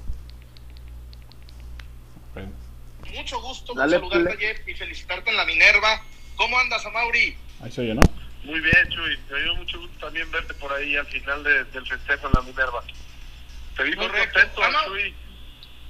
[3.15, 4.37] Mucho gusto Dale saludarte.
[4.39, 6.03] Jeff, y felicitarte en la Minerva.
[6.37, 7.37] ¿Cómo andas, Amauri?
[7.61, 8.01] Ahí se oye, ¿no?
[8.43, 9.17] Muy bien, Chuy.
[9.31, 12.43] Me dio mucho gusto también verte por ahí al final de- del festejo en la
[12.43, 12.83] Minerva.
[13.77, 14.61] Te vi muy contento.
[14.87, 15.15] Chuy.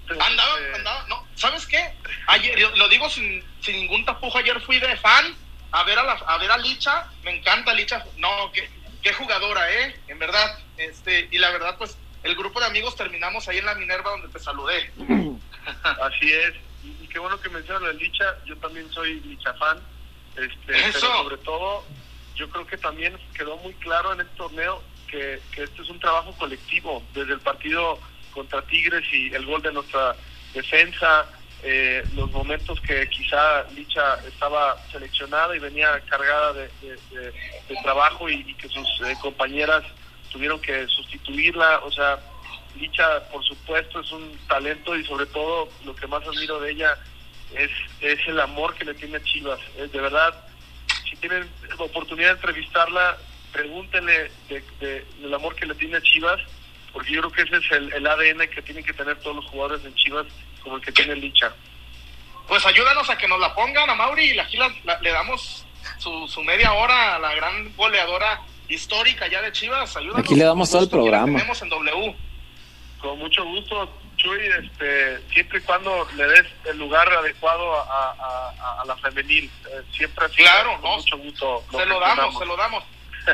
[0.09, 1.94] Andaba, andaba, no, ¿sabes qué?
[2.28, 5.35] Ayer, lo- digo sin, sin ningún tapujo, ayer fui de fan
[5.72, 8.68] a ver a, la, a ver a Licha, me encanta Licha, no, qué,
[9.02, 10.01] qué jugadora, ¿eh?
[10.09, 13.74] En verdad, este, y la verdad, pues, el grupo de amigos terminamos ahí en la
[13.74, 14.93] Minerva donde te saludé.
[16.02, 16.55] Así es.
[16.82, 18.24] Y, y qué bueno que mencionas el Licha.
[18.47, 19.78] Yo también soy Licha fan.
[20.36, 21.01] Este, Eso.
[21.01, 21.85] Pero sobre todo,
[22.35, 26.01] yo creo que también quedó muy claro en este torneo que, que este es un
[26.01, 27.02] trabajo colectivo.
[27.12, 28.01] Desde el partido
[28.35, 30.15] contra Tigres y el gol de nuestra
[30.52, 31.27] defensa,
[31.62, 36.69] eh, los momentos que quizá Licha estaba seleccionada y venía cargada de,
[37.82, 39.82] trabajo y, que sus eh, compañeras
[40.31, 41.78] tuvieron que sustituirla.
[41.85, 42.19] O sea,
[42.78, 46.98] Licha, por supuesto, es un talento y sobre todo lo que más admiro de ella
[47.56, 47.70] es,
[48.01, 49.61] es el amor que le tiene a Chivas.
[49.78, 50.35] Es de verdad,
[51.09, 51.48] si tienen
[51.78, 53.16] oportunidad de entrevistarla,
[53.52, 56.40] pregúntenle de- de- del amor que le tiene a Chivas,
[56.95, 59.45] porque yo creo que ese es el, el ADN que tienen que tener todos los
[59.47, 60.27] jugadores en Chivas,
[60.62, 61.53] como el que tiene Licha.
[62.49, 65.66] Pues ayúdanos a que nos la pongan a Mauri y aquí la- la- le damos
[65.99, 69.95] su, su media hora a la gran goleadora histórica ya de Chivas.
[69.97, 70.25] Ayúdanos.
[70.25, 71.27] Aquí le damos todo el programa.
[71.37, 72.16] Tenemos en W.
[73.01, 78.55] Con mucho gusto, Chuy, este, siempre y cuando le des el lugar adecuado a, a-
[78.61, 79.51] a- a la femenil.
[79.71, 81.65] Eh, siempre así, Claro, con no, mucho gusto.
[81.71, 82.85] Se lo damos, se lo damos.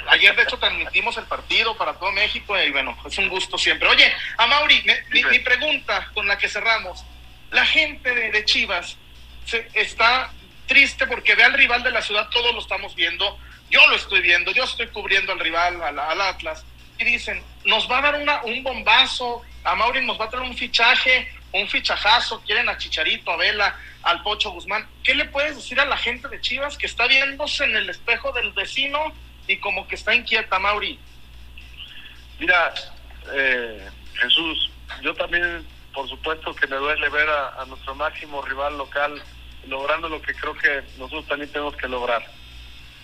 [0.09, 3.89] Ayer, de hecho, transmitimos el partido para todo México y bueno, es un gusto siempre.
[3.89, 7.05] Oye, a Mauri, me- mi, mi pregunta con la que cerramos.
[7.51, 8.97] La gente de, de Chivas
[9.45, 10.31] se, está
[10.67, 13.37] triste porque ve al rival de la ciudad, todos lo estamos viendo,
[13.71, 16.65] yo lo estoy viendo, yo estoy cubriendo al rival, al, al Atlas,
[16.99, 20.45] y dicen, nos va a dar una, un bombazo, a Mauri nos va a traer
[20.47, 24.87] un fichaje, un fichajazo, quieren a Chicharito, a Vela, al Pocho Guzmán.
[25.03, 28.31] ¿Qué le puedes decir a la gente de Chivas que está viéndose en el espejo
[28.33, 29.13] del vecino
[29.51, 30.97] y como que está inquieta, Mauri?
[32.39, 32.73] Mira,
[33.33, 34.71] eh, Jesús,
[35.03, 39.21] yo también, por supuesto que me duele ver a, nuestro máximo rival local
[39.67, 42.25] logrando lo que creo que nosotros también tenemos que lograr.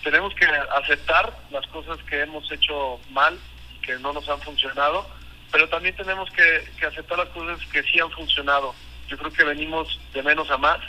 [0.05, 3.37] Tenemos que aceptar las cosas que hemos hecho mal,
[3.81, 5.05] que no nos han funcionado,
[5.51, 8.73] pero también tenemos que aceptar las cosas que sí han funcionado.
[9.09, 10.79] Yo creo que venimos de menos a más.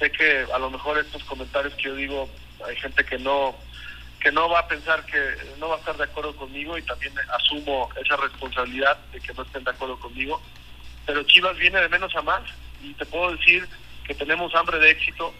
[0.00, 2.28] Sé que a lo mejor estos comentarios que yo digo,
[2.66, 3.54] hay gente que no
[4.20, 5.18] que no va a pensar que
[5.58, 9.42] no va a estar de acuerdo conmigo y también asumo esa responsabilidad de que no
[9.42, 10.40] estén de acuerdo conmigo.
[11.06, 12.42] Pero Chivas viene de menos a más
[12.82, 13.66] y te puedo decir
[14.06, 15.32] que tenemos hambre de éxito,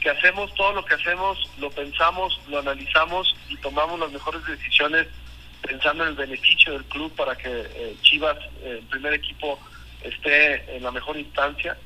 [0.00, 5.06] que hacemos todo lo que hacemos, lo pensamos, lo analizamos y tomamos las mejores decisiones
[5.62, 9.58] pensando en el beneficio del club para que eh, Chivas, eh, el primer equipo,
[10.02, 11.76] esté en la mejor instancia.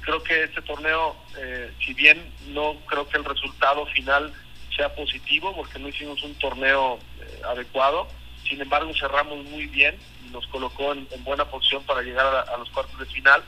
[0.00, 4.32] Creo que este torneo, eh, si bien no creo que el resultado final
[4.74, 8.08] sea positivo, porque no hicimos un torneo eh, adecuado,
[8.48, 12.56] sin embargo cerramos muy bien y nos colocó en, en buena posición para llegar a,
[12.56, 13.42] los cuartos de final.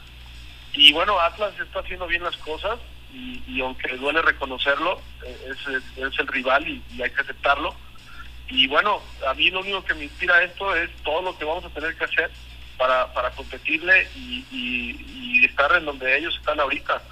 [0.75, 2.79] Y bueno, Atlas está haciendo bien las cosas
[3.13, 7.75] y, y aunque duele reconocerlo, eh, es, es, el rival y, hay que aceptarlo
[8.53, 11.65] y bueno, a mí lo único que me inspira esto es todo lo que vamos
[11.65, 12.31] a tener que hacer
[12.77, 17.03] para, para competirle y, y, estar en donde ellos están ahorita.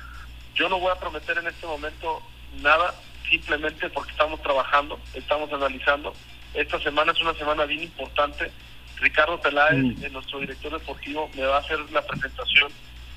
[0.54, 2.22] Yo no voy a prometer en este momento
[2.60, 2.94] nada,
[3.30, 6.12] simplemente porque estamos trabajando, estamos analizando.
[6.52, 8.50] Esta semana es una semana bien importante.
[8.96, 10.12] Ricardo Peláez, mm.
[10.12, 12.70] nuestro director deportivo, me va a hacer la presentación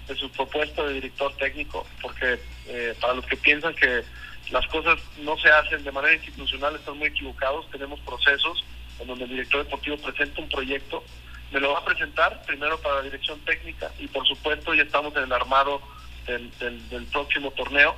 [0.07, 4.03] de su propuesta de director técnico, porque eh, para los que piensan que
[4.52, 8.64] las cosas no se hacen de manera institucional, están muy equivocados, tenemos procesos
[8.99, 11.03] en donde el director deportivo presenta un proyecto,
[11.52, 15.15] me lo va a presentar primero para la dirección técnica y por supuesto ya estamos
[15.15, 15.81] en el armado
[16.26, 17.95] del, del, del próximo torneo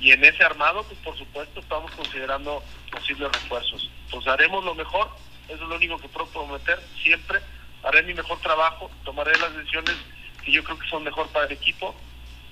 [0.00, 3.90] y en ese armado pues por supuesto estamos considerando posibles refuerzos.
[4.10, 5.10] Pues haremos lo mejor,
[5.48, 7.40] eso es lo único que puedo prometer, siempre
[7.82, 9.96] haré mi mejor trabajo, tomaré las decisiones
[10.44, 11.94] que yo creo que son mejor para el equipo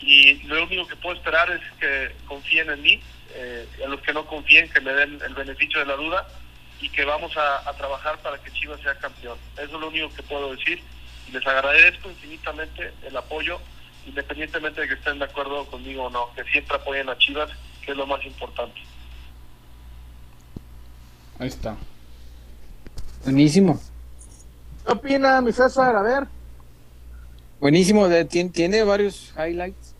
[0.00, 3.00] y lo único que puedo esperar es que confíen en mí,
[3.34, 6.28] eh, a los que no confíen que me den el beneficio de la duda
[6.80, 9.38] y que vamos a, a, trabajar para que Chivas sea campeón.
[9.54, 10.82] Eso es lo único que puedo decir
[11.32, 13.60] les agradezco infinitamente el apoyo,
[14.06, 17.50] independientemente de que estén de acuerdo conmigo o no, que siempre apoyen a Chivas,
[17.84, 18.80] que es lo más importante.
[21.38, 21.76] Ahí está.
[23.24, 23.80] Buenísimo.
[24.86, 25.96] ¿Qué opina mi César?
[25.96, 26.26] A ver.
[27.60, 29.94] Buenísimo, de, tiene, tiene, varios highlights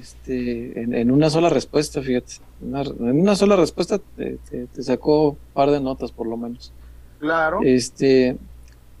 [0.00, 2.34] este, en, en, una sola respuesta, fíjate.
[2.60, 6.36] Una, en una sola respuesta te, te, te, sacó un par de notas, por lo
[6.36, 6.72] menos.
[7.20, 7.60] Claro.
[7.62, 8.36] Este,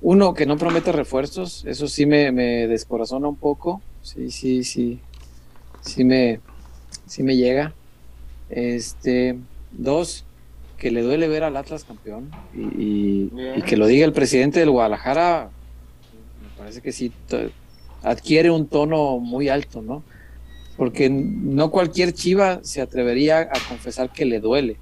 [0.00, 3.82] uno que no promete refuerzos, eso sí me, me descorazona un poco.
[4.06, 5.00] Sí, sí, sí.
[5.80, 6.38] Sí me,
[7.06, 7.74] sí me llega.
[8.48, 9.36] Este,
[9.72, 10.24] dos,
[10.78, 14.60] que le duele ver al Atlas campeón y, y, y que lo diga el presidente
[14.60, 15.50] del Guadalajara
[16.56, 17.12] parece que sí
[18.04, 20.04] adquiere un tono muy alto, ¿no?
[20.76, 24.76] Porque no cualquier chiva se atrevería a confesar que le duele.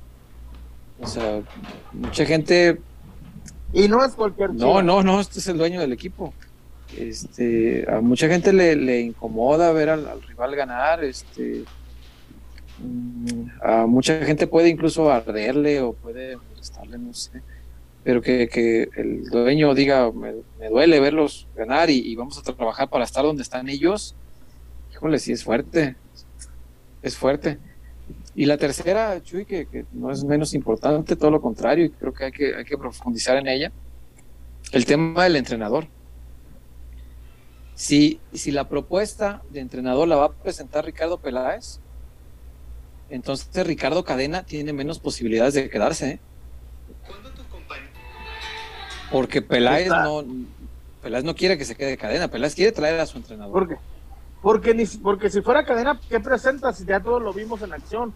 [1.01, 1.40] O sea,
[1.94, 2.78] mucha gente.
[3.72, 4.66] Y no es cualquier chiva.
[4.66, 6.34] No, no, no, este es el dueño del equipo.
[6.97, 11.05] Este, a mucha gente le, incomoda ver al, al, rival ganar.
[11.05, 11.65] Este,
[13.62, 17.43] a mucha gente puede incluso arderle o puede molestarle, no sé
[18.05, 20.35] pero que, que el dueño diga, me,
[20.69, 24.15] duele verlos ganar y, y, vamos a trabajar para estar donde están ellos,
[24.93, 25.97] híjole, sí es fuerte,
[27.02, 27.59] es fuerte.
[28.35, 32.12] Y la tercera, Chuy, que, que no es menos importante, todo lo contrario, y creo
[32.12, 33.73] que hay, que hay que profundizar en ella,
[34.73, 35.86] el tema del entrenador.
[37.74, 41.80] Si, si la propuesta de entrenador la va a presentar Ricardo Peláez,
[43.10, 46.10] entonces Ricardo Cadena tiene menos posibilidades de quedarse.
[46.10, 46.20] ¿eh?
[49.10, 50.24] Porque Peláez no,
[51.02, 53.52] Peláez no quiere que se quede cadena, Peláez quiere traer a su entrenador.
[53.52, 53.76] ¿Por qué?
[54.40, 56.78] Porque, ni, porque si fuera cadena, ¿qué presentas?
[56.78, 58.14] Si ya todos lo vimos en acción.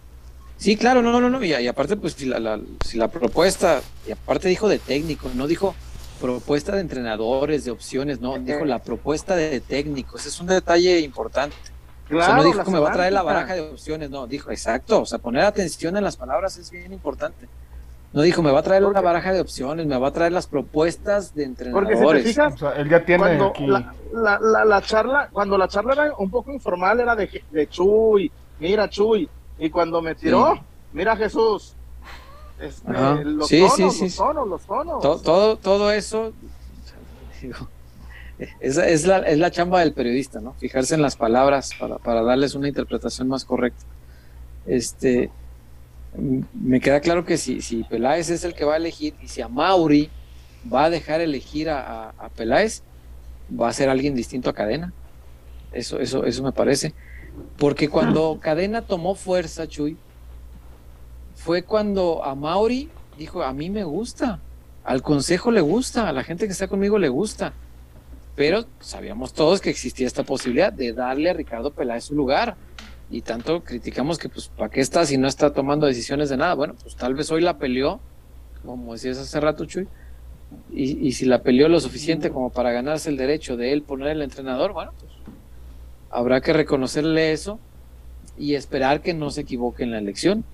[0.57, 3.81] Sí, claro, no, no, no, y, y aparte, pues si la, la, si la propuesta,
[4.07, 5.75] y aparte dijo de técnico, no dijo
[6.21, 11.57] propuesta de entrenadores, de opciones, no, dijo la propuesta de técnicos, es un detalle importante.
[12.09, 14.27] Claro, o sea, no dijo que me va a traer la baraja de opciones, no,
[14.27, 17.49] dijo, exacto, o sea, poner atención en las palabras es bien importante.
[18.13, 20.47] No dijo, me va a traer una baraja de opciones, me va a traer las
[20.47, 21.99] propuestas de entrenadores.
[22.01, 23.67] Porque si te fijas, o sea, él ya tiene cuando aquí...
[23.67, 27.69] la, la, la, la, charla, cuando la charla era un poco informal, era de, de
[27.69, 29.29] Chuy, mira Chuy,
[29.59, 30.61] y cuando me tiró, sí.
[30.95, 31.75] mira Jesús.
[32.61, 34.05] Este, los, Sí, tonos, sí, sí.
[34.05, 35.03] los tonos, los tonos.
[35.03, 36.33] todo, todo, todo eso
[37.41, 37.69] digo,
[38.61, 40.55] esa es la, es la chamba del periodista, ¿no?
[40.55, 43.85] Fijarse en las palabras para, para darles una interpretación más correcta.
[44.67, 45.31] Este,
[46.17, 49.41] me queda claro que si, si Peláez es el que va a elegir y si
[49.41, 50.11] a Mauri
[50.73, 52.83] va a dejar elegir a, a, a Peláez,
[53.59, 54.93] va a ser alguien distinto a Cadena.
[55.73, 56.95] Eso, eso, eso me parece.
[57.57, 59.97] Porque cuando Cadena tomó fuerza, Chuy,
[61.39, 64.41] fue cuando a Mauri dijo, a mí me gusta,
[64.85, 67.53] al consejo le gusta, a la gente que está conmigo le gusta.
[68.35, 72.57] Pero sabíamos todos que existía esta posibilidad de darle a Ricardo Peláez su lugar.
[73.11, 76.55] Y tanto criticamos que, pues, ¿para qué está si no está tomando decisiones de nada?
[76.55, 78.01] Bueno, pues tal vez hoy la peleó,
[78.65, 79.89] como decías hace rato, Chuy.
[80.73, 84.09] Y, y si la peleó lo suficiente como para ganarse el derecho de él poner
[84.09, 85.13] el entrenador, bueno, pues
[86.11, 87.59] habrá que reconocerle eso
[88.37, 90.45] y esperar que no se equivoque en la elección.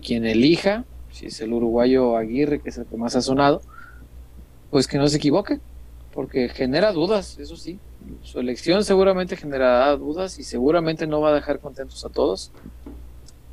[0.00, 3.62] Quien elija, si es el uruguayo Aguirre, que es el que más ha sonado,
[4.70, 5.60] pues que no se equivoque,
[6.12, 7.78] porque genera dudas, eso sí.
[8.22, 12.50] Su elección seguramente generará dudas y seguramente no va a dejar contentos a todos.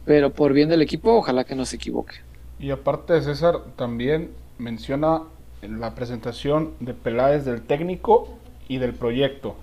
[0.05, 2.15] Pero por bien del equipo, ojalá que no se equivoque.
[2.59, 5.23] Y aparte César también menciona
[5.61, 8.37] en la presentación de Peláez del técnico
[8.67, 9.55] y del proyecto.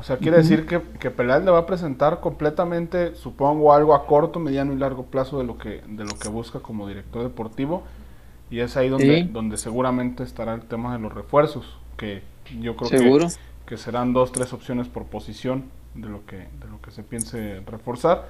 [0.00, 4.06] O sea, quiere decir que, que Peláez le va a presentar completamente, supongo, algo a
[4.06, 7.82] corto, mediano y largo plazo de lo que, de lo que busca como director deportivo.
[8.50, 9.28] Y es ahí donde, Sí.
[9.30, 12.22] donde seguramente estará el tema de los refuerzos, que
[12.62, 13.26] yo creo que, Seguro.
[13.66, 15.64] que serán dos, tres opciones por posición
[15.94, 18.26] de lo que, de lo que se piense reforzar.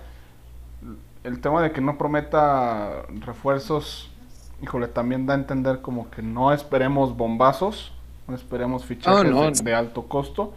[1.22, 4.10] El tema de que no prometa refuerzos,
[4.60, 7.92] híjole, también da a entender como que no esperemos bombazos,
[8.26, 9.56] no esperemos fichajes no, de, no.
[9.62, 10.52] de alto costo,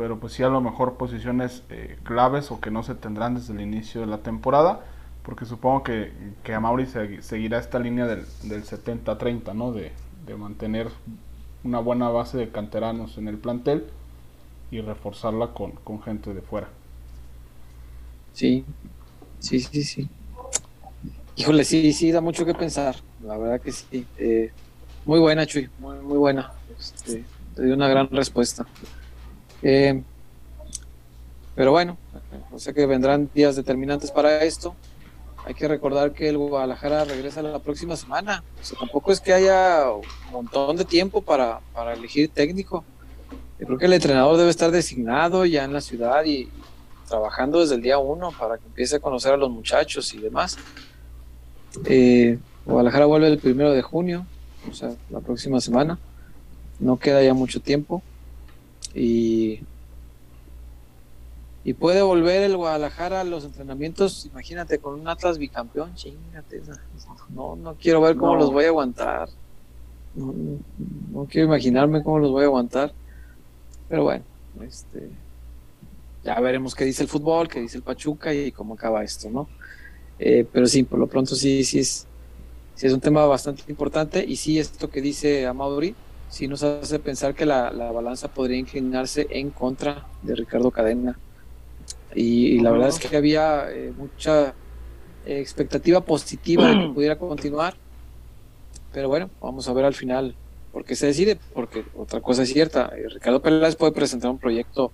[0.00, 3.52] pero pues sí a lo mejor posiciones eh, claves o que no se tendrán desde
[3.52, 4.86] el inicio de la temporada,
[5.22, 6.12] porque supongo que,
[6.42, 9.72] que a Mauri se- seguirá esta línea del, del 70-30, ¿no?
[9.72, 9.92] De,
[10.26, 10.88] de mantener
[11.64, 13.92] una buena base de canteranos en el plantel
[14.70, 16.68] y reforzarla con, con gente de fuera.
[18.32, 18.66] Sí,
[19.38, 20.10] sí, sí, sí.
[21.34, 22.96] Híjole, sí, sí, da mucho que pensar.
[23.18, 24.10] La verdad que sí.
[24.16, 24.52] Eh,
[25.04, 26.52] muy buena, Chuy, muy, muy buena.
[26.68, 28.66] Este, te dio una gran respuesta.
[29.62, 30.02] Eh,
[31.54, 31.98] pero bueno,
[32.52, 34.74] o sea que vendrán días determinantes para esto.
[35.44, 38.44] Hay que recordar que el Guadalajara regresa la próxima semana.
[38.60, 42.84] O sea, tampoco es que haya un montón de tiempo para, para elegir técnico.
[43.58, 46.48] Yo creo que el entrenador debe estar designado ya en la ciudad y,
[47.10, 50.56] trabajando desde el día uno para que empiece a conocer a los muchachos y demás.
[51.84, 54.24] Eh, Guadalajara vuelve el primero de junio,
[54.70, 55.98] o sea, la próxima semana.
[56.78, 58.02] No queda ya mucho tiempo.
[58.94, 59.60] Y,
[61.62, 66.62] y puede volver el Guadalajara a los entrenamientos, imagínate, con un Atlas bicampeón, chingate.
[67.34, 68.40] No, no quiero ver cómo No.
[68.40, 69.28] los voy a aguantar.
[70.14, 70.58] No, no-
[71.12, 72.92] no quiero imaginarme cómo los voy a aguantar.
[73.88, 74.24] Pero bueno,
[74.62, 75.08] este,
[76.24, 79.48] ya veremos qué dice el fútbol, qué dice el Pachuca y cómo acaba esto, ¿no?
[80.18, 82.06] Eh, pero sí, por lo pronto sí, sí es,
[82.74, 85.94] sí es un tema bastante importante y sí esto que dice Amauri,
[86.30, 91.18] sí nos hace pensar que la, la balanza podría inclinarse en contra de Ricardo Cadena.
[92.14, 94.54] Y, y la verdad es que había eh, mucha
[95.26, 97.74] expectativa positiva de que pudiera continuar,
[98.92, 100.34] pero bueno, vamos a ver al final
[100.72, 104.38] por qué se decide, porque otra cosa es cierta, eh, Ricardo Peláez puede presentar un
[104.38, 104.92] proyecto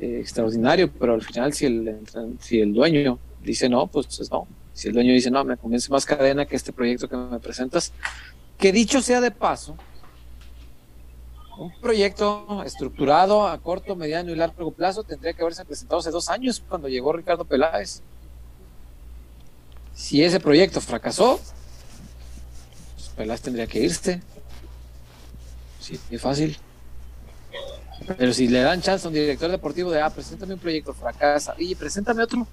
[0.00, 1.98] eh, extraordinario, pero al final si el,
[2.40, 4.46] si el dueño dice no, pues es no.
[4.72, 7.92] Si el dueño dice no, me convence más cadena que este proyecto que me presentas,
[8.58, 9.76] que dicho sea de paso,
[11.64, 16.30] un proyecto estructurado a corto, mediano y largo plazo tendría que haberse presentado hace dos
[16.30, 18.00] años cuando llegó Ricardo Peláez.
[19.94, 21.38] Si ese proyecto fracasó,
[22.96, 24.22] pues Peláez tendría que irse.
[25.80, 26.56] Sí, es fácil.
[28.16, 31.54] Pero si le dan chance a un director deportivo de, ah, preséntame un proyecto, fracasa,
[31.58, 32.46] y preséntame otro,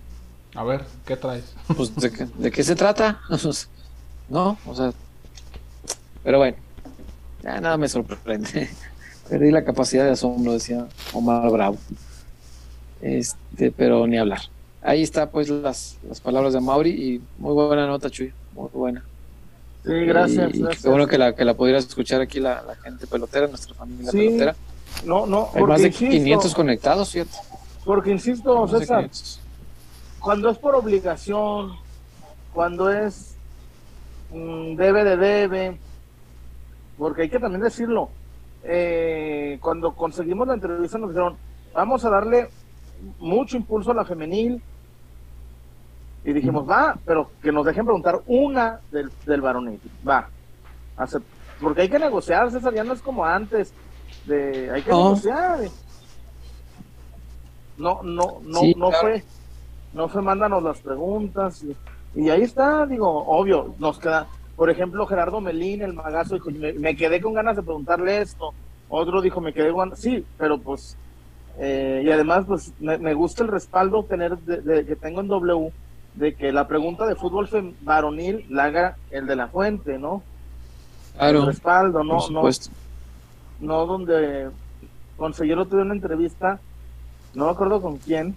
[0.54, 1.46] A ver, ¿qué traes?
[1.78, 3.22] pues ¿de, qué- de qué se trata?
[4.30, 4.92] no, o sea,
[6.26, 6.58] pero bueno,
[7.42, 8.70] ya nada me sorprende.
[9.30, 11.78] Perdí la capacidad de asombro, decía Omar Bravo.
[13.02, 14.42] Este, pero ni hablar.
[14.82, 19.04] Ahí está pues las, las palabras de Mauri y muy buena nota, Chuy, muy buena.
[19.86, 20.56] Sí, gracias.
[20.56, 20.84] Y, gracias.
[20.84, 24.12] qué bueno que la, que la pudieras escuchar aquí la, la gente pelotera, nuestra familia
[24.12, 24.56] Sí, pelotera.
[25.06, 27.38] No, no, Hay más de insisto, 500 conectados, fíjate.
[27.84, 29.40] Porque insisto, César, 500.
[30.20, 31.74] cuando es por obligación,
[32.54, 33.36] cuando es
[34.32, 35.78] mm, debe de debe,
[36.98, 38.10] porque hay que también decirlo,
[38.68, 41.38] eh, cuando conseguimos la entrevista nos dijeron,
[41.74, 42.50] vamos a darle
[43.20, 44.62] mucho impulso a la femenil,
[46.26, 49.80] Y dijimos, va, pero que nos dejen preguntar una del, del varonil.
[50.08, 50.28] Va.
[51.62, 53.72] Porque hay que negociar, César, ya no es como antes.
[54.26, 55.60] De, hay que negociar.
[57.78, 59.02] No, no, no, Sí, no claro.
[59.08, 59.24] fue,
[59.94, 61.64] no fue, mándanos las preguntas.
[61.64, 61.76] Y,
[62.16, 64.28] y ahí está, digo, obvio, nos queda,
[64.58, 68.54] por ejemplo, Gerardo Melín, el magazo, dijo, me, me quedé con ganas de preguntarle esto.
[68.90, 70.98] Otro dijo, me quedé con sí, pero pues,
[71.60, 75.28] eh, y además, pues, me, me gusta el respaldo tener de, de- que tengo en
[75.28, 75.72] W
[76.16, 77.48] de que la pregunta de fútbol
[77.82, 80.24] varonil la haga el de la fuente, ¿no?
[81.14, 82.70] El Claro, respaldo, no, por no, supuesto.
[83.60, 84.50] no donde
[85.18, 86.60] Consejero tuve una entrevista,
[87.36, 88.36] no me acuerdo con quién.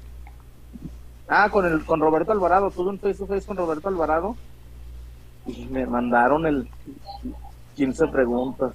[1.29, 4.37] Ah, con el con Roberto Alvarado, tuve un face to face con Roberto Alvarado
[5.57, 6.69] y me mandaron el
[7.77, 8.73] 15 preguntas.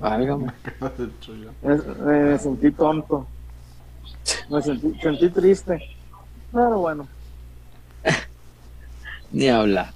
[0.00, 0.52] Válgame.
[1.62, 1.76] Me,
[2.14, 3.26] me sentí tonto.
[4.50, 5.80] Me sentí, sentí triste.
[6.52, 7.06] Pero bueno,
[9.32, 9.92] Ni hablar.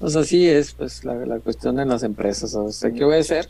[0.00, 2.54] O sea, sí es pues la, la cuestión en las empresas.
[2.54, 3.48] O sea, hay que obedecer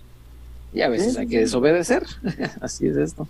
[0.73, 2.05] y a veces hay que desobedecer.
[2.61, 3.27] Así es esto.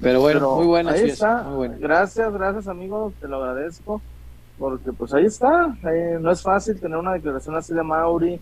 [0.00, 1.42] Pero bueno, pero muy buena, ahí está.
[1.44, 1.76] muy buena.
[1.78, 4.00] Gracias, gracias amigo, te lo agradezco.
[4.58, 5.76] Porque pues ahí está.
[5.90, 8.40] Eh, no es fácil tener una declaración así de Mauri.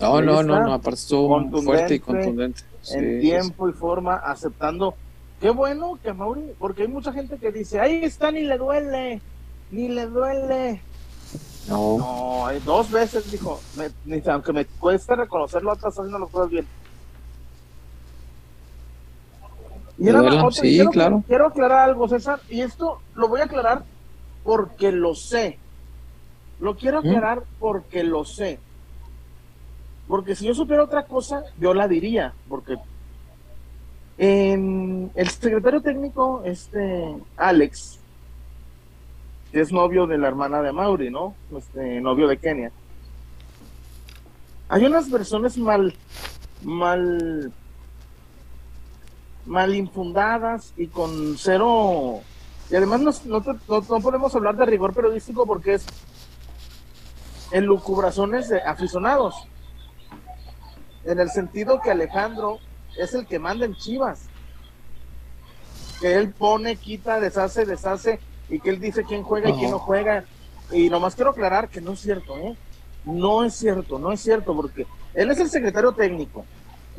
[0.00, 1.28] No, ahí no, no, no, aparte estuvo
[1.62, 2.60] fuerte y contundente.
[2.92, 4.94] en Sí, tiempo y forma, aceptando.
[5.40, 9.20] Qué bueno que Mauri, porque hay mucha gente que dice, ahí está, ni le duele,
[9.70, 10.80] ni le duele.
[11.68, 16.66] No, No, dos veces dijo, me- aunque me cueste reconocerlo, estás haciendo las cosas bien.
[20.00, 20.44] Y ¿De era verdad?
[20.46, 21.24] otra- Sí, quiero, claro.
[21.26, 23.84] quiero aclarar algo, César, y esto lo voy a aclarar
[24.42, 25.58] porque lo sé.
[26.58, 27.06] Lo quiero ¿Mm?
[27.06, 28.58] aclarar porque lo sé.
[30.08, 32.76] Porque si yo supiera otra cosa, yo la diría, porque
[34.18, 37.98] en el secretario técnico, este Alex,
[39.52, 41.34] que es novio de la hermana de Mauri, ¿no?
[41.56, 42.72] Este novio de Kenia.
[44.68, 45.94] Hay unas versiones mal,
[46.62, 47.52] mal,
[49.46, 52.20] mal infundadas y con cero.
[52.70, 55.86] Y además no, no, no podemos hablar de rigor periodístico porque es
[57.50, 59.34] en lucubraciones de aficionados.
[61.04, 62.58] En el sentido que Alejandro
[62.96, 64.26] es el que manda en Chivas.
[66.00, 69.78] Que él pone, quita, deshace, deshace y que él dice quién juega y quién no
[69.78, 70.24] juega.
[70.70, 72.56] Y nomás quiero aclarar que no es cierto, ¿eh?
[73.04, 76.44] No es cierto, no es cierto, porque él es el secretario técnico.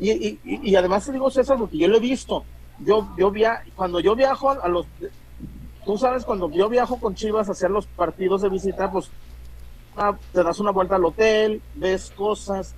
[0.02, 2.44] Y, y, además te digo, César, porque yo lo he visto.
[2.80, 4.84] Yo, yo via cuando yo viajo a, los.
[5.84, 9.10] Tú sabes, cuando yo viajo con Chivas a hacer los partidos de visita, pues
[9.96, 12.74] ah, te das una vuelta al hotel, ves cosas.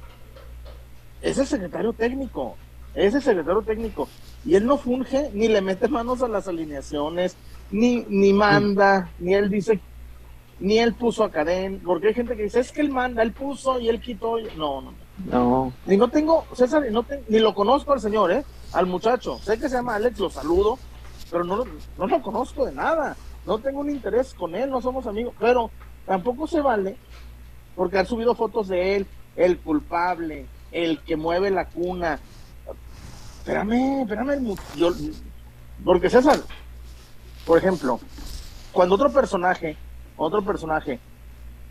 [1.23, 2.57] Es el secretario técnico,
[2.95, 4.07] es el secretario técnico.
[4.45, 7.37] Y él no funge, ni le mete manos a las alineaciones,
[7.71, 9.81] ni, ni manda, ni él dice,
[10.61, 13.33] ni él puso a Karen, porque hay gente que dice, es que él manda, él
[13.33, 14.37] puso y él quitó.
[14.59, 15.73] No, no, no.
[15.87, 18.45] Ni no tengo, César, y no ni lo conozco al señor, ¿eh?
[18.73, 19.39] Al muchacho.
[19.39, 20.79] Sé que se llama Alex, lo saludo,
[21.31, 21.65] pero no,
[21.99, 23.17] no lo conozco de nada.
[23.47, 25.71] No tengo un interés con él, no somos amigos, pero
[26.07, 26.97] tampoco se vale
[27.77, 32.19] porque han subido fotos de él, el culpable, el que mueve la cuna.
[33.39, 34.91] Espérame, espérame, el yo,
[35.85, 36.41] porque César,
[37.45, 38.01] por ejemplo,
[38.73, 39.77] cuando otro personaje,
[40.17, 40.99] otro personaje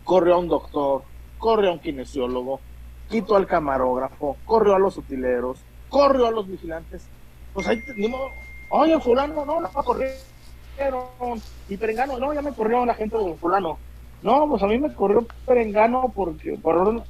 [0.04, 1.02] corrió a un doctor,
[1.38, 2.60] corrió a un kinesiólogo,
[3.08, 7.08] quitó al camarógrafo, corrió a los utileros, corrió a los vigilantes,
[7.52, 8.30] pues ahí, te- ni modo,
[8.70, 13.78] oye, fulano, no, no, corrieron, y perengano, no, ya me corrió la gente de fulano.
[14.22, 17.04] No, pues a mí me corrió perengano porque, por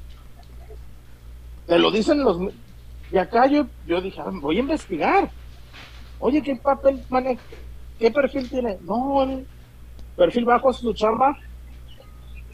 [1.66, 2.39] te lo dicen los,
[3.11, 5.31] y acá yo, yo dije, "Ah, voy a investigar.
[6.19, 7.43] Oye, ¿qué papel maneja?
[7.99, 8.79] ¿Qué perfil tiene?
[8.83, 9.49] No, el
[10.16, 11.37] perfil bajo es su chamba.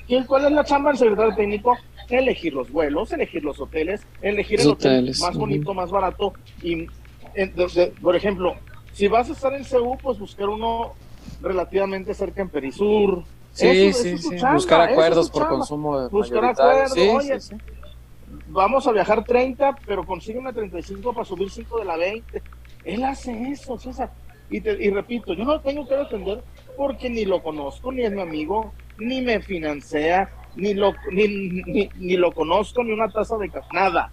[0.07, 1.77] ¿Y cuál es la chamba del secretario técnico?
[2.11, 6.32] Elegir los vuelos, elegir los hoteles, elegir el hotel hoteles, más bonito, más barato.
[6.62, 6.87] Y,
[7.35, 8.55] en- de- de- por ejemplo,
[8.93, 10.93] si vas a estar en Ceú, pues buscar uno
[11.41, 13.23] relativamente cerca en Perisur.
[13.53, 14.37] Sí, Eso- sí, eso sí.
[14.37, 15.57] chamba, Buscar es acuerdos por chamba.
[15.59, 16.73] consumo Buscar mayoritario.
[16.82, 17.62] acuerdos, Sí, oye, sí, sí.
[18.49, 22.43] vamos a viajar 30, pero consígueme 35 para subir 5 de la 20.
[22.85, 24.11] Él hace eso, César.
[24.51, 26.43] Y, te- y repito, yo no lo tengo que defender
[26.77, 31.90] porque ni lo conozco, ni es mi amigo, ni me financia, ni lo, ni, ni,
[31.97, 34.10] ni lo conozco, ni una taza de café, nada.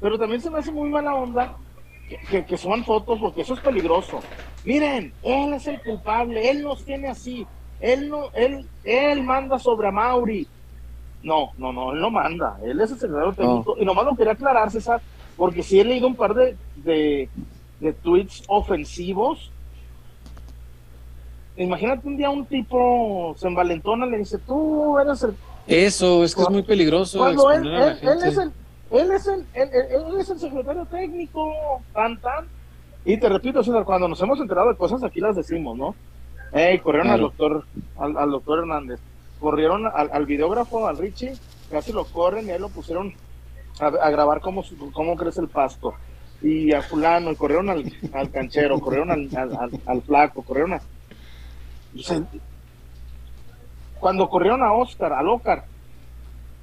[0.00, 1.56] Pero también se me hace muy mala onda
[2.08, 4.20] que, que, que suban fotos porque eso es peligroso.
[4.64, 7.46] Miren, él es el culpable, él nos tiene así,
[7.80, 10.46] él no, él, él manda sobre a Mauri.
[11.22, 13.76] No, no, no, él no manda, él es el secretario técnico.
[13.78, 15.02] Y nomás lo quería aclarar, César,
[15.36, 17.28] porque sí he leído un par de, de,
[17.78, 19.50] de tweets ofensivos
[21.64, 25.34] imagínate un día un tipo se envalentona, le dice, tú eres el...
[25.66, 27.18] Eso, es que es muy peligroso.
[27.18, 28.52] Cuando él, él, es el,
[28.90, 29.70] él, es el, él,
[30.18, 31.52] es el secretario técnico,
[31.92, 32.46] tan, tan.
[33.04, 35.94] Y te repito, César, cuando nos hemos enterado de cosas, aquí las decimos, ¿no?
[36.52, 37.64] Ey, corrieron al doctor,
[37.98, 38.98] al, al doctor Hernández,
[39.38, 41.34] corrieron al, al videógrafo, al Richie,
[41.70, 43.14] casi lo corren y ahí lo pusieron
[43.78, 45.94] a, a grabar cómo, cómo crece el pasto.
[46.42, 50.72] Y a fulano, y corrieron al, al canchero, corrieron al, al, al- al flaco, corrieron
[50.72, 50.80] a...
[53.98, 55.64] cuando corrieron a Oscar, al Ócar,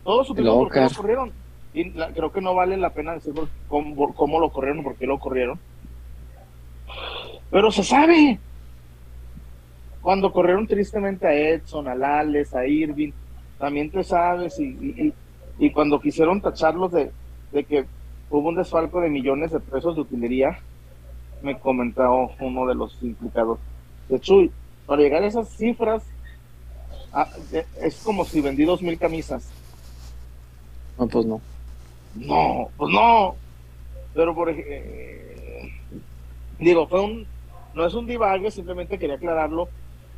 [0.04, 1.32] todos supimos por qué lo corrieron.
[1.74, 4.96] Y la- creo que no vale la pena decir por- cómo, cómo lo corrieron, por
[4.96, 5.60] qué lo corrieron.
[7.52, 8.40] Pero se sabe.
[10.02, 13.12] Cuando corrieron tristemente a Edson, a Lales, a Irving,
[13.60, 14.58] también te sabes.
[14.60, 15.14] Y, y, y-
[15.68, 17.12] y cuando quisieron tacharlos de,
[17.52, 17.86] de que
[18.30, 20.60] hubo un desfalco de millones de pesos de utilería,
[21.42, 23.60] me comentó uno de los implicados.
[24.10, 24.52] De Chuy,
[24.88, 26.02] para llegar a esas cifras,
[27.14, 27.30] ah,
[27.82, 29.48] es como si vendí dos mil camisas.
[30.98, 31.42] No, pues no.
[32.16, 33.36] No, pues no.
[34.16, 35.72] Pero por eh,
[36.58, 37.28] digo, fue un
[37.76, 39.70] no es un divague, simplemente quería aclararlo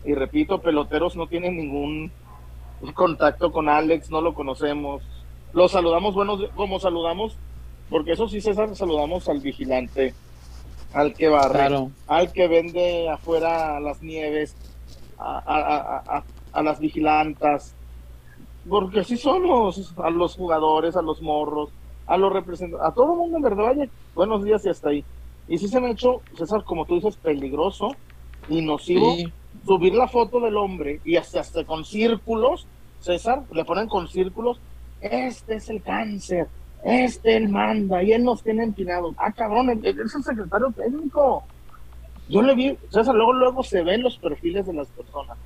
[0.05, 2.11] y repito, peloteros no tienen ningún
[2.93, 5.03] contacto con Alex, no lo conocemos.
[5.51, 7.35] Lo saludamos buenos como saludamos,
[7.89, 10.13] porque eso sí César saludamos al vigilante,
[10.93, 11.91] al que barre, Claro.
[12.07, 14.55] al que vende afuera las nieves,
[15.17, 17.75] a, a- a- a- las vigilantas,
[18.67, 21.69] porque así somos, a los jugadores, a los morros,
[22.07, 25.05] a los representantes, a todo el mundo en verdad, vaya, buenos días y hasta ahí.
[25.47, 27.95] Y sí se me ha hecho, César, como tú dices, peligroso
[28.47, 29.33] y nocivo Sí.
[29.65, 32.67] subir la foto del hombre y hasta, hasta con círculos,
[32.99, 34.59] César, le ponen con círculos,
[34.99, 36.49] este es el cáncer,
[36.84, 39.14] este él manda y él nos tiene empinados.
[39.18, 41.43] Ah, cabrón, es el secretario técnico.
[42.30, 45.38] Yo le vi, César, luego, luego se ven los perfiles de las personas.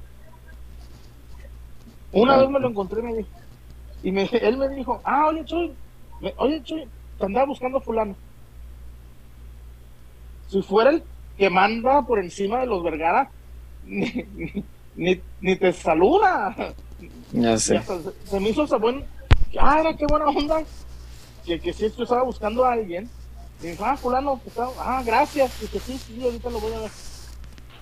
[2.12, 3.30] Una vez me lo encontré y me dijo,
[4.04, 5.72] y me, él me dijo, ah, oye, Chuy,
[6.22, 6.88] me- oye, Chuy,
[7.18, 8.16] te andaba buscando a fulano.
[10.50, 11.04] Si fuera el
[11.38, 13.30] que manda por encima de los Vergara,
[13.86, 14.26] ni,
[14.96, 16.56] ni, te saluda.
[17.32, 17.82] Ya sé.
[17.82, 19.04] se, se me hizo esa buen,
[19.60, 20.62] ah, era qué buena onda.
[21.46, 23.10] Que, que si yo estaba buscando a alguien,
[23.60, 24.50] y me dijo, ah, fulano, que
[24.80, 26.92] ah, gracias, y que sí, sí, ahorita lo voy a ver.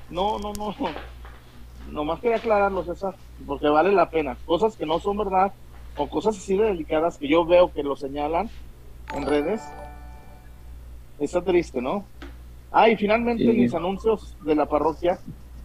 [0.09, 0.89] No, no, no, no.
[1.91, 3.15] Nomás quería aclararlo, César,
[3.45, 4.37] porque vale la pena.
[4.45, 5.51] Cosas que no son verdad,
[5.97, 8.49] o cosas así de delicadas que yo veo que lo señalan
[9.13, 9.61] en redes.
[11.19, 12.05] Está triste, ¿no?
[12.71, 13.49] Ah, y finalmente Sí.
[13.51, 15.19] mis anuncios de la parroquia,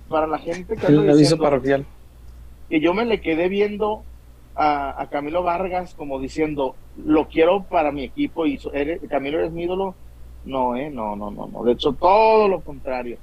[0.09, 1.87] para la gente que El anda aviso parroquial.
[2.69, 4.03] que yo me le quedé viendo
[4.57, 8.59] a, a Camilo Vargas como diciendo, lo quiero para mi equipo y
[9.09, 9.95] Camilo eres mi ídolo.
[10.45, 11.65] No, eh, no, no, no, no.
[11.65, 13.19] De hecho, todo lo contrario.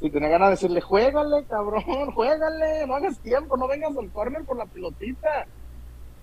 [0.00, 1.82] Si tenía ganas de decirle, juégale, cabrón,
[2.14, 5.46] juégale, no hagas tiempo, no vengas al corner por la pelotita.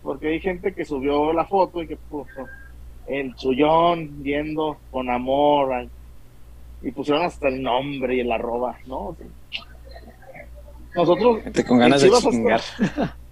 [0.01, 2.45] Porque hay gente que subió la foto y que puso
[3.07, 5.87] el chullón viendo con amor
[6.81, 9.15] y pusieron hasta el nombre y el arroba, ¿no?
[10.95, 12.61] Nosotros Gente con ganas de en Chivas chingar.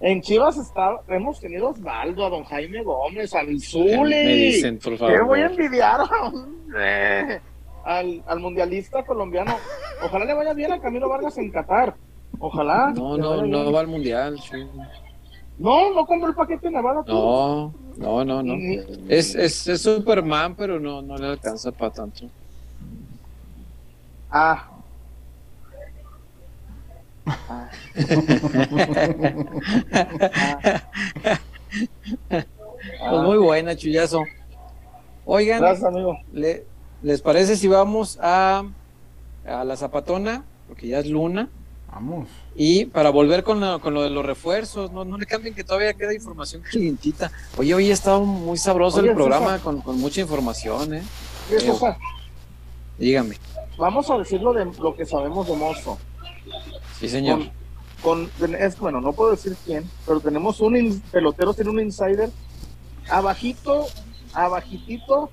[0.00, 4.26] en Chivas está, hemos tenido a Osvaldo, a don Jaime Gómez, al Me Zuli.
[4.52, 5.60] dicen, por Que voy a favor.
[5.62, 7.40] envidiar hombre,
[7.84, 9.54] al, al mundialista colombiano.
[10.04, 11.94] Ojalá le vaya bien a Camilo Vargas en Qatar.
[12.40, 12.92] Ojalá.
[12.96, 14.38] No, no, no va al mundial.
[14.40, 14.66] sí.
[15.58, 17.04] No, no compró el paquete Nevada.
[17.04, 17.12] tú.
[17.12, 18.54] No, no, no, no.
[19.08, 22.26] Es, es, es Superman, pero no, no le alcanza para tanto.
[24.30, 24.68] Ah.
[27.26, 27.70] Ah.
[32.30, 34.22] Pues muy buena, chullazo.
[35.24, 36.16] Oigan, Gracias, amigo.
[36.32, 36.64] le-
[37.02, 38.64] ¿les parece si vamos a,
[39.46, 40.44] a la zapatona?
[40.68, 41.48] Porque ya es luna.
[41.92, 42.28] Vamos.
[42.56, 45.62] Y para volver con lo, con lo de los refuerzos, no, no le cambien que
[45.62, 47.30] todavía queda información calientita.
[47.58, 51.02] Oye, hoy ha estado muy sabroso Oye, el programa con, con mucha información, ¿eh?
[51.48, 51.96] ¿Qué Eh?
[52.98, 53.36] Dígame.
[53.78, 55.98] Vamos a decirlo de lo que sabemos de Mozo.
[57.02, 57.40] Sí, señor.
[58.00, 61.80] Con, con- es bueno, no puedo decir quién, pero tenemos un in- pelotero, tiene un
[61.80, 62.30] insider
[63.10, 63.86] abajito,
[64.34, 65.30] abajitito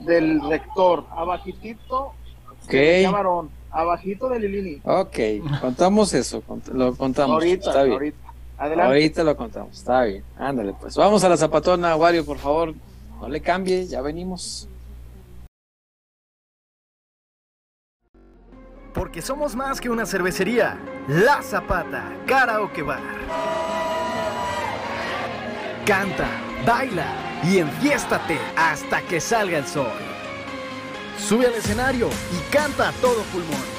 [0.00, 2.12] del rector, abajitito
[2.64, 2.70] Ok.
[2.72, 4.80] de Varón, abajito de Lilini.
[4.84, 5.16] Ok,
[5.60, 7.34] contamos eso, cont- lo contamos.
[7.34, 7.92] Ahorita, está bien.
[7.94, 8.18] ahorita.
[8.58, 8.86] Adelante.
[8.88, 10.24] Ahorita lo contamos, está bien.
[10.36, 10.96] Ándale, pues.
[10.96, 12.74] Vamos a la zapatona, Wario, por favor.
[13.20, 14.68] No le cambie, ya venimos.
[18.94, 20.78] Porque somos más que una cervecería.
[21.08, 23.02] La Zapata, Karaoke Bar.
[25.84, 26.28] Canta,
[26.64, 29.90] baila y enfiéstate hasta que salga el sol.
[31.18, 33.74] Sube al escenario y canta a todo pulmón.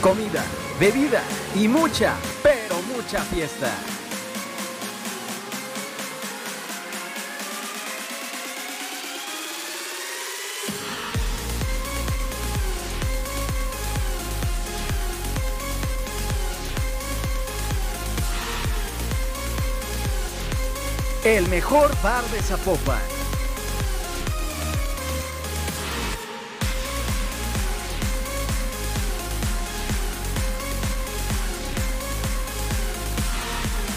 [0.00, 0.42] Comida,
[0.80, 1.22] bebida
[1.54, 3.70] y mucha, pero mucha fiesta.
[21.24, 23.00] El mejor bar de Zapopan.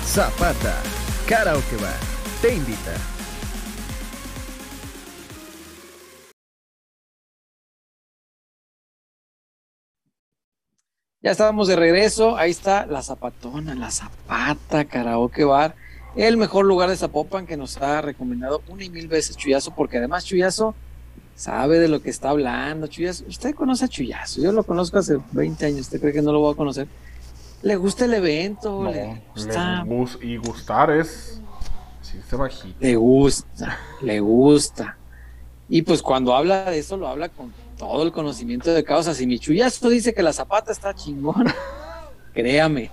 [0.05, 0.81] Zapata,
[1.27, 1.99] Karaoke Bar,
[2.41, 2.93] te invita.
[11.21, 12.37] Ya estábamos de regreso.
[12.37, 15.75] Ahí está la Zapatona, la Zapata, Karaoke Bar.
[16.17, 19.97] El mejor lugar de Zapopan que nos ha recomendado una y mil veces Chuyazo, porque
[19.97, 20.73] además Chuyazo
[21.35, 22.87] sabe de lo que está hablando.
[22.87, 24.41] Chuyazo, usted conoce a Chuyazo.
[24.41, 25.81] Yo lo conozco hace 20 años.
[25.81, 26.87] ¿Usted cree que no lo voy a conocer?
[27.61, 29.83] Le gusta el evento, No, le gusta.
[29.83, 31.39] le gus- y gustar es.
[32.01, 32.77] Sí, se bajito.
[32.79, 34.97] Le gusta, le gusta.
[35.69, 39.13] Y pues cuando habla de eso, lo habla con todo el conocimiento de causa.
[39.13, 41.45] Si mi chullazo dice que la zapata está chingón,
[42.33, 42.89] créame,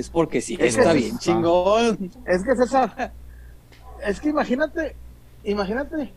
[0.00, 2.10] es porque sí Es está sí bien chingón.
[2.26, 3.12] Es que César,
[4.04, 4.94] es que imagínate,
[5.44, 6.12] imagínate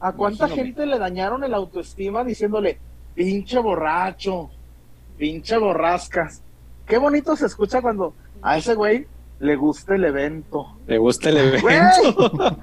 [0.00, 0.66] a cuánta Imagíname.
[0.68, 2.78] gente le dañaron el autoestima diciéndole,
[3.14, 4.50] pinche borracho,
[5.16, 6.42] pinche borrascas.
[6.86, 9.06] Qué bonito se escucha cuando a ese güey
[9.40, 10.76] le gusta el evento.
[10.86, 11.76] Le gusta el Güey.
[11.76, 12.58] evento.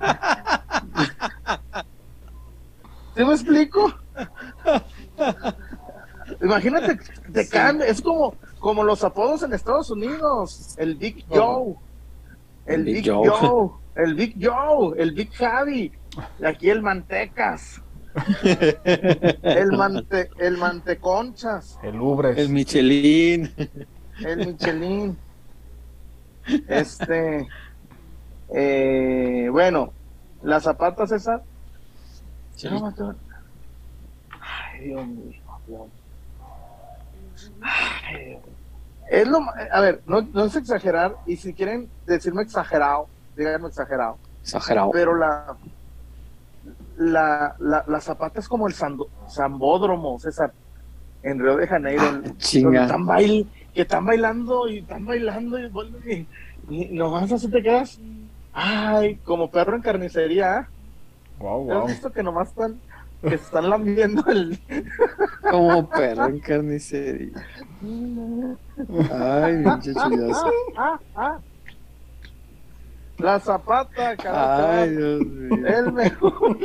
[3.15, 3.93] ¿Sí me explico?
[6.41, 6.99] Imagínate,
[7.31, 8.35] te cambia, es como,
[8.65, 11.75] como los apodos en Estados Unidos, el Big Joe,
[12.65, 13.29] el, El Big Big, Joe.
[13.29, 13.69] Joe.
[13.93, 15.91] el Big Joe, el Big Javi,
[16.39, 17.79] y aquí el Mantecas,
[19.43, 22.39] el mante, el Manteconchas, El Ubres.
[22.39, 23.53] El Michelin.
[24.25, 25.15] el Michelin,
[26.67, 27.47] este,
[28.49, 29.93] eh, bueno,
[30.41, 31.39] las zapatas esas,
[32.55, 32.67] Sí.
[32.67, 33.15] No.
[34.41, 35.87] Ay, Dios mío, Dios.
[37.61, 38.54] Ay, Dios.
[39.09, 43.07] Es lo, ma- a ver, no, no es exagerar, y si quieren decirme exagerado,
[43.37, 44.91] díganme exagerado, Exagerado.
[44.91, 45.55] pero la,
[46.97, 50.53] la, la, la zapata es como el sando- zambódromo, César,
[51.23, 52.81] en Río de Janeiro, el- donde Ah, Chinga.
[52.83, 55.65] están bail, que están bailando y están bailando y,
[56.07, 56.27] y,
[56.69, 57.99] y nomás así te quedas,
[58.53, 60.67] ay, como perro en carnicería.
[61.37, 61.87] Wow, ¿Has wow.
[61.87, 62.79] visto que nomás están,
[63.25, 64.59] que están lambiendo el...
[65.51, 67.45] Como perro en carnicería.
[69.11, 70.51] Ay, pinche chullazo.
[70.77, 71.39] Ah, ah.
[73.17, 74.87] La zapata, Ay, carajo.
[74.91, 75.67] Dios mío.
[75.67, 76.57] El mejor.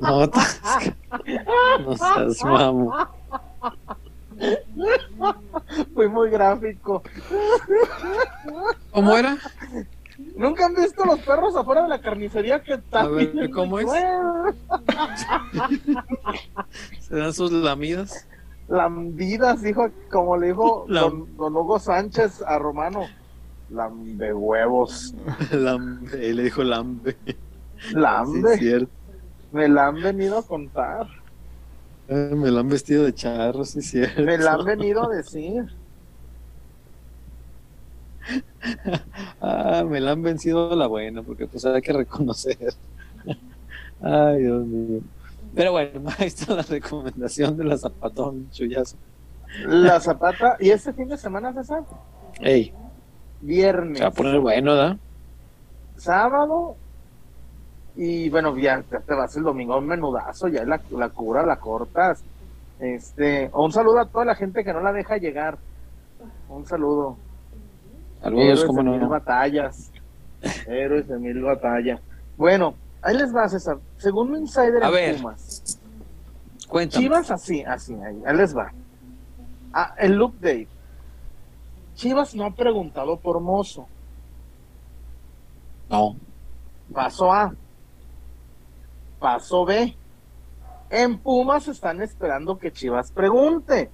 [0.00, 0.26] No,
[1.78, 2.94] no seas mamo.
[5.94, 7.02] Fui muy gráfico.
[8.92, 9.38] ¿Cómo era?
[10.40, 12.80] ¿Nunca han visto los perros afuera de la carnicería que
[13.14, 13.90] bien ¿cómo es?
[17.00, 18.26] ¿Se dan sus lamidas?
[18.66, 23.02] Lambidas, dijo, como le dijo don, don Hugo Sánchez a Romano.
[23.68, 25.14] Lambe huevos.
[25.52, 27.18] Lambe, le dijo lambe.
[27.92, 28.54] Lambe.
[28.54, 28.90] Sí, cierto.
[29.52, 31.06] Me la han venido a contar.
[32.08, 34.22] Ay, me la han vestido de charro, sí, cierto.
[34.22, 35.66] Me la han venido a decir.
[39.40, 42.74] Ah, me la han vencido la buena, porque pues hay que reconocer.
[44.02, 45.00] Ay, Dios mío.
[45.54, 48.96] Pero bueno, ahí está la recomendación de la zapatón, chullazo.
[49.66, 50.56] La zapata.
[50.60, 51.82] ¿Y este fin de semana, César?
[52.40, 52.72] Ey,
[53.40, 53.98] Viernes.
[53.98, 54.98] se va a poner bueno, ¿da?
[55.96, 56.76] sábado
[57.96, 62.22] y bueno, ya te vas el domingo un menudazo, ya la, la cura, la cortas.
[62.78, 65.58] Este, un saludo a toda la gente que no la deja llegar.
[66.48, 67.16] Un saludo.
[68.22, 68.82] De no.
[68.82, 69.90] mil batallas.
[70.66, 72.00] Héroes de mil batallas.
[72.36, 73.78] Bueno, ahí les va, César.
[73.98, 75.16] Según un insider A en ver.
[75.16, 75.78] Pumas,
[76.68, 77.04] Cuéntame.
[77.04, 78.72] Chivas así, así, ahí, ahí les va.
[79.72, 80.68] Ah, el update.
[81.94, 83.86] Chivas no ha preguntado por Mozo.
[85.88, 86.16] No.
[86.92, 87.54] Paso A.
[89.18, 89.94] Paso B.
[90.88, 93.90] En Pumas están esperando que Chivas pregunte.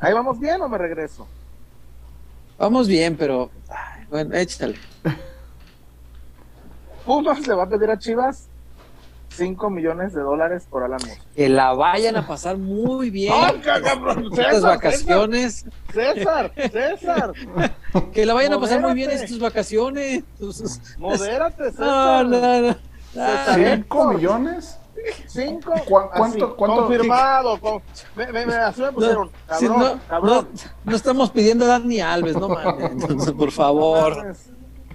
[0.00, 1.26] ¿Ahí vamos bien o me regreso?
[2.58, 3.50] Vamos bien, pero.
[3.68, 4.74] ay, bueno, échale.
[7.06, 8.48] Pumas le va a pedir a Chivas
[9.30, 10.98] 5 millones de dólares por Alan.
[11.36, 13.32] Que la vayan a pasar muy bien.
[13.34, 14.26] ¡Ay, cabrón!
[14.32, 15.66] Estas César, vacaciones.
[15.92, 17.32] César, César,
[18.12, 20.24] Que la vayan a pasar muy bien estas vacaciones.
[20.98, 22.26] modérate, César.
[22.26, 22.76] no, no.
[23.12, 23.74] César, Ay, ¿eh?
[23.76, 24.77] ¿Cinco millones?
[25.26, 25.72] Cinco.
[25.86, 27.60] ¿Cu- así, cuánto- cuánto- confirmado.
[27.60, 27.82] con-
[28.16, 29.30] me, me, me- así me pusieron.
[29.58, 30.48] Sí, Cabrón, no, cabrón.
[30.52, 34.34] no, no estamos pidiendo a Dani Alves, no mames, entonces, por favor.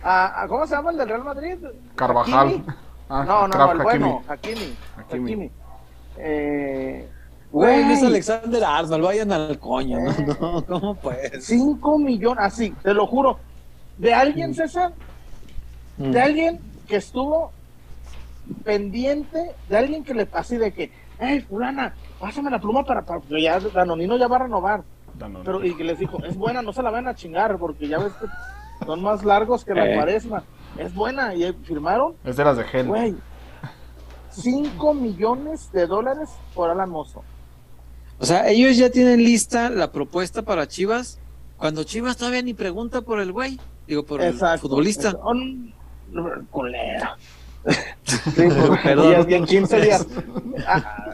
[0.04, 1.58] Ah, ah, ¿Cómo se llama el del Real Madrid?
[1.96, 2.64] Carvajal.
[3.10, 3.84] Ah, No, no, el Hakimi.
[3.84, 4.76] bueno, Hakimi.
[4.98, 5.24] Hakimi.
[5.26, 5.52] Hakimi.
[6.18, 7.10] Eh,
[7.52, 10.14] Güey, no es Alexander Arnold, vayan al coño, no,
[10.62, 11.46] no, ¿cómo pues?
[11.46, 13.38] Cinco millones, así, te lo juro.
[14.00, 14.92] De alguien, César,
[15.98, 16.10] Mm.
[16.12, 17.52] de alguien que estuvo
[18.64, 23.22] pendiente, de alguien que le así de que, hey, fulana, pásame la pluma para, para
[23.22, 24.84] que ya Danonino ya va a renovar.
[25.44, 28.00] Pero, y que les dijo, es buena, no se la van a chingar, porque ya
[28.00, 28.26] ves que
[28.86, 29.96] son más largos que la Eh.
[29.96, 30.44] cuaresma.
[30.78, 32.88] Es buena, y firmaron, Es de las de gel.
[32.88, 33.16] güey,
[34.32, 37.24] 5 millones de dólares por Alan Mozo.
[38.20, 41.20] O sea, ellos ya tienen lista la propuesta para Chivas,
[41.58, 45.14] cuando Chivas todavía ni pregunta por el güey, digo, por el futbolista.
[46.52, 47.18] Culera.
[48.04, 48.20] Sí,
[48.84, 49.26] Perdón.
[49.30, 50.06] y en 15 días.
[50.68, 51.06] Ah,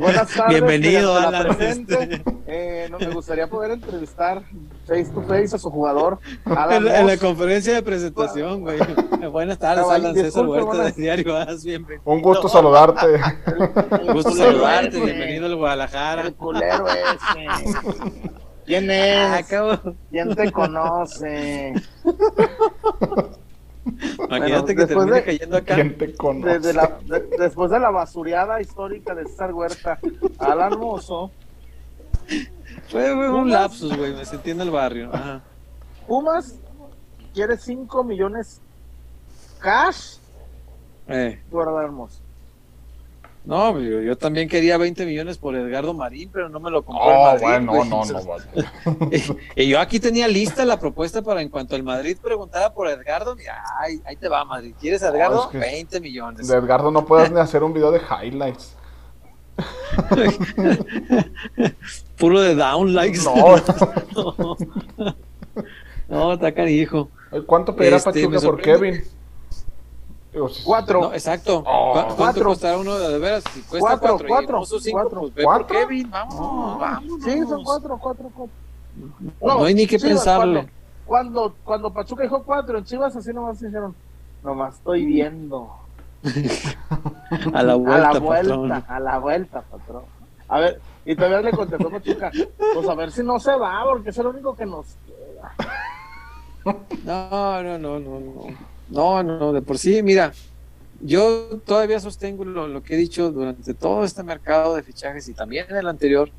[0.00, 0.48] buenas tardes.
[0.54, 2.24] Bienvenido, mediante la Alan, presente, este.
[2.46, 4.42] eh, no, me gustaría poder entrevistar
[4.86, 6.18] face to face a su jugador.
[6.44, 8.78] Alan En, la- en la conferencia de presentación, güey.
[9.32, 12.02] Buenas tardes, Caballero, Alan César Huerta buenas- de Diario As, bienvenido.
[12.04, 13.06] Un gusto saludarte.
[14.00, 16.22] El Gusto saludarte, bienvenido al Guadalajara.
[16.22, 17.74] El culero ese.
[18.64, 19.46] ¿Quién Ah, es?
[19.46, 19.96] cabrón.
[20.10, 21.72] ¿Quién te conoce?
[24.28, 25.74] Imagínate que después termine de- cayendo acá.
[25.74, 26.54] ¿Quién te conoce?
[26.58, 29.98] Desde la- de- después de la basureada histórica de César Huerta,
[30.38, 31.30] Alan Mozo,
[32.88, 33.50] Fue, fue un Pumas.
[33.62, 35.10] lapsus, güey, me sentí en el barrio.
[35.12, 35.42] Ajá.
[36.06, 36.54] Pumas
[37.34, 38.60] quiere 5 millones
[39.60, 40.16] cash
[41.06, 42.20] Eh, por Mozo.
[43.48, 47.10] No, yo, yo también quería 20 millones por Edgardo Marín, pero no me lo compró
[47.10, 47.42] el Oh, Madrid.
[47.42, 48.20] bueno, no, no,
[48.94, 49.08] no.
[49.56, 52.88] Y, y yo aquí tenía lista la propuesta para en cuanto el Madrid preguntara por
[52.88, 53.34] Edgardo,
[53.80, 55.44] ay, ahí te va Madrid, ¿quieres a Edgardo?
[55.46, 56.46] es que- 20 millones.
[56.46, 58.74] De Edgardo no puedes ni hacer un video de highlights.
[62.18, 63.20] Puro de down likes.
[63.24, 63.56] No.
[64.14, 64.56] no,
[66.08, 67.10] no, está canijo.
[67.46, 68.60] ¿Cuánto pedirá Este, Pachuca por.
[68.62, 69.02] Kevin?
[70.64, 71.00] Cuatro.
[71.02, 71.62] No, exacto.
[71.66, 71.92] Oh.
[71.92, 72.44] ¿Cu- ¿Cuánto Cuatro.
[72.44, 73.44] costará uno de veras?
[73.52, 75.20] Si cuesta Cuatro, cuatro, cuatro, y Mozo cinco, cuatro.
[75.22, 75.66] pues ve ¿Cuatro?
[75.66, 77.12] por Kevin, vamos, vamos.
[77.24, 78.54] Sí, son cuatro, cuatro, cuatro.
[79.40, 80.68] No, hay ni que Chivas, pensarle.
[81.06, 83.94] Cuando, cuando, cuando Pachuca dijo cuatro, en Chivas así nomás dijeron,
[84.42, 85.70] nomás estoy viendo.
[87.54, 88.72] A la vuelta, a la vuelta, patrón.
[88.88, 90.02] a la vuelta, patrón.
[90.48, 92.30] A ver, y todavía le contestó Pachuca,
[92.74, 95.54] pues a ver si no se va, porque es el único que nos queda.
[97.04, 98.77] No, no, no, no, no.
[98.90, 100.32] No, no, de por sí, mira,
[101.00, 105.66] yo todavía sostengo lo, que he dicho durante todo este mercado de fichajes y también
[105.68, 106.30] el anterior.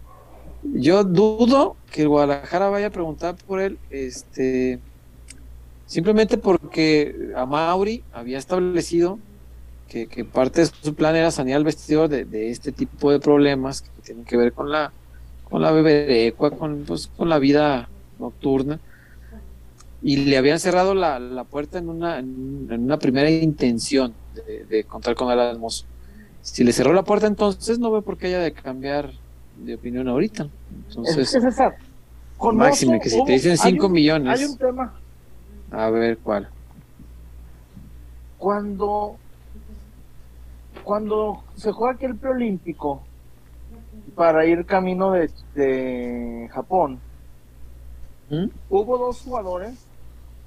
[0.64, 4.80] Yo dudo que Guadalajara vaya a preguntar por él, este,
[5.86, 9.20] simplemente porque a Mauri había establecido
[9.88, 13.82] que, parte de su plan era sanear el vestidor de, de este tipo de problemas
[13.82, 14.92] que tienen que ver con la,
[15.50, 17.90] con la beberecua, con, pues, con la vida
[18.20, 18.80] nocturna
[20.02, 24.66] y le habían cerrado la, la puerta en una, en, en una primera intención de,
[24.66, 25.86] de contar con Almozo.
[26.42, 29.12] Si le cerró la puerta entonces, no veo por qué haya de cambiar
[29.56, 30.50] de opinión ahorita.
[31.04, 31.76] Es Entonces, que César,
[32.38, 35.02] con máxime que si te dicen hay 5 un- millones, Hay un tema,
[35.72, 36.50] a ver cuál.
[38.38, 39.20] cuando,
[40.84, 43.10] cuando se juega aquel preolímpico
[44.16, 47.04] para ir camino de, de Japón,
[48.30, 48.50] ¿Mm?
[48.70, 49.89] hubo dos jugadores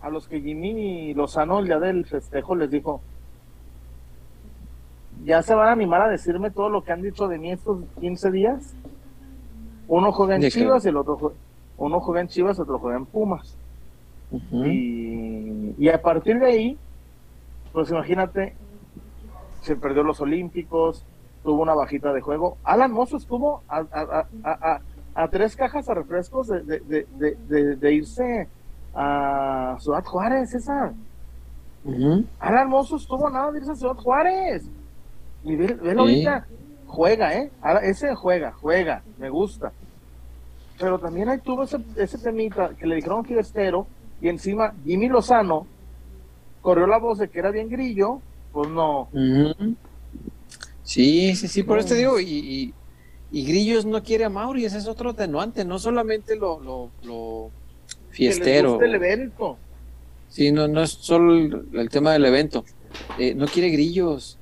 [0.02, 3.00] a los que Jimmy Lozano el día del festejo les dijo
[5.24, 7.78] ya se van a animar a decirme todo lo que han dicho de mí estos
[8.00, 8.74] 15 días.
[9.86, 10.40] Uno juega en.
[10.62, 11.32] Chivas y el otro jue-
[11.78, 13.56] uno juega en Chivas otro juega en Pumas
[14.66, 16.78] y, y a partir de ahí
[17.72, 18.54] pues imagínate
[19.62, 21.04] se perdió los Olímpicos
[21.44, 22.56] tuvo una bajita de juego.
[22.64, 24.80] Alan Mozo estuvo a, a- a- a-
[25.14, 27.06] a tres cajas a refrescos de, de-
[27.48, 28.48] de- de irse
[28.94, 30.92] a Ciudad Juárez, César.
[31.84, 32.24] Ujú.
[32.38, 34.62] Alan Mozo estuvo nada de irse a Ciudad Juárez.
[35.44, 35.98] Y ve, ve Sí.
[35.98, 36.46] ahorita,
[36.86, 37.50] juega, ¿eh?
[37.60, 39.72] Ahora, ese juega, juega, me gusta.
[40.78, 43.86] Pero también ahí tuvo ese, ese temita que le dijeron fiestero
[44.20, 45.66] y encima Jimmy Lozano
[46.60, 48.20] corrió la voz de que era bien grillo,
[48.52, 49.08] pues no.
[50.82, 52.74] Sí, sí, sí, por eso te digo, y, y,
[53.30, 57.50] y Grillos no quiere a Mauri, ese es otro atenuante, no solamente lo, lo, lo
[58.12, 58.70] Que les fiestero.
[58.72, 59.56] guste el evento.
[60.28, 62.64] Sí, no, no es solo el, el tema del evento.
[63.18, 64.38] Eh, no quiere grillos.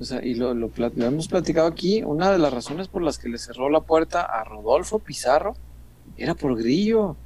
[0.00, 2.02] O sea, y lo, lo hemos platicado aquí.
[2.02, 5.54] Una de las razones por las que le cerró la puerta a Rodolfo Pizarro
[6.16, 7.16] era por grillo.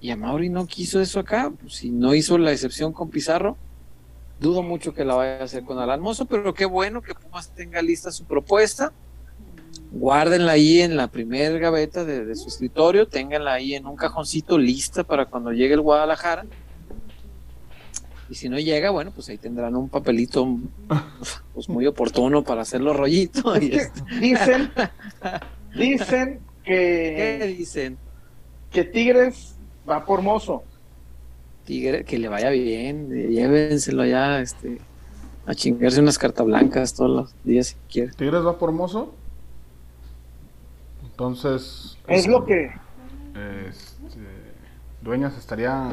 [0.00, 1.52] Y a Mauri no quiso eso acá.
[1.60, 3.56] Pues, si no hizo la excepción con Pizarro,
[4.38, 7.48] Dudo mucho que la vaya a hacer con Alan Mozo, pero qué bueno que Pumas
[7.54, 8.92] tenga lista su propuesta.
[9.92, 14.58] Guárdenla ahí en la primer gaveta de, de su escritorio, ténganla ahí en un cajoncito
[14.58, 16.46] lista para cuando llegue el Guadalajara.
[18.28, 20.58] Y si no llega, bueno, pues ahí tendrán un papelito
[21.54, 23.56] pues muy oportuno para hacerlo rollito.
[23.60, 24.72] Y este, Dicen,
[25.76, 27.98] dicen ¿Qué que, dicen?
[28.72, 29.54] que Tigres
[29.88, 30.64] va por mozo.
[31.64, 34.78] Tigre, que le vaya bien, llévenselo ya, este,
[35.46, 38.12] a chingarse unas cartas blancas todos los días si quiere.
[38.12, 39.14] ¿Tigres va por mozo?
[41.16, 41.96] Entonces.
[42.08, 42.70] Es lo que.
[43.66, 44.20] Este,
[45.00, 45.88] Dueñas estaría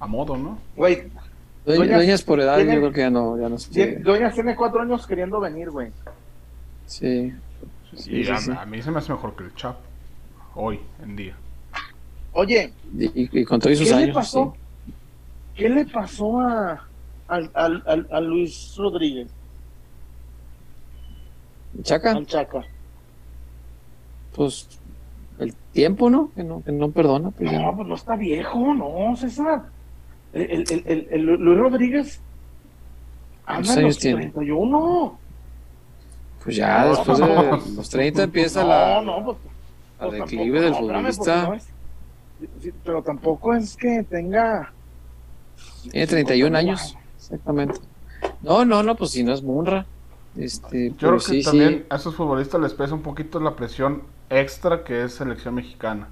[0.00, 0.58] a modo, ¿no?
[0.74, 1.02] Güey,
[1.66, 3.56] Due- Dueñas Dueñas por edad, tiene- yo creo que ya no, ya no.
[4.02, 5.90] Dueñas tiene cuatro años queriendo venir, güey.
[6.86, 7.34] Sí.
[7.94, 8.50] Sí, y sí, a, sí.
[8.58, 9.76] a mí se me hace mejor que el Chap.
[10.54, 11.36] Hoy en día.
[12.32, 14.54] Oye, Y, y con todos sus ¿qué le años, pasó?
[14.86, 14.92] sí.
[15.56, 16.86] ¿Qué le pasó a,
[17.28, 19.28] al- al- al- a Luis Rodríguez,
[21.82, 22.64] Chaca, al Chaca?
[24.36, 24.68] Pues
[25.38, 26.30] el tiempo, ¿no?
[26.34, 27.60] Que no, que no perdona, pues ya.
[27.60, 29.64] No, pues no está viejo, no, César.
[30.32, 32.20] El, el, el, el- el Luis Rodríguez
[33.46, 34.20] anda ¿Cuántos en años los tiene?
[34.22, 35.18] 31.
[36.44, 37.26] Pues ya después de
[37.74, 39.38] los 30 empieza no, la, no, pues,
[40.00, 41.54] el pues declive del futbolista.
[41.56, 41.68] es-
[42.84, 44.70] pero tampoco es que tenga.
[45.90, 47.80] Tiene 31 años, exactamente.
[48.42, 49.86] No, no, no, pues si no es Munra.
[50.36, 51.84] Este, Yo creo que sí, también sí.
[51.88, 56.08] a esos futbolistas les pesa un poquito la presión extra que es selección mexicana.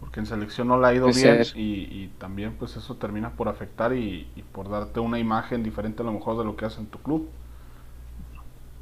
[0.00, 3.48] Porque en selección no le ha ido bien y, y también pues eso termina por
[3.48, 6.80] afectar y, y por darte una imagen diferente a lo mejor de lo que hace
[6.80, 7.30] en tu club.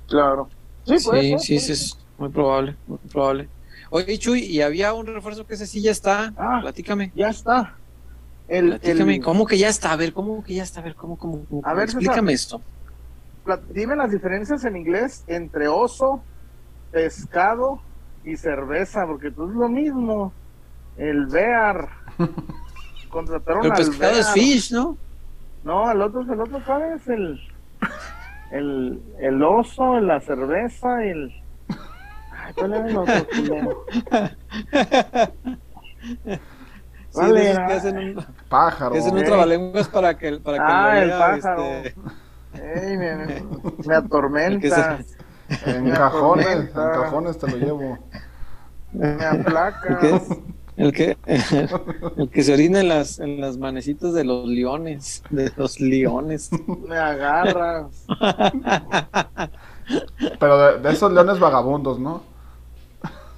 [0.07, 0.49] Claro.
[0.85, 3.51] Sí, Sí, ser, sí, sí, es muy probable, muy probable.
[3.91, 6.37] Oye, Chuy, y había un refuerzo que ese sí ya está.
[6.37, 6.61] Ah.
[6.61, 7.13] Platícame.
[7.13, 7.83] Ya está.
[8.47, 9.93] El, Platícame, el- ¿cómo que ya está?
[9.93, 10.81] A ver, ¿cómo que ya está?
[10.81, 11.63] A ver, ¿cómo, cómo, cómo?
[11.65, 11.95] A ver, César.
[12.03, 12.63] explícame esto.
[13.71, 16.27] dime las diferencias en inglés entre oso,
[16.91, 17.87] pescado
[18.27, 20.33] y cerveza, porque pues es lo mismo.
[20.97, 21.89] El bear.
[23.11, 24.97] Contrataron Pero al pescado es fish, ¿no?
[25.63, 27.07] No, el otro, el otro, ¿cuál es?
[27.09, 27.41] El,
[28.53, 31.33] el, el oso, la cerveza, el...
[32.31, 33.27] Ay, ¿cuál era el otro?
[37.67, 38.93] que hacen un, Pájaro.
[38.93, 41.63] que hacen un trabalenguas para que, para que Ah, lo el pájaro.
[41.63, 41.95] este,
[42.55, 43.45] Ey, me-
[43.87, 44.99] me atormenta,
[45.65, 47.99] En cajones, en cajones te lo llevo.
[48.93, 49.99] me aplaca.
[50.01, 50.21] ¿Qué?
[50.77, 55.51] El que, el que se orina en las, en las manecitas de los leones, de
[55.57, 56.51] los leones.
[56.87, 58.05] Me agarras.
[60.39, 62.23] Pero de, de esos leones vagabundos, ¿no?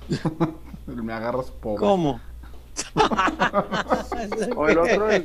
[0.87, 1.79] Me agarras pobre.
[1.79, 2.21] ¿Cómo?
[4.57, 5.25] O el otro, el,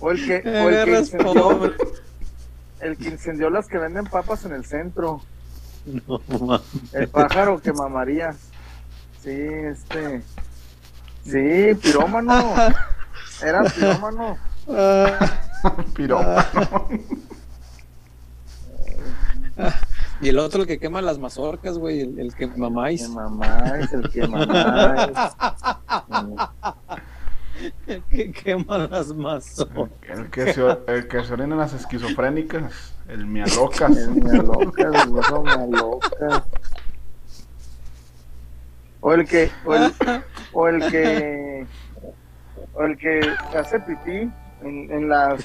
[0.00, 1.72] o el que, Me o el que agarras incendió, pobre.
[2.80, 5.22] El que incendió las que venden papas en el centro.
[6.06, 6.60] No, mames.
[6.92, 8.34] El pájaro que mamaría.
[9.22, 10.20] Sí, este.
[11.24, 12.54] Sí, pirómano.
[13.42, 14.36] Era pirómano.
[15.94, 16.88] Pirómano.
[20.20, 23.02] Y el otro, el que quema las mazorcas, güey, el, el que mamáis.
[23.02, 25.18] Que mamáis, el que mamáis.
[27.86, 30.18] El que quema las mazorcas.
[30.18, 32.94] El que, se, el que se orina en las esquizofrénicas.
[33.08, 33.96] El mialocas.
[33.96, 36.42] El mialocas, el mialocas.
[39.00, 39.92] O el que, o el,
[40.52, 41.66] o el que,
[42.74, 43.20] o el que
[43.56, 44.30] hace pipí
[44.62, 45.42] en, en las,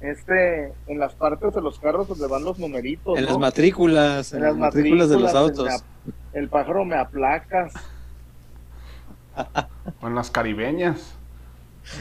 [0.00, 3.16] este, en las partes de los carros donde van los numeritos.
[3.16, 3.30] En ¿no?
[3.30, 5.84] las matrículas, en las matrículas de los autos.
[6.32, 7.72] El, pájaro me aplacas.
[10.00, 11.17] O en las caribeñas.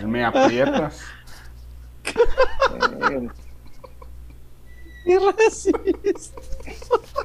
[0.06, 1.00] Me aprietas.
[2.06, 3.28] eh,
[5.06, 5.80] ¡Qué racista!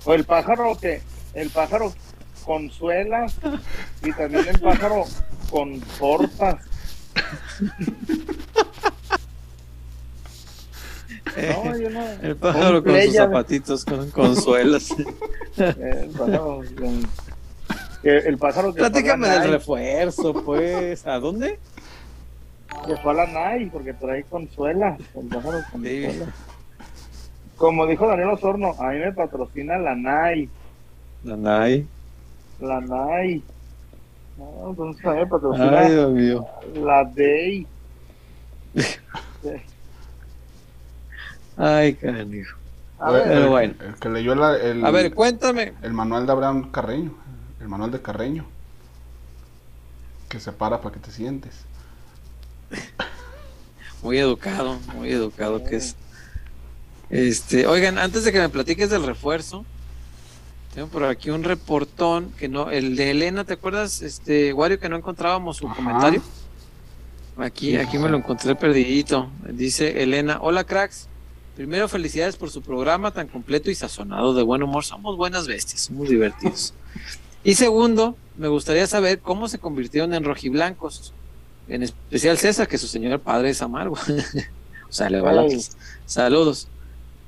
[0.05, 1.03] o el pájaro que,
[1.35, 1.93] el pájaro
[2.45, 3.27] consuela
[4.05, 5.05] y también el pájaro
[5.51, 6.57] confortas.
[11.37, 12.05] No, yo no.
[12.23, 14.89] El pájaro con sus zapatitos, con, con suelas.
[15.57, 17.09] El pájaro, con-
[18.05, 21.07] el pájaro que Platícame del refuerzo, pues.
[21.07, 21.59] ¿A dónde?
[22.87, 24.97] Que fue a la NAI porque trae consuela.
[25.15, 25.65] El pájaro Sí.
[25.73, 26.27] consuela.
[27.57, 30.49] Como dijo Daniel Osorno, a mí me patrocina la NAI.
[31.23, 31.87] Nanay.
[32.61, 33.43] La NAI.
[34.37, 36.47] No, entonces a mí me patrocina Ay, Dios mío.
[36.75, 37.67] la DEI.
[41.57, 42.57] Ay, canijo.
[42.99, 43.75] A ver, Pero el, bueno.
[43.87, 45.75] el que leyó la- el, A ver, cuéntame.
[45.83, 47.13] el manual de Abraham Carreño.
[47.61, 48.45] El manual de Carreño.
[50.29, 51.65] Que se para para que te sientes.
[54.03, 55.97] Muy educado, muy educado que es.
[57.11, 59.65] Este, oigan, antes de que me platiques del refuerzo,
[60.75, 64.89] tengo por aquí un reportón que no, el de Elena, ¿te acuerdas, este, Wario, que
[64.89, 65.77] no encontrábamos su Ajá.
[65.77, 66.23] comentario?
[67.37, 69.31] Aquí, aquí me lo encontré perdidito.
[69.49, 71.09] Dice Elena, hola cracks.
[71.57, 74.85] Primero, felicidades por su programa tan completo y sazonado de buen humor.
[74.85, 76.73] Somos buenas bestias, somos divertidos.
[77.45, 81.13] Y segundo, me gustaría saber cómo se convirtieron en rojiblancos.
[81.69, 83.95] En especial César, que su señor padre es amargo.
[84.89, 85.45] o sea, le va la.
[86.07, 86.69] Saludos.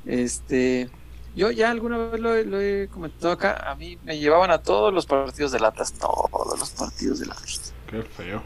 [0.06, 0.90] Este,
[1.36, 3.70] yo ya alguna vez lo, he- lo he comentado acá.
[3.70, 7.73] A mí me llevaban a todos los partidos de latas, todos los partidos de latas.
[7.90, 8.43] Qué feo.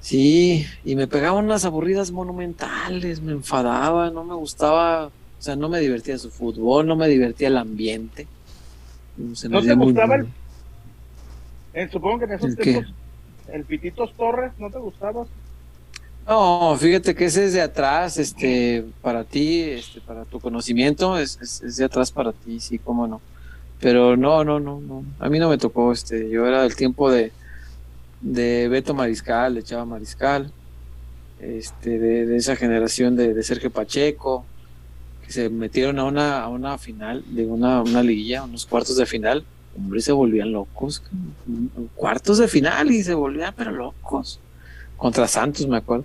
[0.00, 5.68] Sí, y me pegaban unas aburridas monumentales, me enfadaba, no me gustaba, o sea, no
[5.68, 8.26] me divertía su fútbol, no me divertía el ambiente.
[9.34, 10.28] Se me ¿No te muy- gustaba el-
[11.74, 12.94] Eh, supongo que en esos tiempos,
[13.52, 15.26] el Pititos Torres, ¿no te gustaba?
[16.26, 21.38] No, fíjate que ese es de atrás, este, para ti, este, para tu conocimiento, es,
[21.40, 23.20] es, de atrás para ti, sí, cómo no.
[23.80, 27.10] Pero no, no, no, no, a mí no me tocó, este, yo era del tiempo
[27.10, 27.32] de,
[28.20, 30.52] de Beto Mariscal, de Chava Mariscal,
[31.40, 34.44] este, de, de esa generación de, de Sergio Pacheco,
[35.24, 39.06] que se metieron a una, a una final, de una, una liguilla, unos cuartos de
[39.06, 39.44] final,
[39.80, 41.02] hombre, se volvían locos,
[41.94, 44.38] cuartos de final y se volvían pero locos,
[44.96, 46.04] contra Santos me acuerdo.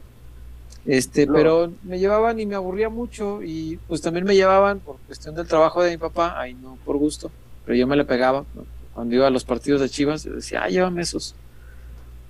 [0.85, 1.33] Este, No.
[1.33, 5.47] pero me llevaban y me aburría mucho y pues también me llevaban por cuestión del
[5.47, 7.31] trabajo de mi papá, ahí no por gusto,
[7.65, 8.65] pero yo me le pegaba, ¿no?
[8.93, 11.35] cuando iba a los partidos de Chivas, yo decía, ah, llévame esos.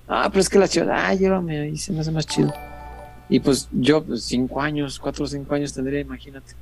[0.07, 2.51] Ah, pero es que la Chivas, ah, llévame, ahí se me hace más chido.
[3.29, 6.53] Y pues yo, pues, cinco años, cuatro o cinco años tendría, imagínate.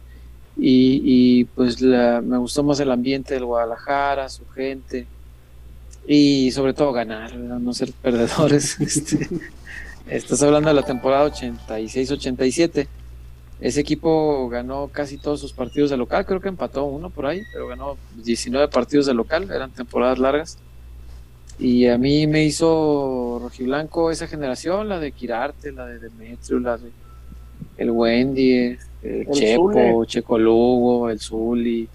[0.55, 5.07] Y, pues me gustó más el ambiente del Guadalajara, su gente,
[6.07, 8.77] y sobre todo ganar, no ser perdedores.
[10.05, 12.87] Este, estás hablando de la temporada 86-87.
[13.61, 17.41] Ese equipo ganó casi todos sus partidos de local, creo que empató uno por ahí,
[17.53, 20.57] pero ganó 19 partidos de local, eran temporadas largas.
[21.57, 26.77] Y a mí me hizo rojiblanco esa generación, la de Quirarte, la de Demetrio, la
[26.77, 26.91] de
[27.77, 30.05] el Wendy, El Chepo.
[30.05, 31.87] Checo Lugo, el Zuli,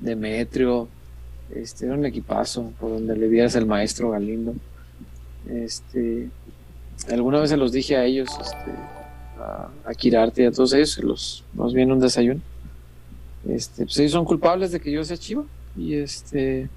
[0.00, 0.88] Demetrio.
[1.54, 4.54] Este era un equipazo por donde le vieras el maestro Galindo.
[5.48, 6.28] Este,
[7.10, 8.72] alguna vez se los dije a ellos, este,
[9.38, 12.40] a, a Quirarte y a todos ellos, se los nos viene un desayuno.
[13.48, 15.46] Este, pues ellos son culpables de que yo sea chivo
[15.76, 16.68] y este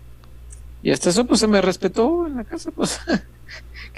[0.84, 3.00] y hasta eso pues se me respetó en la casa, pues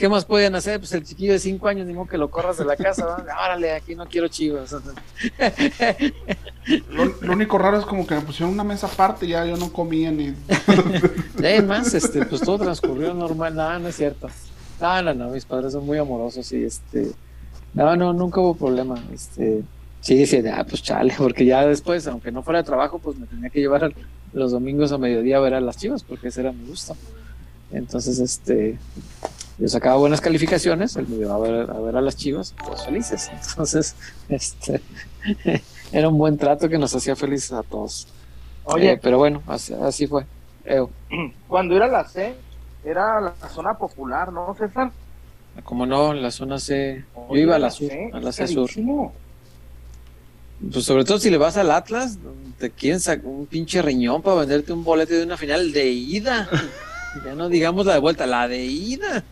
[0.01, 0.79] ¿qué más podían hacer?
[0.79, 3.23] Pues el chiquillo de cinco años, ni modo que lo corras de la casa, ¿no?
[3.45, 4.75] órale, aquí no quiero chivas.
[6.91, 9.57] Lo, lo único raro es como que me pusieron una mesa aparte y ya yo
[9.57, 10.35] no comía ni.
[11.39, 14.29] Además, este, pues todo transcurrió normal, nada, no es cierto.
[14.79, 17.11] No, no, no, mis padres son muy amorosos y este,
[17.73, 19.03] no, no, nunca hubo problema.
[19.11, 19.63] Este,
[20.01, 23.25] sí, decía, ah, pues chale, porque ya después, aunque no fuera de trabajo, pues me
[23.25, 23.91] tenía que llevar
[24.31, 26.95] los domingos a mediodía a ver a las chivas, porque ese era mi gusto.
[27.71, 28.77] Entonces, este,
[29.61, 32.83] yo sacaba buenas calificaciones, él me llevaba a ver a, ver a las chivas, todos
[32.83, 33.29] felices.
[33.49, 33.95] Entonces,
[34.27, 34.81] este,
[35.91, 38.07] era un buen trato que nos hacía felices a todos.
[38.63, 40.25] Oye, Eh, pero bueno, así, así fue.
[40.65, 40.89] Eo.
[41.47, 42.33] cuando era la C,
[42.83, 44.91] era la zona popular, ¿no, César?
[45.63, 47.05] Como no, la zona C.
[47.29, 48.67] Yo iba a la sur, C, a la C sur.
[50.71, 52.17] Pues sobre todo si le vas al Atlas,
[52.57, 56.49] te quieren sacar un pinche riñón para venderte un boleto de una final de ida.
[57.25, 59.23] Ya no digamos la de vuelta, la de ida.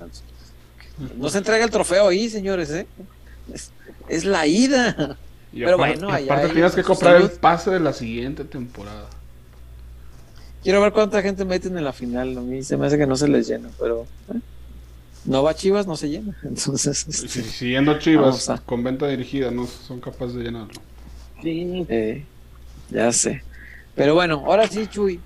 [1.17, 2.85] No se entrega el trofeo ahí, señores, ¿eh?
[3.53, 3.71] Es,
[4.09, 5.17] es la ida.
[5.53, 9.07] Y Pero aparte, bueno, allá aparte tienes que comprar el pase de la siguiente temporada.
[10.61, 12.37] Quiero ver cuánta gente meten en la final.
[12.37, 14.39] A mí se me hace que no se les llena, pero ¿eh?
[15.25, 16.35] no va Chivas, no se llena.
[16.43, 20.73] Entonces, este, Siguiendo Chivas a- con venta dirigida, no son capaces de llenarlo.
[21.41, 22.25] Sí, Eh,
[22.89, 23.41] ya sé.
[23.95, 25.19] Pero bueno, ahora sí, Chuy,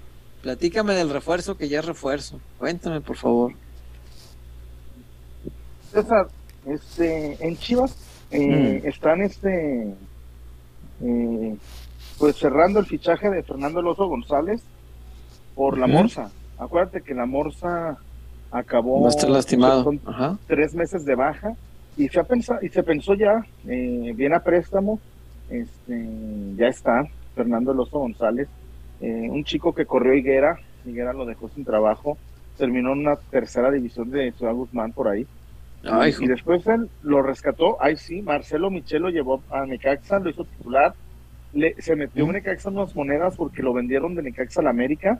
[0.44, 2.40] platícame del refuerzo que ya es refuerzo.
[2.60, 3.54] Cuéntame, por favor.
[5.92, 6.28] César,
[6.68, 7.96] este, en Chivas
[8.32, 8.88] eh, Mm.
[8.88, 9.94] están este,
[11.02, 11.56] eh,
[12.20, 14.62] pues cerrando el fichaje de Fernando Alonso González
[15.56, 15.88] por la.
[15.88, 16.30] Morsa.
[16.58, 17.98] Acuérdate que la Morsa
[18.52, 19.92] acabó estar lastimado.
[20.06, 20.38] Ajá.
[20.48, 21.56] tres meses de baja
[21.98, 25.00] y se ha pensado y se pensó ya eh, bien a préstamo
[25.50, 26.08] este
[26.56, 27.04] ya está
[27.36, 28.48] Fernando Alonso González
[29.04, 32.18] eh, un chico que corrió Higuera Higuera lo dejó sin trabajo
[32.58, 35.28] terminó en una tercera división de Ciudad Guzmán por ahí
[35.86, 40.46] Ay, y después él lo rescató, ahí sí, Marcelo Michelo llevó a Necaxa, lo hijo
[40.46, 40.94] titular,
[41.52, 45.20] le, se metió en Necaxa unas monedas porque lo vendieron de Necaxa al América,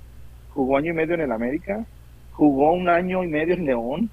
[0.54, 1.84] jugó año y medio en el América,
[2.32, 4.10] jugó un año y medio en León,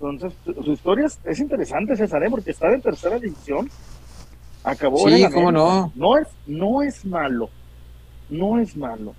[0.00, 2.30] entonces su, su historia es, es interesante César, ¿eh?
[2.30, 3.68] porque está en tercera división
[4.64, 5.52] Acabó Sí, en cómo América.
[5.68, 5.92] no.
[5.94, 7.50] No es, no es malo,
[8.30, 9.14] no es malo,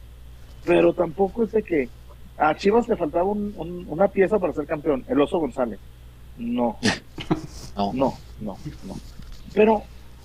[0.65, 1.89] pero tampoco es de que
[2.37, 5.79] a Chivas le faltaba un- un- una pieza para ser campeón, el Oso González.
[6.37, 6.77] No,
[7.75, 7.93] No.
[7.93, 8.95] no, no, no.
[9.53, 9.83] Pero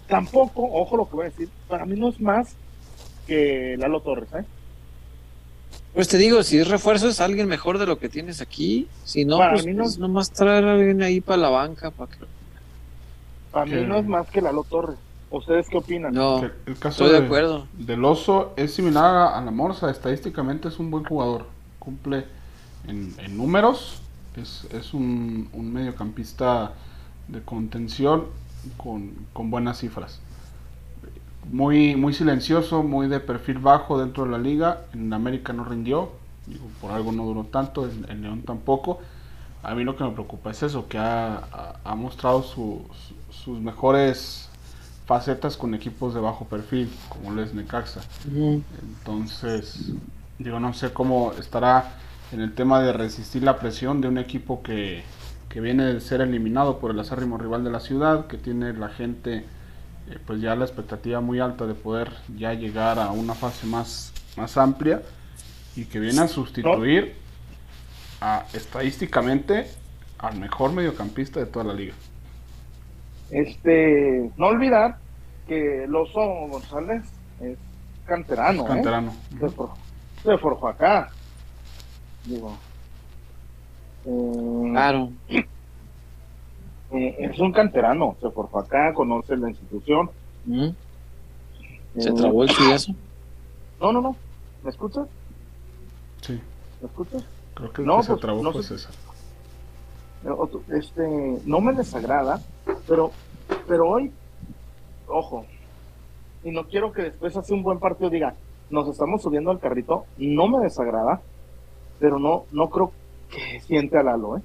[0.08, 2.54] tampoco, ojo lo que voy a decir, para mí no es más
[3.26, 4.44] que Lalo Torres, ¿eh?
[5.94, 8.88] Pues te digo, si es refuerzo es alguien mejor de lo que tienes aquí.
[9.04, 9.84] Si no, Para pues, mí no.
[9.84, 11.90] es nomás traer a alguien ahí para la banca.
[11.90, 12.18] Para que...
[13.50, 14.96] Para mí no es más que Lalo Torres.
[15.32, 16.12] ¿Ustedes qué opinan?
[16.12, 17.66] No, el caso estoy de acuerdo.
[17.72, 21.46] Del oso es similar a, a la Morsa, estadísticamente es un buen jugador,
[21.78, 22.26] cumple
[22.86, 24.02] en, en números,
[24.36, 26.72] es, es un, un mediocampista
[27.28, 28.26] de contención
[28.76, 30.20] con, con buenas cifras.
[31.50, 36.10] Muy, muy silencioso, muy de perfil bajo dentro de la liga, en América no rindió,
[36.46, 39.00] digo, por algo no duró tanto, en, en León tampoco.
[39.64, 43.32] A mí lo que me preocupa es eso, que ha, ha- ha mostrado su- su-
[43.32, 44.48] sus mejores
[45.12, 48.00] facetas con equipos de bajo perfil, como lo es Necaxa.
[48.24, 49.92] Entonces,
[50.38, 51.96] digo, no sé cómo estará
[52.32, 55.02] en el tema de resistir la presión de un equipo que,
[55.50, 58.88] que viene de ser eliminado por el acérrimo rival de la ciudad, que tiene la
[58.88, 59.44] gente,
[60.08, 64.14] eh, pues ya la expectativa muy alta de poder ya llegar a una fase más,
[64.38, 65.02] más amplia
[65.76, 67.16] y que viene a sustituir
[68.22, 69.66] a, estadísticamente
[70.16, 71.92] al mejor mediocampista de toda la liga.
[73.30, 75.01] Este, no olvidar
[75.52, 77.02] que el Oso González
[77.40, 77.58] es
[78.06, 78.66] canterano, ¿eh?
[78.68, 79.12] Canterano.
[79.38, 79.70] Se, for-
[80.22, 81.10] se forjó acá.
[82.24, 82.56] Digo.
[84.06, 85.10] eh, Claro.
[86.92, 90.10] eh, es un canterano, se forjó acá, conoce la institución.
[91.98, 92.92] Se Eh, trabó el chullazo.
[93.80, 94.16] No, no, no.
[94.62, 95.06] ¿Me escuchas?
[96.22, 96.40] Sí,
[96.80, 97.22] ¿Me escuchas?
[97.54, 98.68] creo que el No, que se pues, trabó no fue sé.
[98.78, 98.92] César.
[100.72, 101.02] Este,
[101.44, 102.40] no me desagrada,
[102.86, 103.10] pero,
[103.66, 104.12] pero hoy,
[105.12, 105.46] ojo,
[106.44, 108.34] y no quiero que después hace un buen partido diga,
[108.70, 111.22] nos estamos subiendo al carrito, no me desagrada,
[111.98, 112.92] pero no, no creo
[113.30, 114.42] que siente a Lalo, ¿eh?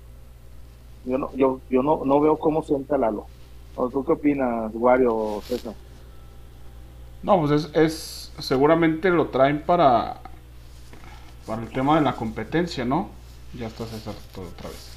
[1.05, 3.25] Yo no, yo, yo no, no veo cómo siente a Lalo.
[3.75, 5.73] ¿O tú qué opinas, Wario, César?
[7.23, 10.21] No, pues es, es- seguramente lo traen para
[11.45, 13.09] para el tema de la competencia, ¿no?
[13.53, 14.89] Ya está César todo otra vez.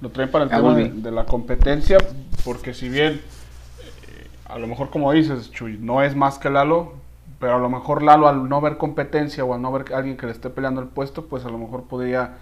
[0.00, 1.98] Lo traen para el Ya tema de, la competencia,
[2.44, 3.20] porque si bien
[4.52, 6.92] a lo mejor como dices, Chuy, no es más que Lalo,
[7.40, 10.16] pero a lo mejor Lalo al no ver competencia o al no ver a alguien
[10.16, 12.36] que le esté peleando el puesto, pues a lo mejor podría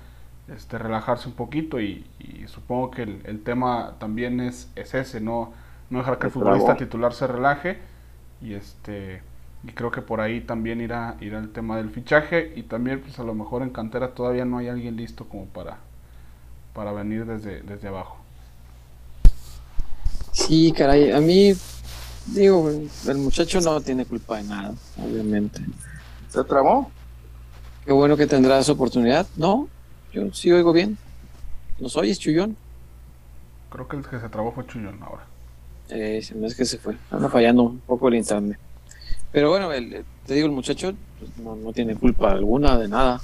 [0.49, 5.21] este, relajarse un poquito y, y supongo que el, el tema también es, es ese,
[5.21, 5.53] no,
[5.89, 7.79] no dejar que el Es futbolista titular se relaje
[8.43, 9.23] y este
[9.63, 13.19] y creo que por ahí también irá, irá el tema del fichaje y también pues
[13.19, 15.77] a lo mejor en cantera todavía no hay alguien listo como para,
[16.73, 18.17] para venir desde, desde abajo.
[20.33, 21.13] Sí, caray.
[21.13, 21.53] A mí,
[22.27, 22.71] digo,
[23.07, 25.61] el muchacho no tiene culpa de nada, obviamente.
[26.29, 26.91] ¿Se trabó?
[27.85, 29.27] Qué bueno que tendrá esa oportunidad.
[29.37, 29.69] No,
[30.13, 30.97] yo sí oigo bien.
[31.79, 32.57] ¿Nos oyes, Chullón?
[33.71, 35.25] Creo que el que se trabó fue Chuñón ahora.
[35.89, 36.97] Eh, se me hace que se fue.
[37.11, 38.59] Anda fallando un poco el internet.
[39.33, 42.89] Pero bueno, el- el- te digo, el muchacho pues, no, no tiene culpa alguna de
[42.89, 43.21] nada.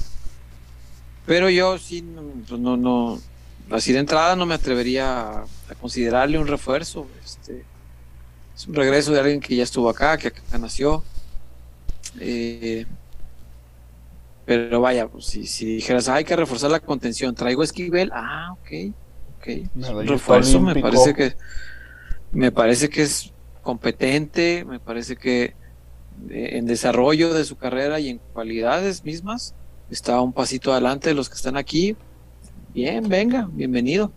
[1.26, 3.18] Pero yo sí, no, pues, no, no,
[3.70, 7.06] así de entrada no me atrevería a, a considerarle un refuerzo.
[7.24, 7.64] Este,
[8.56, 11.04] es un regreso de alguien que ya estuvo acá, que acá nació.
[12.18, 12.86] Eh,
[14.46, 18.52] pero vaya, pues, si, si dijeras, "Ah, hay que reforzar la contención, traigo Esquivel, ah,
[18.52, 18.94] ok,
[19.38, 19.46] ok.
[19.74, 21.36] Medallista refuerzo, me parece que
[22.32, 25.54] me parece que es competente, me parece que
[26.30, 29.54] eh, en desarrollo de su carrera y en cualidades mismas
[29.90, 31.96] está un pasito adelante de los que están aquí.
[32.72, 34.12] Bien, venga, bienvenido.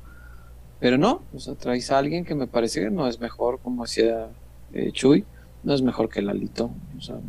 [0.79, 3.83] Pero no, o sea, traes a alguien que me parece que no es mejor, como
[3.83, 4.29] hacía
[4.73, 5.25] eh, Chuy,
[5.63, 6.71] no es mejor que Lalito.
[6.97, 7.19] O sea.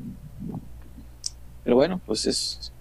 [1.64, 2.72] Pero bueno, pues es,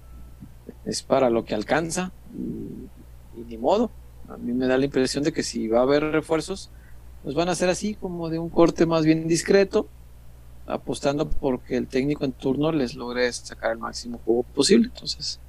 [0.86, 3.90] es para lo que alcanza y, ni modo.
[4.28, 6.70] A mí me da la impresión de que si va a haber refuerzos,
[7.24, 9.88] pues van a ser así, como de un corte más bien discreto,
[10.68, 14.90] apostando porque el técnico en turno les logre sacar el máximo juego posible.
[14.94, 15.40] Entonces,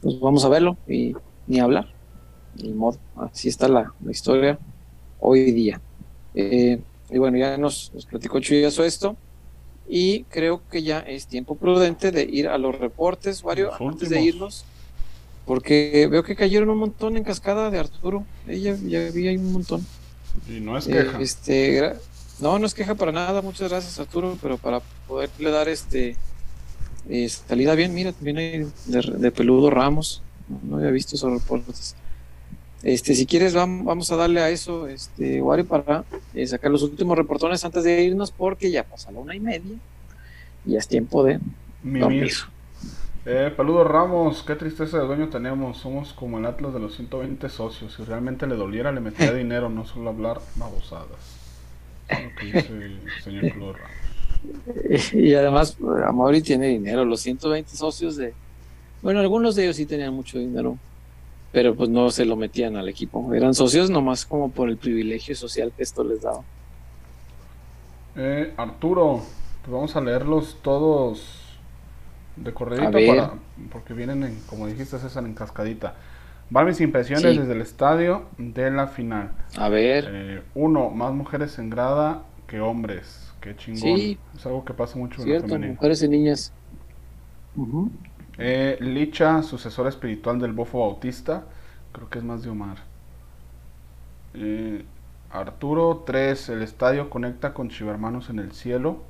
[0.00, 1.14] pues vamos a verlo y
[1.46, 1.91] ni hablar.
[2.56, 4.58] Ni modo, así está la, la historia
[5.20, 5.80] hoy día.
[6.34, 6.80] Eh,
[7.10, 9.16] y bueno, ya nos, nos platicó Chuyazo esto.
[9.88, 14.08] Y creo que ya es tiempo prudente de ir a los reportes, Wario, Los antes
[14.08, 14.64] de irnos.
[15.44, 18.24] Porque veo que cayeron un montón en cascada de Arturo.
[18.46, 19.84] Ella ya vi ahí un montón.
[20.48, 21.20] Y no es Eh, queja.
[21.20, 21.96] este, gra-
[22.40, 23.42] no, no es queja para nada.
[23.42, 24.38] Muchas gracias, Arturo.
[24.40, 26.16] Pero para poderle dar este
[27.10, 30.22] eh, salida bien, mira, viene de, de peludo Ramos.
[30.62, 31.96] No había visto esos reportes.
[32.82, 36.04] Este, si quieres, vam- vamos a darle a eso, este, Wario, para
[36.34, 39.76] eh, sacar los últimos reportones antes de irnos, porque ya pasa la una y media
[40.66, 41.38] y ya es tiempo de
[42.00, 42.32] dormir.
[43.24, 45.78] Eh, Peludo Ramos, qué tristeza de dueño tenemos.
[45.78, 47.94] Somos como el Atlas de los 120 socios.
[47.94, 51.38] Si realmente le doliera, le metería dinero, no solo hablar babosadas.
[52.10, 53.96] Lo que dice el señor Peludo Ramos.
[55.12, 58.34] Y además, Amaury tiene dinero, los 120 socios de...
[59.00, 60.76] Bueno, algunos de ellos sí tenían mucho dinero,
[61.52, 63.32] pero pues no se lo metían al equipo.
[63.34, 66.40] Eran socios nomás como por el privilegio social que esto les daba.
[68.16, 69.20] Eh, Arturo,
[69.62, 71.40] pues vamos a leerlos todos
[72.36, 73.08] de A corredito ver.
[73.16, 73.34] para,
[73.70, 75.94] porque vienen, en, como dijiste César, en cascadita.
[76.50, 77.38] Van mis impresiones Sí.
[77.38, 79.30] desde el estadio de la final.
[79.56, 83.30] A ver, Eh, uno, más mujeres en grada que hombres.
[83.40, 83.80] Qué chingón.
[83.80, 84.18] Sí.
[84.36, 86.52] Es algo que pasa mucho en la cierto, mujeres y niñas.
[87.56, 87.90] Ujú.
[88.38, 91.44] Eh, Licha, sucesor espiritual del Bofo Bautista.
[91.92, 92.78] Creo que es más de Omar.
[94.34, 94.84] Eh,
[95.30, 96.48] Arturo 3.
[96.50, 99.02] El estadio conecta con Chivermanos en el cielo.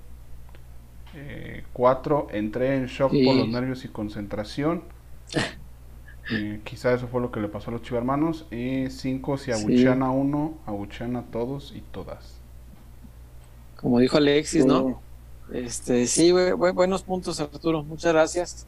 [1.74, 2.28] 4.
[2.30, 3.24] entré en shock Sí.
[3.24, 4.82] por los nervios y concentración.
[6.30, 8.46] Eh, quizá eso fue lo que le pasó a los Chivermanos.
[8.50, 9.36] Y 5.
[9.36, 9.60] Si Sí.
[9.60, 12.38] abuchean a uno, abuchean a todos y todas.
[13.76, 15.00] Como dijo Alexis, ¿no?
[15.52, 17.82] Este, sí, bu- bu- buenos puntos, Arturo.
[17.82, 18.66] Muchas gracias.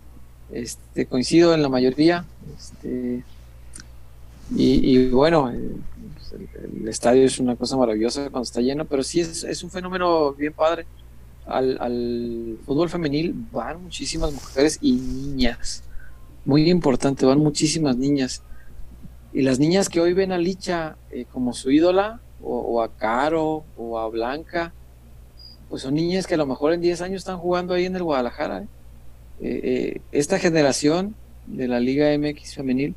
[0.51, 2.25] Este, coincido en la mayoría.
[2.57, 3.23] Este,
[4.55, 5.71] y, bueno, eh,
[6.15, 10.33] pues el, estadio es una cosa maravillosa cuando está lleno, pero sí es, un fenómeno
[10.33, 10.87] bien padre.
[11.47, 15.83] Al, al fútbol femenil van muchísimas mujeres y niñas.
[16.45, 18.43] Muy importante, van muchísimas niñas.
[19.33, 22.95] Y las niñas que hoy ven a Licha eh, como su ídola, o, o a
[22.95, 24.73] Caro, o a Blanca,
[25.69, 28.03] pues son niñas que a lo mejor en 10 años están jugando ahí en el
[28.03, 28.63] Guadalajara.
[28.63, 28.69] ¿eh?
[29.41, 31.15] Eh, eh, esta generación
[31.47, 32.95] de la Liga MX femenil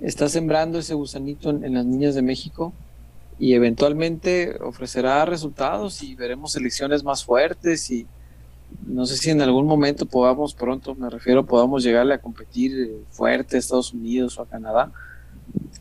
[0.00, 2.72] está sembrando ese gusanito en, las niñas de México
[3.38, 8.06] y eventualmente ofrecerá resultados y veremos selecciones más fuertes y
[8.86, 13.04] no sé si en algún momento podamos pronto, me refiero, podamos llegarle a competir eh,
[13.10, 14.92] fuerte a Estados Unidos o a Canadá.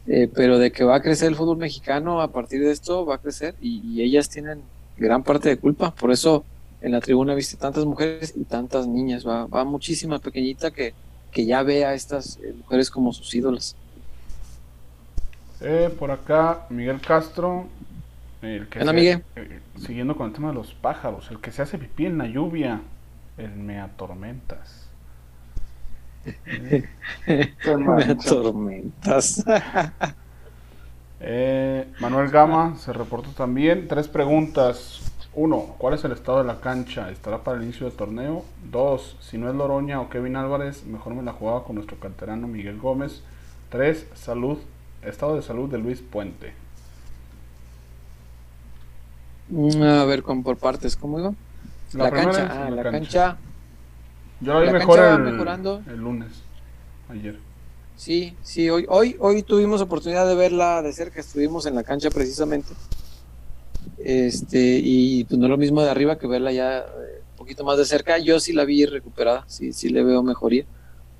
[0.05, 3.18] Pero de que va a crecer el fútbol mexicano a partir de esto va a
[3.18, 4.61] crecer y ellas tienen
[4.97, 5.93] gran parte de culpa.
[5.93, 6.45] Por eso
[6.82, 9.28] en la tribuna viste tantas mujeres y tantas niñas.
[9.28, 10.95] Va, va muchísima pequeñita que,
[11.32, 13.78] que ya ve a estas eh, mujeres como sus ídolas.
[15.60, 17.68] Eh, por acá, Miguel Castro.
[18.41, 19.24] El que Hola, se- Miguel.
[19.36, 21.30] eh, siguiendo con el tema de los pájaros.
[21.32, 22.82] El que se hace pipí en la lluvia.
[23.38, 24.91] El me atormentas.
[27.66, 29.44] Me atormentas.
[31.20, 33.88] Eh, Manuel Gama se reportó también.
[33.88, 35.02] Tres preguntas.
[35.38, 37.09] Uno, ¿cuál es el estado de la cancha?
[37.11, 38.43] ¿Estará para el inicio del torneo?
[38.72, 42.47] Dos, si no es Loroña o Kevin Álvarez, mejor me la jugaba con nuestro canterano
[42.47, 43.23] Miguel Gómez.
[43.69, 44.57] Tres, salud,
[45.01, 46.53] estado de salud de Luis Puente.
[49.49, 51.34] Mm, a ver, con por partes, ¿cómo iba?
[51.93, 52.91] La La, cancha, es ah, la cancha.
[52.91, 53.38] cancha.
[54.39, 55.84] Yo la vi La mejor el, mejorando.
[55.85, 56.45] el lunes,
[57.09, 57.39] ayer.
[57.95, 62.11] Sí, sí, hoy, hoy, hoy tuvimos oportunidad de verla de cerca, estuvimos en la cancha
[62.11, 62.73] precisamente.
[64.08, 66.86] Este, y pues no es lo mismo de arriba que verla ya eh,
[67.30, 68.18] un poquito más de cerca.
[68.20, 70.66] Yo sí la vi recuperada, sí, sí le veo mejoría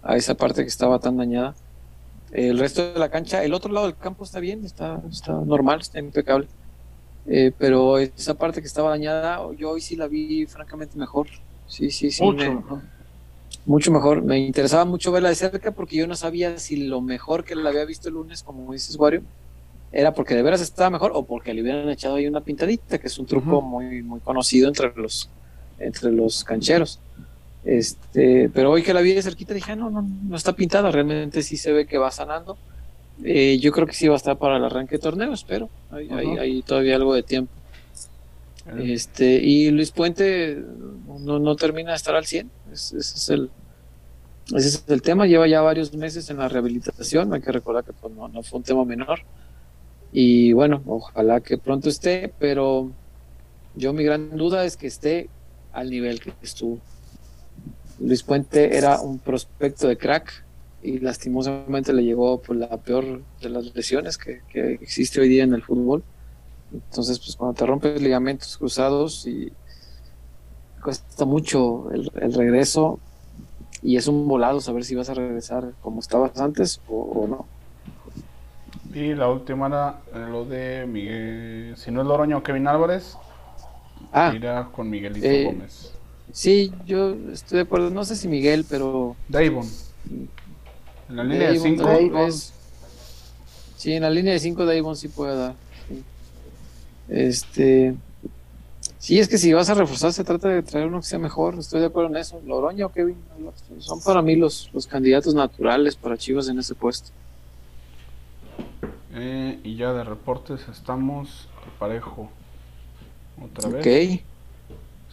[0.02, 1.56] a esa parte que estaba tan dañada.
[2.32, 5.82] El resto de la cancha, el otro lado del campo está bien, está, está normal,
[5.82, 6.50] está impecable.
[7.26, 11.28] Eh, pero esa parte que estaba dañada, yo hoy sí la vi francamente mejor.
[11.68, 12.24] Sí, sí, sí.
[12.26, 12.64] Mucho me-
[13.66, 14.24] mucho mejor.
[14.24, 17.70] Me interesaba mucho verla de cerca porque yo no sabía si lo mejor que la
[17.70, 19.24] había visto el lunes, como dices, Wario,
[19.92, 23.08] era porque de veras estaba mejor o porque le hubieran echado ahí una pintadita, que
[23.08, 23.68] es un truco Ujú.
[23.68, 25.30] muy, muy conocido entre los,
[25.80, 27.00] entre los cancheros.
[27.64, 30.90] Este, pero hoy que la vi de cerquita dije, ah, no, no, no está pintada,
[30.92, 32.58] realmente sí se ve que va sanando.
[33.24, 35.70] Eh, yo creo que sí va a estar para el arranque de torneo, espero.
[35.92, 36.40] Hay, hay- Ujú.
[36.40, 37.52] hay todavía algo de tiempo.
[38.78, 40.62] Eh, Este, y Luis Puente
[41.22, 42.50] no, no termina de estar al 100.
[42.72, 43.50] Es- Ese es el,
[44.56, 45.26] ese es el tema.
[45.26, 47.34] Lleva ya varios meses en la rehabilitación.
[47.34, 49.22] Hay que recordar que pues, no, no fue un tema menor.
[50.12, 52.92] Y bueno, ojalá que pronto esté, pero
[53.76, 55.30] yo mi gran duda es que esté
[55.72, 56.80] al nivel que estuvo.
[58.00, 60.46] Luis Puente era un prospecto de crack
[60.82, 65.44] y lastimosamente le llegó pues, la peor de las lesiones que, que existe hoy día
[65.44, 66.04] en el fútbol.
[66.72, 69.52] Entonces, pues cuando te rompes ligamentos cruzados y
[70.84, 73.00] cuesta mucho el, el regreso
[73.82, 77.57] y es un volado saber si vas a regresar como estabas antes o no.
[78.98, 81.76] Y la última era lo de Miguel.
[81.78, 83.16] Si no es Loroña o Kevin Álvarez,
[84.12, 85.92] Ah, irá con Miguelito eh, Gómez.
[86.32, 87.92] sí, yo estoy de acuerdo.
[87.92, 89.68] No sé si Miguel, pero Davon.
[91.10, 91.84] En la línea de Davon 5.
[91.84, 92.54] tal vez.
[93.76, 95.54] Sí, en la línea de 5 Davon sí puede dar.
[95.88, 96.04] sí.
[97.10, 97.96] Este.
[98.98, 101.54] Sí, es que si vas a reforzar, se trata de traer uno que sea mejor.
[101.60, 102.42] Estoy de acuerdo en eso.
[102.46, 103.16] Loroña o Kevin
[103.78, 107.12] son para mí los, los candidatos naturales para Chivas en ese puesto.
[109.20, 112.30] Eh, y ya de reportes estamos al parejo.
[113.44, 113.82] Otra vez.
[113.82, 114.24] Ok.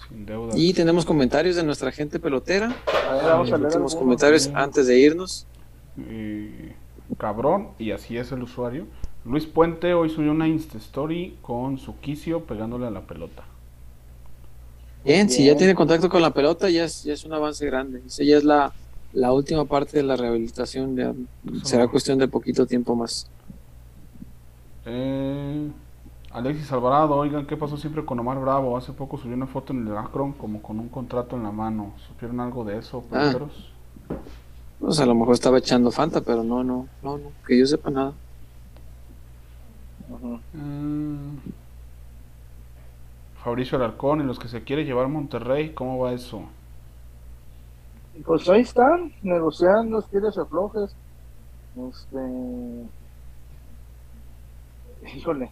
[0.09, 0.53] Sin deuda.
[0.57, 2.77] Y tenemos comentarios de nuestra gente pelotera.
[3.09, 3.95] A ver, vamos a leer Últimos algunos.
[3.97, 5.47] comentarios antes de irnos.
[5.99, 6.75] Eh,
[7.19, 8.87] cabrón, y así es el usuario.
[9.25, 13.45] Luis Puente hoy subió una Insta Story con su quicio pegándole a la pelota.
[15.03, 18.03] Bien, si ya tiene contacto con la pelota, ya es, ya es un avance grande.
[18.07, 18.73] Esa ya es la,
[19.13, 20.97] la última parte de la rehabilitación.
[20.97, 21.15] Ya
[21.63, 23.31] será cuestión de poquito tiempo más.
[24.87, 25.71] Eh,
[26.31, 28.77] Alexis Alvarado, oigan, ¿qué pasó siempre con Omar Bravo?
[28.77, 31.95] Hace poco subió una foto en el Akron como con un contrato en la mano.
[32.09, 33.33] ¿Supieron algo de eso, Ah.
[34.81, 37.91] Pues a lo mejor estaba echando Fanta, pero no, no, no, no, que yo sepa
[37.91, 38.13] nada.
[40.53, 41.37] Mm.
[43.43, 46.43] Fabricio Alarcón, y los que se quiere llevar Monterrey, ¿cómo va eso?
[48.27, 50.95] Pues ahí están, negociando, tires aflojes.
[51.77, 52.19] Este.
[55.13, 55.51] Híjole.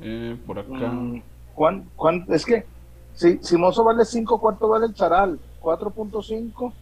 [0.00, 0.70] Eh, por acá.
[0.72, 1.22] mm,
[1.54, 2.64] ¿cuán- cuán- es que
[3.14, 5.38] si, si Mozo vale 5, ¿cuánto vale el Charal?
[5.60, 6.72] 4.5.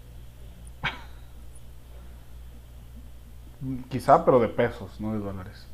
[3.91, 5.67] Quizá, pero de pesos, no de dólares.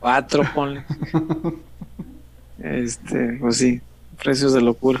[0.00, 0.84] Cuatro, ponle.
[2.58, 3.80] este, pues sí,
[4.20, 5.00] precios de locura.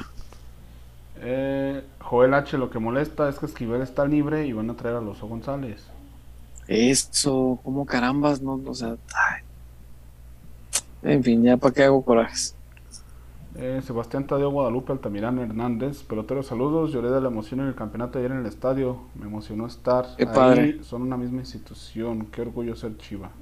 [1.20, 2.56] Eh, Joel H.
[2.58, 5.84] Lo que molesta es que Esquivel está libre y van a traer a Loso González.
[6.68, 9.42] Eso, como carambas, no, o sea, ay.
[11.02, 12.56] en fin, ya para qué hago corajes.
[13.54, 18.18] Eh, Sebastián Tadeo Guadalupe Altamirano Hernández, pelotero saludos, lloré de la emoción en el campeonato
[18.18, 20.82] ayer en el estadio, me emocionó estar Qué ahí, padre.
[20.82, 23.32] son una misma institución, qué orgullo ser Chiva.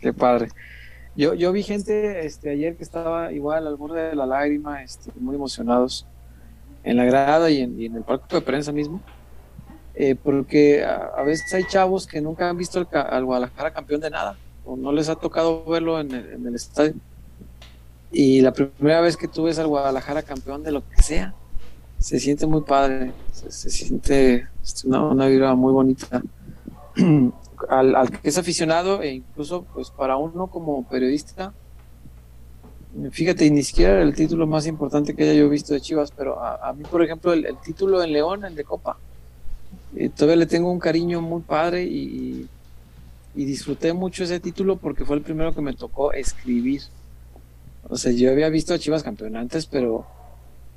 [0.00, 0.54] Qué padre.
[1.16, 5.12] Yo, yo vi gente este, ayer que estaba igual al borde de la lágrima, este,
[5.20, 6.06] muy emocionados
[6.82, 9.02] en la grada y en, y en el palco de prensa mismo,
[9.94, 14.10] eh, porque a, veces hay chavos que nunca han visto ca- al Guadalajara campeón de
[14.10, 16.94] nada, o no les ha tocado verlo en el, el estadio.
[18.12, 21.34] Y la primera vez que tú ves al Guadalajara campeón de lo que sea,
[21.98, 24.46] se siente muy padre, se, siente
[24.84, 26.22] una, una vibra muy bonita.
[27.68, 31.52] al, que es aficionado e incluso pues para uno como periodista
[33.10, 36.38] fíjate ni siquiera era el título más importante que haya yo visto de Chivas pero
[36.40, 38.96] a, a mí por ejemplo el, el título en León el de Copa
[40.14, 42.48] todavía le tengo un cariño muy padre y,
[43.34, 46.82] y disfruté mucho ese título porque fue el primero que me tocó escribir
[47.88, 50.06] o sea yo había visto a Chivas campeón antes pero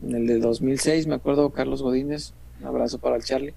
[0.03, 3.53] en el de 2006 me acuerdo Carlos Godínez un abrazo para el Charlie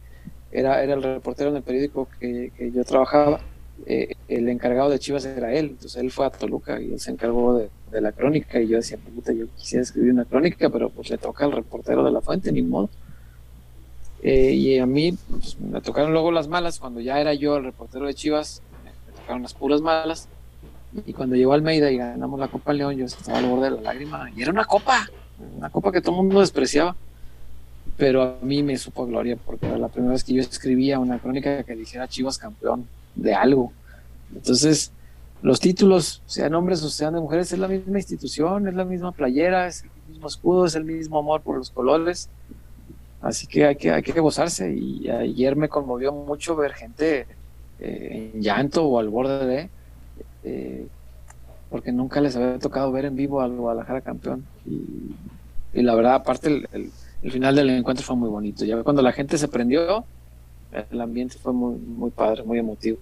[0.53, 3.41] era, era el reportero en el periódico que, que yo trabajaba,
[3.87, 7.13] eh, el encargado de Chivas era él, entonces él fue a Toluca y él se
[7.13, 10.91] encargó de, de la crónica y yo decía, puta, yo quisiera escribir una crónica, pero
[10.91, 12.91] pues le toca al reportero de la fuente, ni modo.
[14.23, 17.65] Eh, y a mí pues, me tocaron luego las malas, cuando ya era yo el
[17.65, 20.29] reportero de Chivas, me, tocaron las puras malas,
[21.07, 23.83] y cuando llegó Almeida y ganamos la Copa León, yo estaba al borde de la
[23.83, 25.09] lágrima, y era una copa,
[25.57, 26.95] una copa que todo el mundo despreciaba
[28.01, 31.19] pero a mí me supo gloria porque era la primera vez que yo escribía una
[31.19, 33.73] crónica que dijera Chivas campeón de algo.
[34.35, 34.91] Entonces,
[35.43, 39.13] los títulos, sean hombres o sean de mujeres, es la misma institución, es la misma
[39.13, 42.31] playera, es el mismo escudo, es el mismo amor por los colores.
[43.21, 44.73] Así que hay que, hay que gozarse.
[44.73, 47.27] Y ayer me conmovió mucho ver gente
[47.79, 49.71] eh, en llanto o al borde de,
[50.45, 50.87] eh,
[51.69, 54.45] porque nunca les había tocado ver en vivo al Guadalajara campeón.
[54.67, 55.15] Y,
[55.73, 56.91] y la verdad, aparte, el, el
[57.23, 58.65] el final del encuentro fue muy bonito.
[58.65, 60.05] Ya cuando la gente se prendió,
[60.91, 62.99] el ambiente fue muy, muy padre, muy emotivo.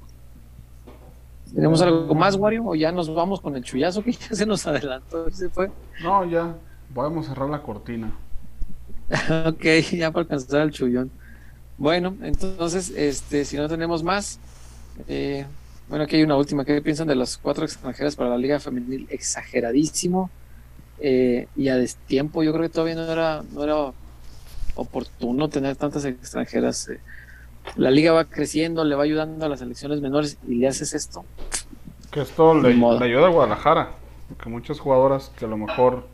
[1.55, 2.65] ¿Tenemos algo más, Wario?
[2.67, 5.31] ¿O ya nos vamos con el chullazo que ya se nos adelantó?
[5.31, 5.71] ¿Se fue?
[6.03, 6.55] No, ya,
[6.93, 8.13] podemos cerrar la cortina.
[9.47, 11.11] ok, ya para alcanzar el chullón.
[11.79, 14.39] Bueno, entonces, este, si no tenemos más,
[15.07, 15.47] eh,
[15.89, 16.65] bueno, aquí hay una última.
[16.65, 19.07] ¿Qué piensan de las cuatro extranjeras para la Liga Femenil?
[19.11, 20.31] Exageradísimo.
[21.01, 23.93] Eh, y a destiempo, yo creo que todavía no era, no era
[24.75, 26.89] oportuno tener tantas extranjeras.
[26.89, 27.01] Eh,
[27.77, 31.25] la liga va creciendo, le va ayudando a las selecciones menores y le haces esto.
[32.11, 33.91] Que esto le, le ayuda a Guadalajara,
[34.43, 36.07] que muchas jugadoras que a lo mejor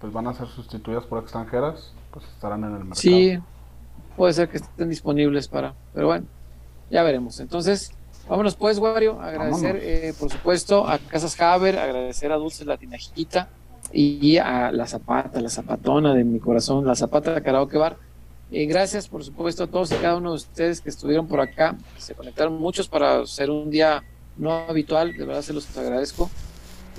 [0.00, 2.94] pues van a ser sustituidas por extranjeras, pues estarán en el mercado.
[2.94, 3.38] Sí,
[4.16, 6.26] puede ser que estén disponibles para, pero bueno,
[6.90, 7.38] ya veremos.
[7.40, 7.92] Entonces,
[8.28, 13.48] vámonos pues, Wario, agradecer eh, por supuesto a Casas Haber, agradecer a Dulce La Tinajita
[13.92, 17.96] y a la Zapata, la Zapatona de mi corazón, la Zapata de Karaoke Bar,
[18.50, 21.76] Y gracias, por supuesto, a todos y cada uno de ustedes que estuvieron por acá.
[21.98, 24.02] Se conectaron muchos para ser un día
[24.36, 25.12] no habitual.
[25.12, 26.30] De verdad se los agradezco.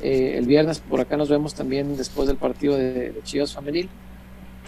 [0.02, 3.90] Eh, el viernes por acá nos vemos también después del partido de, de Chivas Femenil.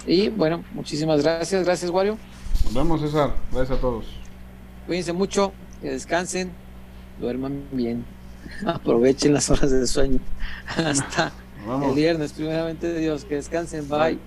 [0.06, 1.66] Y bueno, muchísimas gracias.
[1.66, 2.18] Gracias, Wario.
[2.66, 3.36] Nos vemos, César.
[3.52, 4.06] Gracias a todos.
[4.88, 6.52] Cuídense mucho, que descansen,
[7.20, 8.06] duerman bien,
[8.66, 10.20] aprovechen las horas de sueño.
[10.68, 11.32] Hasta
[11.88, 14.20] el viernes, primeramente Dios, que descansen, bye.